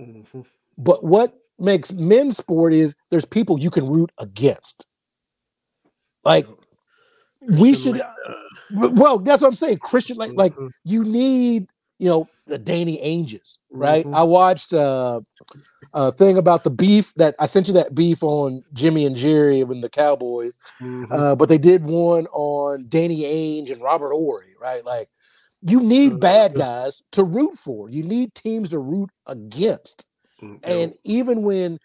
[0.00, 0.46] Mhm.
[0.78, 4.86] But what makes men's sport is there's people you can root against.
[6.24, 6.46] Like
[7.40, 8.96] we Christian should Laettner.
[8.96, 9.78] well, that's what I'm saying.
[9.78, 10.70] Christian like like Mhm.
[10.84, 11.68] you need,
[12.00, 14.06] you know, the Danny Ainges, right?
[14.06, 14.14] Mhm.
[14.16, 15.20] I watched uh,
[15.92, 19.60] a thing about the beef that I sent you that beef on Jimmy and Jerry
[19.60, 21.12] and the Cowboys, Mhm.
[21.12, 24.84] uh, but they did one on Danny Ainge and Robert Horry, right?
[24.84, 25.10] Like
[25.60, 26.20] you need Mhm.
[26.20, 27.90] bad guys to root for.
[27.90, 30.06] You need teams to root against.
[30.42, 31.78] Mm, And even when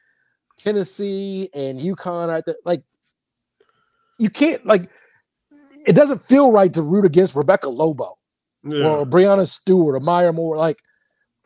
[0.58, 2.84] Tennessee and UConn are there, like
[4.18, 4.90] you can't like
[5.86, 8.18] it doesn't feel right to root against Rebecca Lobo
[8.66, 8.88] yeah.
[8.88, 10.58] or Breanna Stewart or Maya Moore.
[10.58, 10.80] Like,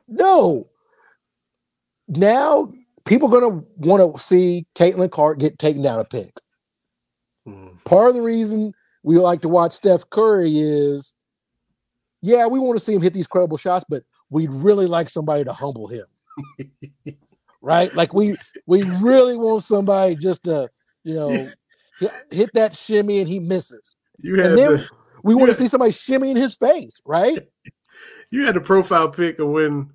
[0.07, 0.69] no.
[2.07, 2.73] Now
[3.05, 6.31] people are gonna want to see Caitlin Clark get taken down a peg.
[7.47, 7.83] Mm.
[7.83, 8.73] Part of the reason
[9.03, 11.13] we like to watch Steph Curry is,
[12.21, 15.43] yeah, we want to see him hit these credible shots, but we'd really like somebody
[15.43, 16.05] to humble him.
[17.61, 17.93] right?
[17.95, 18.35] Like we
[18.67, 20.69] we really want somebody just to,
[21.03, 21.49] you know,
[22.31, 23.95] hit, that shimmy and he misses.
[24.19, 24.89] You had then the,
[25.23, 27.39] we want to see somebody shimmy in his face, right?
[28.31, 29.91] you had the profile pic of when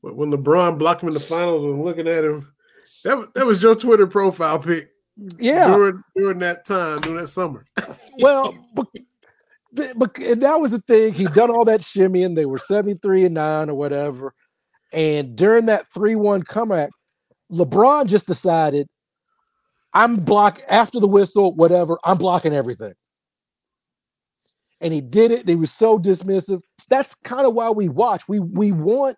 [0.00, 2.52] when LeBron blocked him in the finals and looking at him.
[3.04, 4.90] That was- that was your Twitter profile pic
[5.38, 5.68] Yeah.
[5.74, 7.64] during during that time during that summer.
[8.20, 8.86] Well, but,
[9.96, 11.12] but and that was the thing.
[11.14, 14.34] He done all that shimmy and they were 73 and 9 or whatever.
[14.92, 16.90] And during that 3-1 comeback,
[17.52, 18.88] LeBron just decided
[19.94, 22.94] I'm block after the whistle, whatever, I'm blocking everything.
[24.80, 26.60] And he did it, he was so dismissive.
[26.88, 28.28] That's kind of why we watch.
[28.28, 29.16] We we want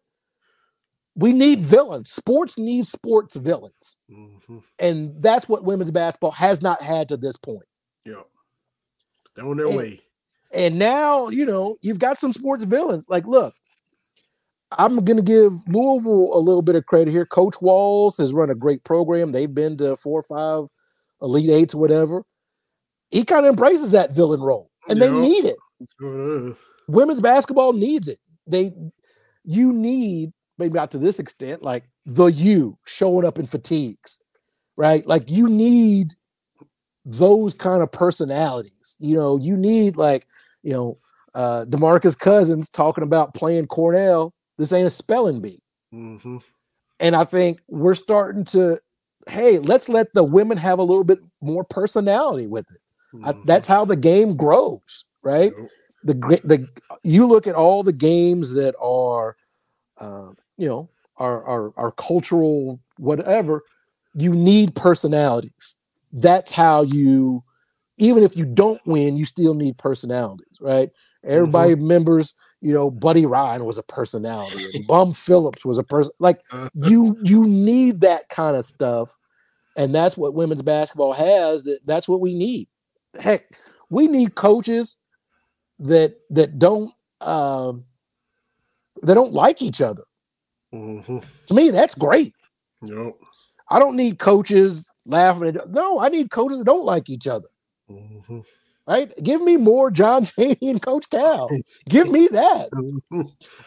[1.16, 2.10] we need villains.
[2.12, 3.96] Sports needs sports villains.
[4.10, 4.62] Mhm.
[4.78, 7.64] And that's what women's basketball has not had to this point.
[8.06, 8.22] Yeah,
[9.34, 10.00] they're on their And- way.
[10.52, 13.04] And now, you know, you've got some sports villains.
[13.08, 13.54] Like, look,
[14.72, 17.26] I'm going to give Louisville a little bit of credit here.
[17.26, 19.30] Coach Walz has run a great program.
[19.32, 20.68] They've been to four or five
[21.22, 22.24] Elite Eights or whatever.
[23.10, 25.56] He kind of embraces that villain role, and they need it.
[25.98, 26.56] Sure it.
[26.88, 28.18] Women's basketball needs it.
[28.46, 28.72] They,
[29.44, 34.20] you need maybe not to this extent, like the you showing up in fatigues,
[34.76, 35.04] right?
[35.06, 36.14] Like you need
[37.04, 38.96] those kind of personalities.
[38.98, 40.28] You know, you need like,
[40.62, 40.98] you know,
[41.34, 44.34] uh Demarcus Cousins talking about playing Cornell.
[44.58, 45.62] This ain't a spelling bee.
[45.92, 46.38] Mm-hmm.
[47.00, 48.78] And I think we're starting to,
[49.28, 52.80] hey, let's let the women have a little bit more personality with it.
[53.24, 55.52] I, that's how the game grows, right?
[56.04, 56.14] The
[56.44, 56.68] the
[57.02, 59.36] you look at all the games that are,
[59.98, 63.62] uh, you know, are are are cultural whatever.
[64.14, 65.76] You need personalities.
[66.12, 67.44] That's how you,
[67.98, 70.90] even if you don't win, you still need personalities, right?
[71.22, 74.84] Everybody remembers, you know, Buddy Ryan was a personality.
[74.88, 76.12] Bum Phillips was a person.
[76.18, 76.40] Like
[76.74, 79.16] you, you need that kind of stuff,
[79.76, 81.62] and that's what women's basketball has.
[81.64, 82.68] That that's what we need.
[83.18, 83.46] Heck,
[83.88, 84.96] we need coaches
[85.80, 87.84] that that don't um,
[89.02, 90.04] that don't like each other.
[90.72, 91.18] Mm-hmm.
[91.46, 92.34] To me, that's great.
[92.82, 93.14] Yep.
[93.70, 95.70] I don't need coaches laughing at.
[95.70, 97.48] No, I need coaches that don't like each other.
[97.90, 98.40] Mm-hmm.
[98.86, 99.12] Right?
[99.22, 101.48] Give me more John Chaney and Coach Cal.
[101.88, 102.68] Give me that.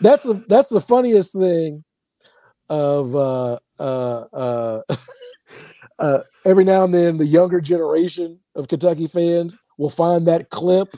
[0.02, 1.84] That's the that's the funniest thing.
[2.70, 4.82] Of uh, uh, uh,
[6.00, 10.96] uh, every now and then, the younger generation of Kentucky fans will find that clip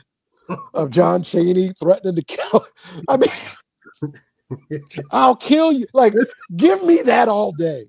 [0.74, 2.66] of John Chaney threatening to kill.
[3.08, 3.30] I mean,
[5.10, 5.86] I'll kill you.
[5.92, 6.14] Like,
[6.56, 7.86] give me that all day.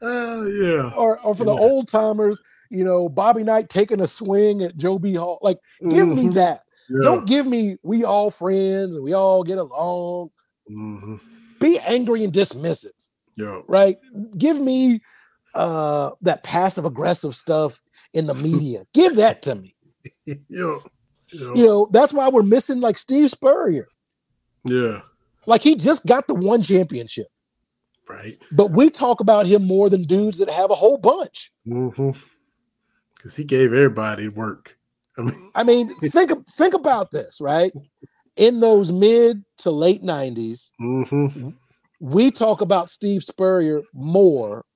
[0.00, 0.90] Uh, yeah.
[0.96, 4.98] Or, or for the old timers, you know, Bobby Knight taking a swing at Joe
[4.98, 5.14] B.
[5.14, 5.38] Hall.
[5.42, 6.34] Like, give me Mhm.
[6.34, 6.62] that.
[6.88, 7.00] Yeah.
[7.02, 10.30] Don't give me we all friends and we all get along.
[10.70, 11.16] Mm-hmm.
[11.60, 12.90] Be angry and dismissive,
[13.36, 13.60] Yeah.
[13.68, 13.96] right?
[14.36, 15.00] Give me
[15.54, 17.80] uh that passive aggressive stuff
[18.12, 18.86] in the media.
[18.94, 19.74] give that to me.
[20.26, 20.34] Yeah.
[20.48, 21.54] Yeah.
[21.54, 23.88] You know, that's why we're missing like Steve Spurrier.
[24.64, 25.00] yeah.
[25.46, 27.26] Like he just got the one championship,
[28.08, 28.38] Right.
[28.50, 31.52] but we talk about him more than dudes that have a whole bunch.
[31.66, 32.12] Mm-hmm.
[33.16, 34.76] Because he gave everybody work.
[35.18, 37.72] I mean, I mean, think think about this, right?
[38.36, 41.50] In those mid to late 90s, mm-hmm.
[42.04, 44.66] We talk about Steve Spurrier more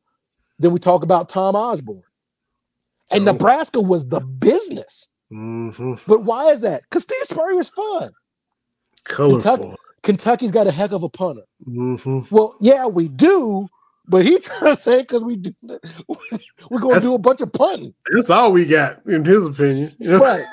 [0.59, 2.03] than we talk about Tom Osborne.
[3.13, 3.33] And Oh.
[3.33, 5.09] Nebraska was the business.
[5.31, 5.95] Mm-hmm.
[6.07, 6.83] But why is that?
[6.85, 8.13] Because Steve Spurrier's fun.
[9.05, 9.77] Colorful.
[10.03, 11.43] Kentucky's got a heck of a punter.
[11.67, 12.35] Mm-hmm.
[12.35, 13.69] Well, yeah, we do,
[14.07, 15.51] but he trying to say because we do,
[16.71, 17.93] we're going to do a bunch of punting.
[18.11, 19.95] That's all we got, in his opinion.
[19.99, 20.19] You know?
[20.19, 20.45] Right.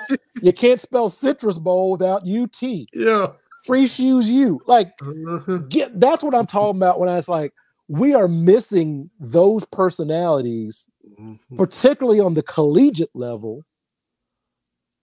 [0.41, 2.61] you can't spell Citrus Bowl without UT.
[2.61, 3.27] Yeah.
[3.65, 4.61] Free shoes you.
[4.67, 5.69] Like Mhm.
[5.69, 7.53] get that's what I'm talking about when I was like,
[7.87, 11.39] we are missing those personalities, Mhm.
[11.55, 13.63] particularly on the collegiate level.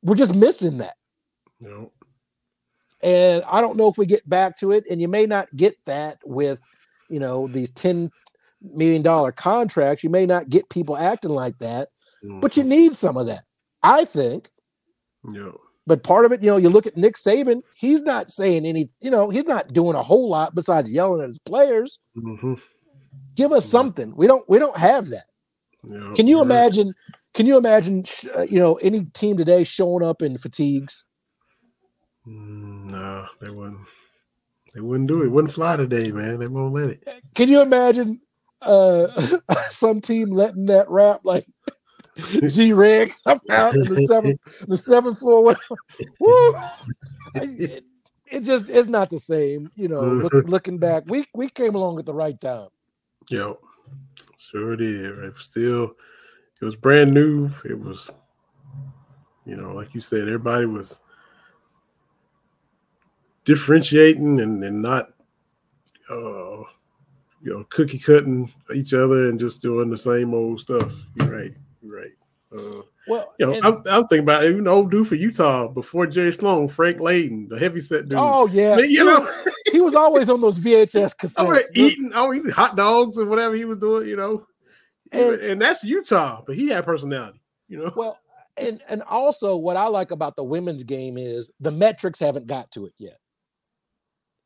[0.02, 0.96] We're just missing that.
[1.60, 1.90] Yep.
[3.02, 4.84] And I don't know if we get back to it.
[4.90, 6.60] And you may not get that with,
[7.08, 8.10] you know, these $10
[8.60, 10.04] million contracts.
[10.04, 11.90] You may not get people acting like that,
[12.40, 13.44] but you need some of that.
[13.82, 14.50] I think.
[15.32, 15.54] Yep.
[15.86, 18.90] But part of it, you know, you look at Nick Saban, he's not saying any,
[19.00, 21.98] you know, he's not doing a whole lot besides yelling at his players.
[22.16, 22.54] Mm-hmm.
[23.34, 24.14] Give us something.
[24.14, 25.24] We don't we don't have that.
[25.84, 26.14] Yep.
[26.14, 26.42] Can you Yeah.
[26.42, 26.94] imagine
[27.34, 31.04] can you imagine sh- uh, you know any team today showing up in fatigues?
[32.28, 33.80] Mm, no, they wouldn't.
[34.74, 35.28] They wouldn't do it.
[35.30, 36.38] Wouldn't fly today, man.
[36.38, 37.22] They won't let it.
[37.34, 38.20] Can you imagine
[38.60, 39.08] uh
[39.70, 41.46] some team letting that rap like
[42.48, 45.76] G Reg come out in the seventh the seventh floor whatever.
[46.20, 46.54] Woo!
[47.36, 47.84] It-
[48.26, 49.70] it just it's not the same.
[49.74, 50.48] You know, look, Mhm.
[50.48, 52.68] looking back, we we came along at the right time.
[53.28, 53.58] Yo,
[54.38, 55.10] sure did.
[55.18, 55.36] Right?
[55.36, 55.94] Still,
[56.60, 57.50] it was brand new.
[57.66, 58.10] It was,
[59.44, 61.02] you know, like you said, everybody was
[63.44, 65.10] differentiating and, and not,
[66.10, 66.62] uh,
[67.42, 70.94] you know, cookie cutting each other and just doing the same old stuff.
[71.16, 71.54] You're right.
[71.82, 72.12] Right.
[72.54, 75.68] Uh, Well, you know, and- I, I was thinking about even old dude for Utah
[75.68, 78.18] before Jerry Sloan, Frank Layden, the heavy set dude.
[78.20, 79.28] oh yeah, Man, you know,
[79.72, 83.26] he was always on those VHS I was eating, I was eating hot dogs or
[83.26, 84.46] whatever he was doing, you know.
[85.12, 87.92] And- And, that's Utah, but he had personality, you know.
[87.96, 88.18] Well,
[88.58, 92.70] and and also what I like about the women's game is the metrics haven't got
[92.72, 93.16] to it yet.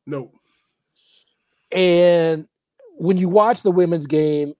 [0.05, 0.31] No.
[1.73, 2.47] And
[2.97, 4.53] when you watch the women's game,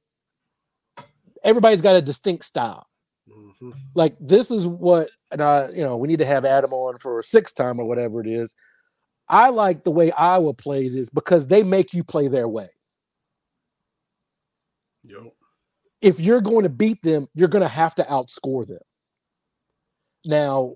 [1.47, 2.87] everybody's got a distinct style.
[3.27, 3.73] Mhm.
[3.95, 7.19] Like this is what, and I, you know, we need to have Adam on for
[7.19, 8.55] a sixth time or whatever it is.
[9.29, 12.69] I like the way Iowa plays is because they make you play their way.
[15.03, 15.31] Yo.
[16.01, 18.81] if you're going to beat them, you're going to have to outscore them.
[20.25, 20.75] Now,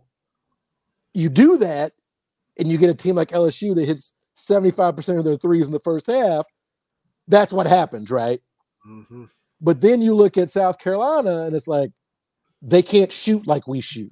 [1.13, 1.93] you do that,
[2.57, 5.79] and you get a team like LSU that hits 75% of their threes in the
[5.81, 6.47] first half.
[7.27, 8.41] That's what happens, right?
[8.87, 9.29] Mhm.
[9.61, 11.91] But then you look at South Carolina, and it's like
[12.61, 14.11] they can't shoot like we shoot.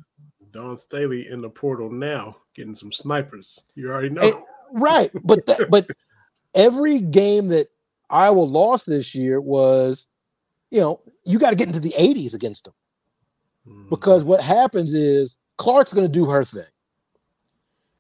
[0.51, 3.67] Dawn Staley in the portal now, getting some snipers.
[3.76, 4.21] You already know.
[4.21, 4.34] Hey,
[4.73, 5.11] right.
[5.23, 5.88] But that, but
[6.55, 7.67] every game that
[8.09, 10.07] Iowa lost this year was,
[10.71, 12.73] you know, you got to get into the 80s against them.
[13.67, 13.89] Mhm.
[13.89, 16.63] because what happens is Clark's going to do her thing.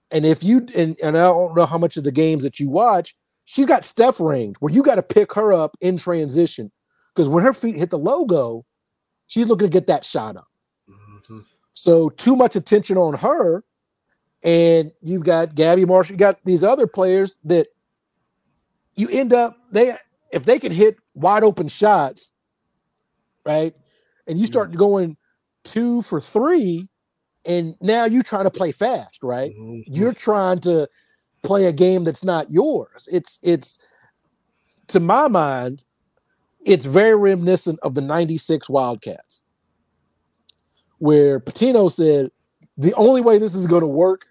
[0.09, 2.69] And if you and, and I don't know how much of the games that you
[2.69, 3.15] watch,
[3.45, 6.71] she's got Steph range where you got to pick her up in transition
[7.13, 8.65] because when her feet hit the logo,
[9.27, 10.47] she's looking to get that shot up.
[10.89, 11.45] Mhm.
[11.73, 13.63] So too much attention on her,
[14.43, 16.13] and you've got Gabby Marshall.
[16.13, 17.67] You got these other players that
[18.95, 19.95] you end up they
[20.31, 22.33] if they can hit wide open shots,
[23.45, 23.75] right?
[24.27, 25.17] And you start going
[25.63, 26.89] two for three,
[27.45, 29.51] and now you're trying to play fast, right?
[29.55, 29.83] Mhm.
[29.87, 30.87] You're trying to
[31.41, 33.07] play a game that's not yours.
[33.11, 33.79] It's it's
[34.87, 35.83] to my mind,
[36.65, 39.43] it's very reminiscent of the 96 Wildcats,
[40.97, 42.31] where Pitino said,
[42.77, 44.27] the only way this is going to work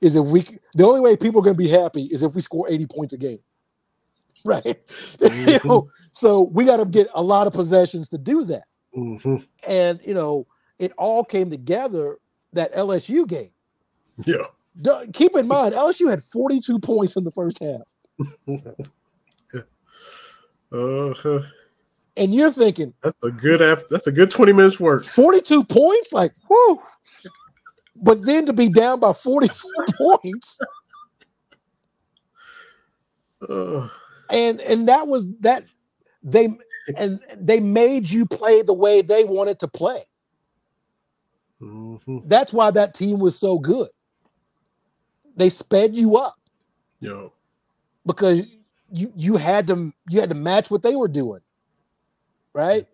[0.00, 0.44] is if we,
[0.74, 3.12] the only way people are going to be happy is if we score 80 points
[3.12, 3.38] a game.
[4.44, 4.78] Right.
[5.20, 8.64] you know, so we got to get a lot of possessions to do that.
[8.96, 9.44] Mhm.
[9.66, 10.46] And, you know,
[10.78, 12.18] it all came together
[12.52, 13.50] that LSU game.
[14.24, 14.46] Yeah.
[15.14, 17.82] Keep in mind, LSU had 42 points in the first half.
[20.72, 21.40] Uh-huh.
[22.16, 23.86] And you're thinking, That's a good after.
[23.90, 25.04] That's a good twenty minutes work.
[25.04, 26.12] 42 points?
[26.12, 26.80] Like, whoo.
[27.96, 29.70] But then to be down by 44
[30.22, 30.58] points,
[33.48, 33.88] Uh,
[34.30, 35.64] and and that was that
[36.22, 36.48] they
[36.96, 40.00] and they made you play the way they wanted to play.
[41.60, 42.22] mhm.
[42.26, 43.88] That's why that team was so good.
[45.36, 46.34] They sped you up
[47.00, 47.32] Yo.
[48.06, 48.46] because
[48.90, 51.40] you you had to you had to match what they were doing.
[52.56, 52.86] Right?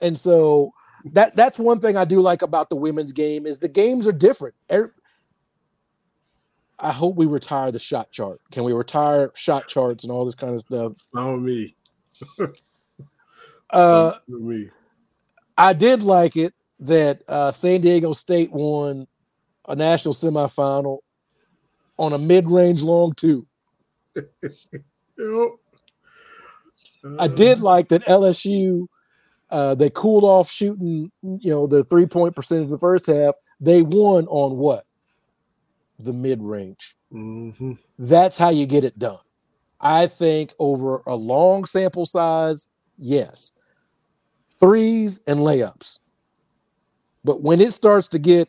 [0.00, 0.72] And so
[1.12, 4.12] that that's one thing I do like about the women's game is the games are
[4.12, 4.54] different.
[4.70, 4.94] Er-
[6.78, 8.40] I hope we retire the shot chart.
[8.50, 10.94] Can we retire shot charts and all this kind of stuff?
[11.12, 11.76] With me.
[13.70, 14.68] Uh, me.
[15.56, 19.06] I did like it that uh, San Diego State won
[19.66, 20.98] a national semifinal
[21.96, 23.46] on a mid-range long two.
[25.16, 25.58] Yo.
[27.18, 28.88] I Uh, did like that LSU
[29.52, 33.34] uh, they cooled off shooting, you know, the three-point percentage in the first half.
[33.60, 34.86] They won on what?
[35.98, 36.96] The mid-range.
[37.12, 37.78] mhm.
[37.98, 39.18] That's how you get it done.
[39.80, 42.66] I think over a long sample size,
[42.98, 43.52] yes.
[44.58, 45.98] Threes and layups.
[47.24, 48.48] But when it starts to get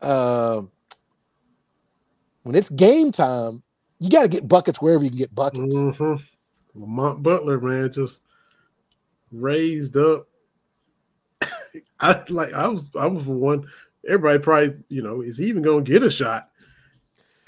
[0.00, 0.62] uh,
[2.42, 3.62] when it's game time,
[3.98, 5.74] you got to get buckets wherever you can get buckets.
[5.74, 6.22] Mhm.
[6.74, 8.22] Lamont Butler, man, just
[9.32, 10.28] raised up.
[12.00, 12.52] I like.
[12.52, 12.90] I was.
[12.98, 13.68] I was one.
[14.08, 16.50] Everybody probably, you know, is he even going to get a shot?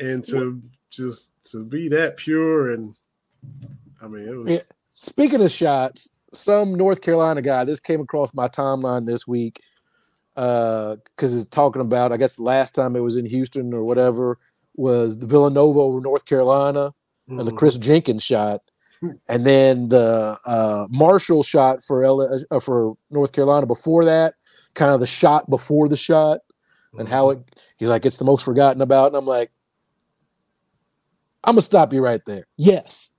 [0.01, 0.61] And to
[0.91, 2.93] just to be that pure and,
[4.03, 4.53] I mean, it was.
[4.53, 4.59] Yeah.
[4.95, 9.61] Speaking of shots, some North Carolina guy, this came across my timeline this week
[10.35, 14.39] because it's talking about, I guess the last time it was in Houston or whatever,
[14.77, 16.93] was the Villanova over North Carolina
[17.29, 17.57] and the Mhm.
[17.57, 18.63] Kris Jenkins shot.
[19.29, 24.35] And then the uh, Marshall shot for L- uh, for North Carolina before that,
[24.75, 26.41] kind of the shot before the shot,
[26.99, 27.39] and how it.
[27.77, 29.53] He's like, it's the most forgotten about, and I'm like,
[31.45, 32.47] I'm gonna stop you right there.
[32.57, 33.11] Yes,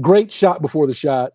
[0.00, 1.32] great shot before the shot.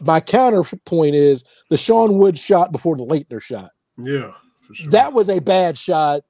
[0.00, 3.72] My counterpoint is the Sean Wood shot before the Laettner shot.
[3.98, 4.90] Yeah, for sure.
[4.92, 6.22] That was a bad shot.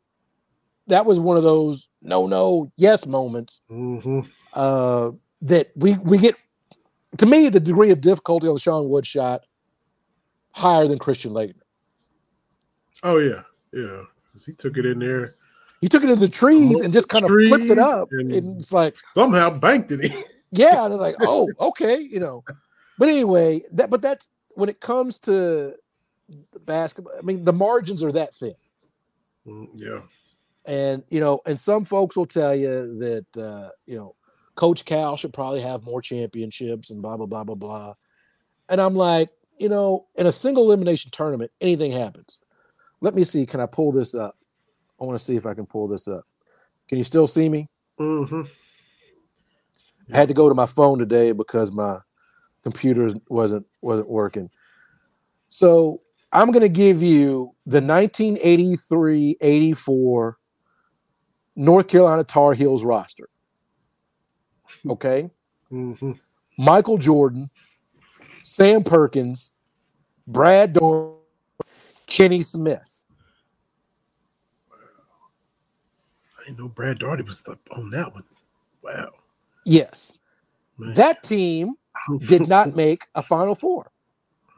[0.88, 4.20] That was one of those no, no, yes moments hmm
[4.54, 5.10] uh,
[5.42, 6.36] that we we get.
[7.18, 9.44] To me, the degree of difficulty on the Sean Wood shot
[10.50, 11.54] higher than Christian Laettner.
[13.02, 13.42] Oh yeah,
[13.72, 14.02] yeah.
[14.44, 15.28] He took it in there.
[15.80, 18.58] He took it in the trees and just kind of flipped it up, and- and
[18.58, 20.00] it's like, Somehow banked it.
[20.04, 20.24] in.
[20.50, 22.44] yeah, and it's like, oh, okay, you know.
[22.98, 25.74] But anyway, that but that's when it comes to
[26.52, 27.14] the basketball.
[27.16, 28.54] I mean, the margins are that thin.
[29.46, 30.00] Mm, yeah.
[30.66, 34.14] And you know, and some folks will tell you that uh, you know,
[34.58, 37.94] Coach Cal should probably have more championships and blah blah blah blah blah.
[38.68, 42.40] And I'm like, you know, in a single elimination tournament, anything happens.
[43.00, 43.46] Let me see.
[43.46, 44.36] Can I pull this up?
[45.00, 46.24] I want to see if I can pull this up.
[46.88, 47.68] Can you still see me?
[48.00, 48.42] Mm-hmm.
[50.12, 51.98] I had to go to my phone today because my
[52.64, 54.50] computer wasn't wasn't working.
[55.50, 56.02] So
[56.32, 60.32] I'm going to give you the 1983-84
[61.54, 63.28] North Carolina Tar Heels roster.
[64.88, 65.30] Okay,
[65.70, 66.12] hmm
[66.56, 67.50] Michael Jordan,
[68.40, 69.54] Sam Perkins,
[70.26, 71.14] Brad Dorn,
[72.06, 73.04] Kenny Smith.
[76.38, 78.24] I didn't know Brad Daugherty was up on that one.
[78.82, 79.10] Wow.
[79.64, 80.14] Yes,
[80.78, 80.94] Man.
[80.94, 81.74] that team
[82.26, 83.90] did not make a Final Four.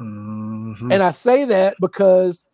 [0.00, 0.92] Mhm.
[0.92, 2.46] And I say that because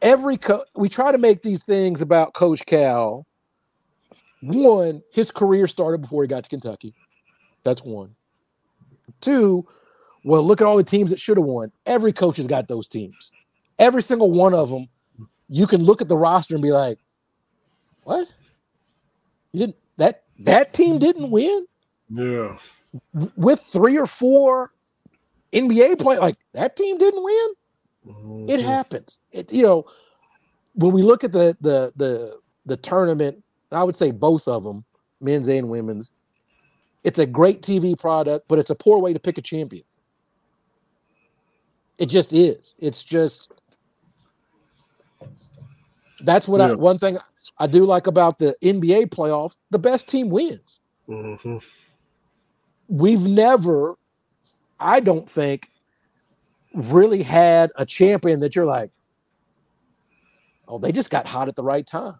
[0.00, 3.26] every co- we try to make these things about Coach Cal.
[4.42, 6.94] One, his career started before he got to Kentucky.
[7.64, 8.14] That's one.
[9.20, 9.66] Two,
[10.24, 11.72] well, look at all the teams that should have won.
[11.86, 13.30] Every coach has got those teams.
[13.78, 14.88] Every single one of them,
[15.48, 16.98] you can look at the roster and be like,
[18.04, 18.32] "What?
[19.52, 21.66] You didn't that that team didn't win
[22.10, 22.58] yeah.
[23.36, 24.72] with three or four
[25.52, 27.48] NBA play like that team didn't win."
[28.48, 28.64] it Mhm.
[28.64, 29.18] happens.
[29.32, 29.86] It you know
[30.74, 33.42] when we look at the the the the tournament,
[33.76, 34.84] I would say both of them,
[35.20, 36.12] men's and women's.
[37.04, 39.84] It's a great TV product, but it's a poor way to pick a champion.
[41.98, 42.74] It just is.
[42.78, 43.52] It's just
[46.22, 47.18] that's what I one thing
[47.58, 49.56] I do like about the NBA playoffs.
[49.70, 50.80] The best team wins.
[51.08, 51.62] Mhm.
[52.88, 53.96] We've never,
[54.78, 55.70] I don't think,
[56.74, 58.90] really had a champion that you're like,
[60.68, 62.18] oh, they just got hot at the right time.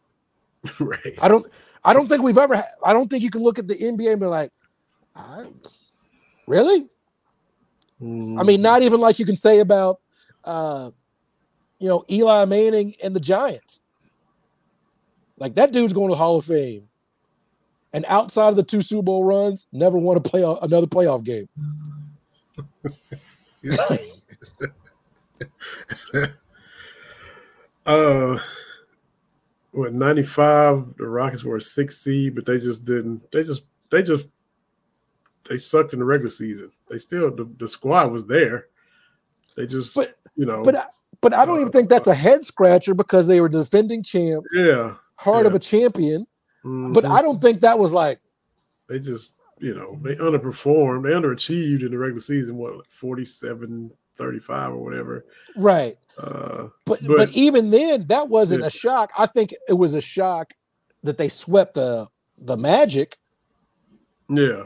[0.80, 1.18] right.
[1.20, 1.44] I don't,
[1.84, 2.62] I don't think we've ever.
[2.84, 4.52] I don't think you can look at the NBA and be like,
[5.14, 5.47] I,
[6.47, 6.88] really?
[8.36, 8.44] I Mm-hmm.
[8.44, 10.01] mean, not even like you can say about,
[10.44, 10.90] uh,
[11.78, 13.80] you know, Eli Manning and the Giants.
[15.38, 16.88] Like that dude's going to the Hall of Fame,
[17.93, 21.48] and outside of the two Super Bowl runs, never won a play another playoff game.
[27.86, 28.38] Uh,
[29.77, 30.85] what ninety five?
[30.97, 33.31] The Rockets were a six seed, but they just didn't.
[33.31, 34.27] They just they just
[35.48, 36.73] they sucked in the regular season.
[36.90, 38.66] They still the, the squad was there.
[39.57, 40.86] They just But- you know But I,
[41.20, 44.94] but I don't even think that's a head scratcher because they were defending champ, yeah.
[45.16, 46.27] heart of a champion.
[46.62, 47.11] But mhm.
[47.11, 48.20] I don't think that was like
[48.89, 51.03] they just you know they underperformed.
[51.03, 52.57] They underachieved in the regular season.
[52.57, 55.24] What like 47, 35 or whatever.
[55.56, 55.97] right.
[56.18, 58.68] Uh, But, but But- even then, that wasn't Yeah.
[58.68, 59.10] a shock.
[59.18, 60.55] I think it was a shock
[61.02, 63.18] that they swept the the Magic.
[64.28, 64.64] yeah.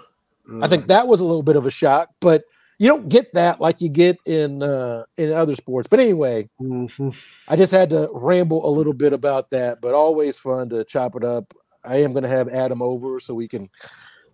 [0.63, 2.43] I think that was a little bit of a shock, but
[2.79, 5.87] you don't get that like you get in uh, in other sports.
[5.89, 7.15] But anyway, Mhm.
[7.47, 9.81] I just had to ramble a little bit about that.
[9.81, 11.53] But always fun to chop it up.
[11.85, 13.69] I am going to have Adam over so we can.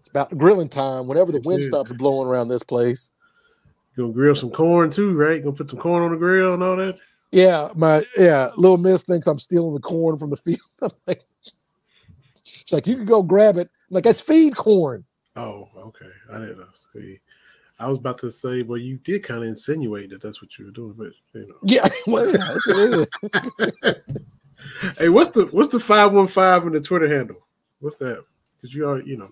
[0.01, 1.07] It's about grilling time.
[1.07, 1.69] Whenever the wind Yeah.
[1.69, 3.11] stops blowing around this place.
[3.97, 5.43] Gonna grill some corn too, right?
[5.43, 6.99] Gonna put some corn on the grill and all that.
[7.33, 10.61] Yeah, my yeah, little miss thinks I'm stealing the corn from the field.
[10.83, 11.25] I'm like,
[12.45, 13.69] she's like, you can go grab it.
[13.91, 15.05] I'm like, that's feed corn.
[15.35, 16.07] Oh, okay.
[16.33, 16.69] I didn't know.
[16.93, 17.21] See,
[17.79, 20.67] I was about to say, well, you did kind of insinuate that that's what you
[20.67, 21.57] were doing, but you know.
[21.63, 24.03] Yeah, well, yeah, that's what.
[24.99, 27.37] Hey, what's the what's the five one five in the Twitter handle?
[27.81, 28.25] What's that?
[28.57, 29.31] Because you are, you know.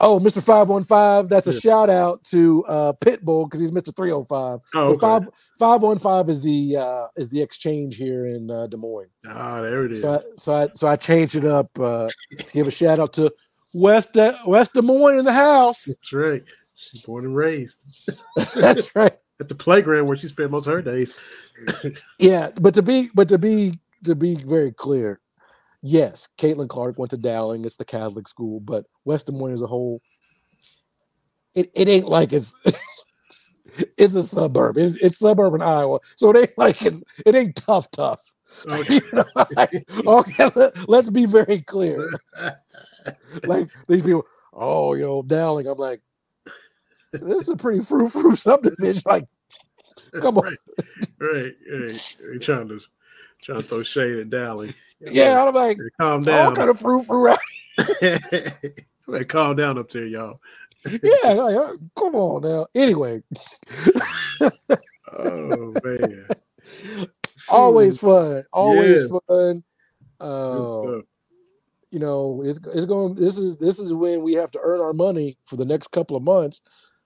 [0.00, 0.42] Oh, Mr.
[0.42, 1.58] 515, that's a Yeah.
[1.58, 3.94] shout out to uh Pitbull because he's Mr.
[3.96, 4.60] 305.
[4.74, 4.98] Oh, okay.
[5.00, 9.10] Five five one five is the uh is the exchange here in uh, Des Moines.
[9.26, 10.02] ah, there it is.
[10.02, 12.08] So I so I so I changed it up uh
[12.38, 13.32] to give a shout out to
[13.72, 15.84] West De- West Des Moines in the house.
[15.84, 16.44] That's right.
[16.76, 17.82] She's born and raised
[18.54, 19.12] That's right.
[19.40, 21.12] at the playground where she spent most of her days.
[22.20, 25.18] Yeah, but to be but to be to be very clear,
[25.82, 27.64] yes, Caitlin Clark went to Dowling.
[27.64, 30.00] It's the Catholic school, but West Des Moines as a whole,
[31.54, 32.54] it, it ain't like it's
[33.96, 34.78] it's a suburb.
[34.78, 38.22] It's, it's suburban Iowa, so it ain't like it's it ain't tough tough.
[38.66, 38.94] Okay.
[38.94, 39.24] You know,
[39.56, 39.70] like,
[40.06, 42.08] okay, let, let's be very clear.
[43.44, 44.24] Like these people,
[44.54, 45.66] oh, you know, Dowling.
[45.66, 46.00] I'm like,
[47.12, 49.02] this is a pretty frou frou subdivision.
[49.04, 49.26] Like,
[50.14, 50.56] come on.
[51.20, 52.40] right, right, right.
[52.40, 52.80] Trying to
[53.42, 54.74] trying to throw shade at Dowling.
[55.00, 56.48] Yeah, I'm like, calm down.
[56.48, 57.34] all kind of frou frou.
[58.00, 60.38] Hey, calm down up there, y'all.
[60.84, 62.66] Yeah, like, uh, come on now.
[62.74, 63.22] Anyway,
[65.16, 66.26] Oh man,
[67.48, 68.44] always fun.
[68.52, 69.12] Always Yes.
[69.28, 69.64] fun.
[70.20, 71.00] Uh,
[71.90, 73.14] you know, it's it's going.
[73.14, 76.16] This is this is when we have to earn our money for the next couple
[76.16, 76.60] of months.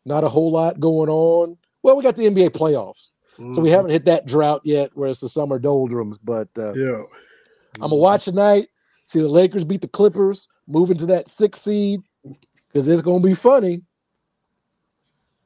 [0.04, 1.56] Not a whole lot going on.
[1.82, 3.10] Well, we got the NBA playoffs,
[3.52, 3.72] so we Mhm.
[3.72, 6.18] haven't hit that drought yet, where it's the summer doldrums.
[6.18, 7.02] But uh, Yeah,
[7.76, 8.68] I'm gonna watch tonight.
[9.06, 12.00] See the Lakers beat the Clippers, move into that six seed
[12.68, 13.82] because it's gonna be funny.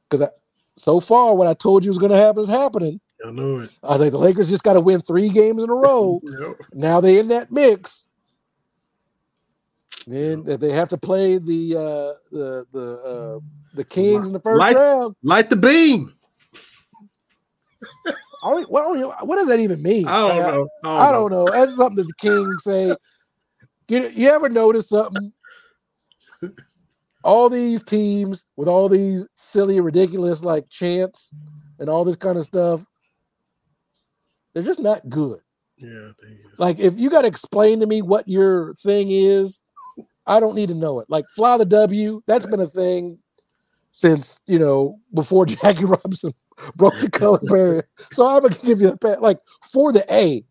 [0.09, 0.29] Because
[0.77, 2.99] so far, what I told you was gonna happen is happening.
[3.25, 3.71] I know it.
[3.83, 6.21] I was like, the Lakers just got to win three games in a row.
[6.39, 6.57] Yep.
[6.73, 8.07] now they in that mix.
[10.05, 13.39] And that they have to play the uh the the uh
[13.73, 15.15] the Kings in the first Light- round.
[15.23, 16.13] Light the beam.
[18.43, 18.83] I don't, what,
[19.19, 20.07] I what does that even mean?
[20.07, 20.69] I don't Like, know.
[20.83, 21.45] I don't know.
[21.45, 22.95] That's something that the king say.
[23.87, 25.31] You, you ever notice something?
[27.23, 31.33] All these teams with all these silly, ridiculous like chants
[31.79, 32.85] and all this kind of stuff,
[34.53, 35.39] they're just not good.
[35.77, 36.11] Yeah.
[36.57, 39.61] Like if you got to explain to me what your thing is,
[40.25, 41.09] I don't need to know it.
[41.09, 43.19] Like fly the W, that's been a thing
[43.91, 46.33] since you know before Jackie Robinson
[46.75, 47.85] broke the color barrier.
[48.11, 49.21] So I'm gonna give you a pat.
[49.21, 49.39] Like
[49.71, 50.43] for the A,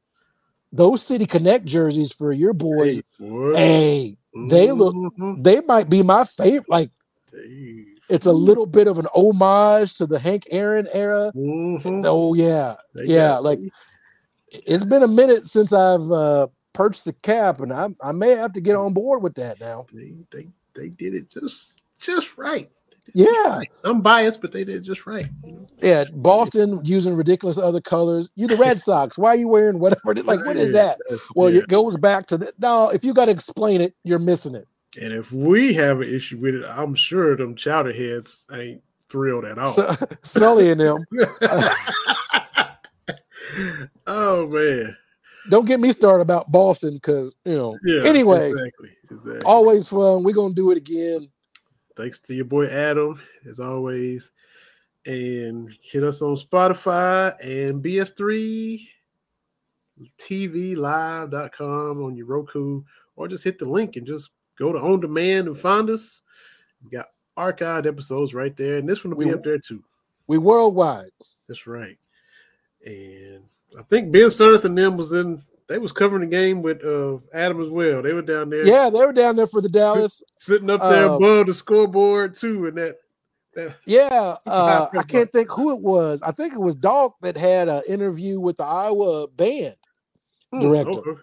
[0.72, 2.96] those City Connect jerseys for your boys.
[2.96, 3.54] Hey, boy.
[3.54, 4.16] Hey,
[4.48, 4.94] they look.
[4.94, 5.42] Mhm.
[5.42, 6.68] they might be my favorite.
[6.68, 6.90] Like
[7.32, 11.32] They- it's a little bit of an homage to the Hank Aaron era.
[11.34, 12.04] Mhm.
[12.06, 13.38] Oh yeah, They yeah.
[13.38, 13.58] Like
[14.52, 18.52] it's been a minute since I've uh, purchased a cap, and I I may have
[18.52, 19.86] to get on board with that now.
[19.92, 22.70] they, they they did it just just right.
[23.14, 25.26] Yeah, I'm biased, but they did just right.
[25.44, 25.66] you know?
[25.82, 26.04] yeah.
[26.12, 28.28] Boston using ridiculous other colors.
[28.34, 29.16] You the Red Sox.
[29.16, 30.14] Why are you wearing whatever?
[30.22, 30.98] Like what is that?
[31.08, 31.60] that's- Well, yeah.
[31.60, 32.58] it goes back to that.
[32.60, 32.90] no.
[32.90, 34.66] If you got to explain it, you're missing it.
[35.00, 39.44] and if we have an issue with it, I'm sure them chowder heads ain't thrilled
[39.44, 39.66] at all.
[39.66, 41.04] So, Sully and them.
[44.06, 44.96] oh man,
[45.48, 47.78] Don't get me started about Boston because you know.
[47.84, 48.02] yeah.
[48.04, 49.42] Anyway, exactly, exactly.
[49.44, 50.22] always fun.
[50.24, 51.28] We're gonna do it again.
[51.97, 54.31] Thanks to your boy Adam, as always.
[55.06, 58.86] And hit us on Spotify and BS3
[60.18, 62.82] TVLive.com on your Roku,
[63.16, 66.23] or just hit the link and just go to on demand and find us.
[66.85, 67.06] We got
[67.36, 69.82] archived episodes right there, and this one will be We- up there too.
[70.27, 71.12] We worldwide.
[71.48, 71.98] That's right.
[72.85, 73.44] And
[73.78, 77.18] I think Ben Surth and them was in they was covering the game with uh
[77.34, 78.02] Adam as well.
[78.02, 80.22] They were down there Yeah, they were down there for the Dallas.
[80.36, 82.97] sitting up there Uh, above the scoreboard too, and that
[83.55, 86.22] that Yeah, uh, I can't think who it was.
[86.22, 89.76] I think it was Dalk that had an interview with the Iowa band.
[90.52, 90.90] Hmm, Director.
[91.10, 91.20] okay.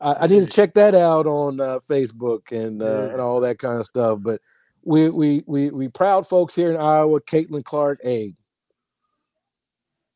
[0.00, 3.12] I, I need to check that out on uh, Facebook and uh, Yeah.
[3.12, 4.18] and all that kind of stuff.
[4.20, 4.40] But
[4.84, 7.20] we we we we proud folks here in Iowa.
[7.20, 8.34] Caitlin Clark, hey,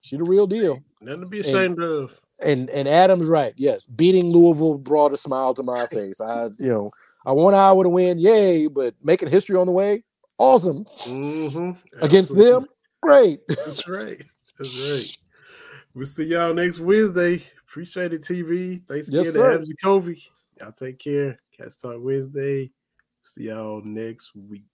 [0.01, 0.81] she the real deal.
[1.01, 2.21] Nothing to be ashamed of.
[2.39, 3.55] And and Adam's right.
[3.57, 6.21] Yes, beating Louisville brought a smile to my face.
[6.21, 6.91] I you know
[7.25, 8.67] I want Iowa to win, yay!
[8.67, 10.05] But making history on the way,
[10.39, 11.71] awesome Mm-hmm.
[12.05, 12.67] against them,
[13.03, 13.41] great.
[13.49, 14.23] That's right.
[14.59, 15.19] That's right.
[15.95, 17.43] We'll see y'all next Wednesday.
[17.67, 18.83] Appreciate it, TV.
[18.87, 19.45] Thanks again Yes, to.
[19.45, 20.23] Adam Jacobi.
[20.61, 21.39] Y'all take care.
[21.57, 22.71] Cats Talk Wednesday.
[23.25, 24.65] See y'all next week.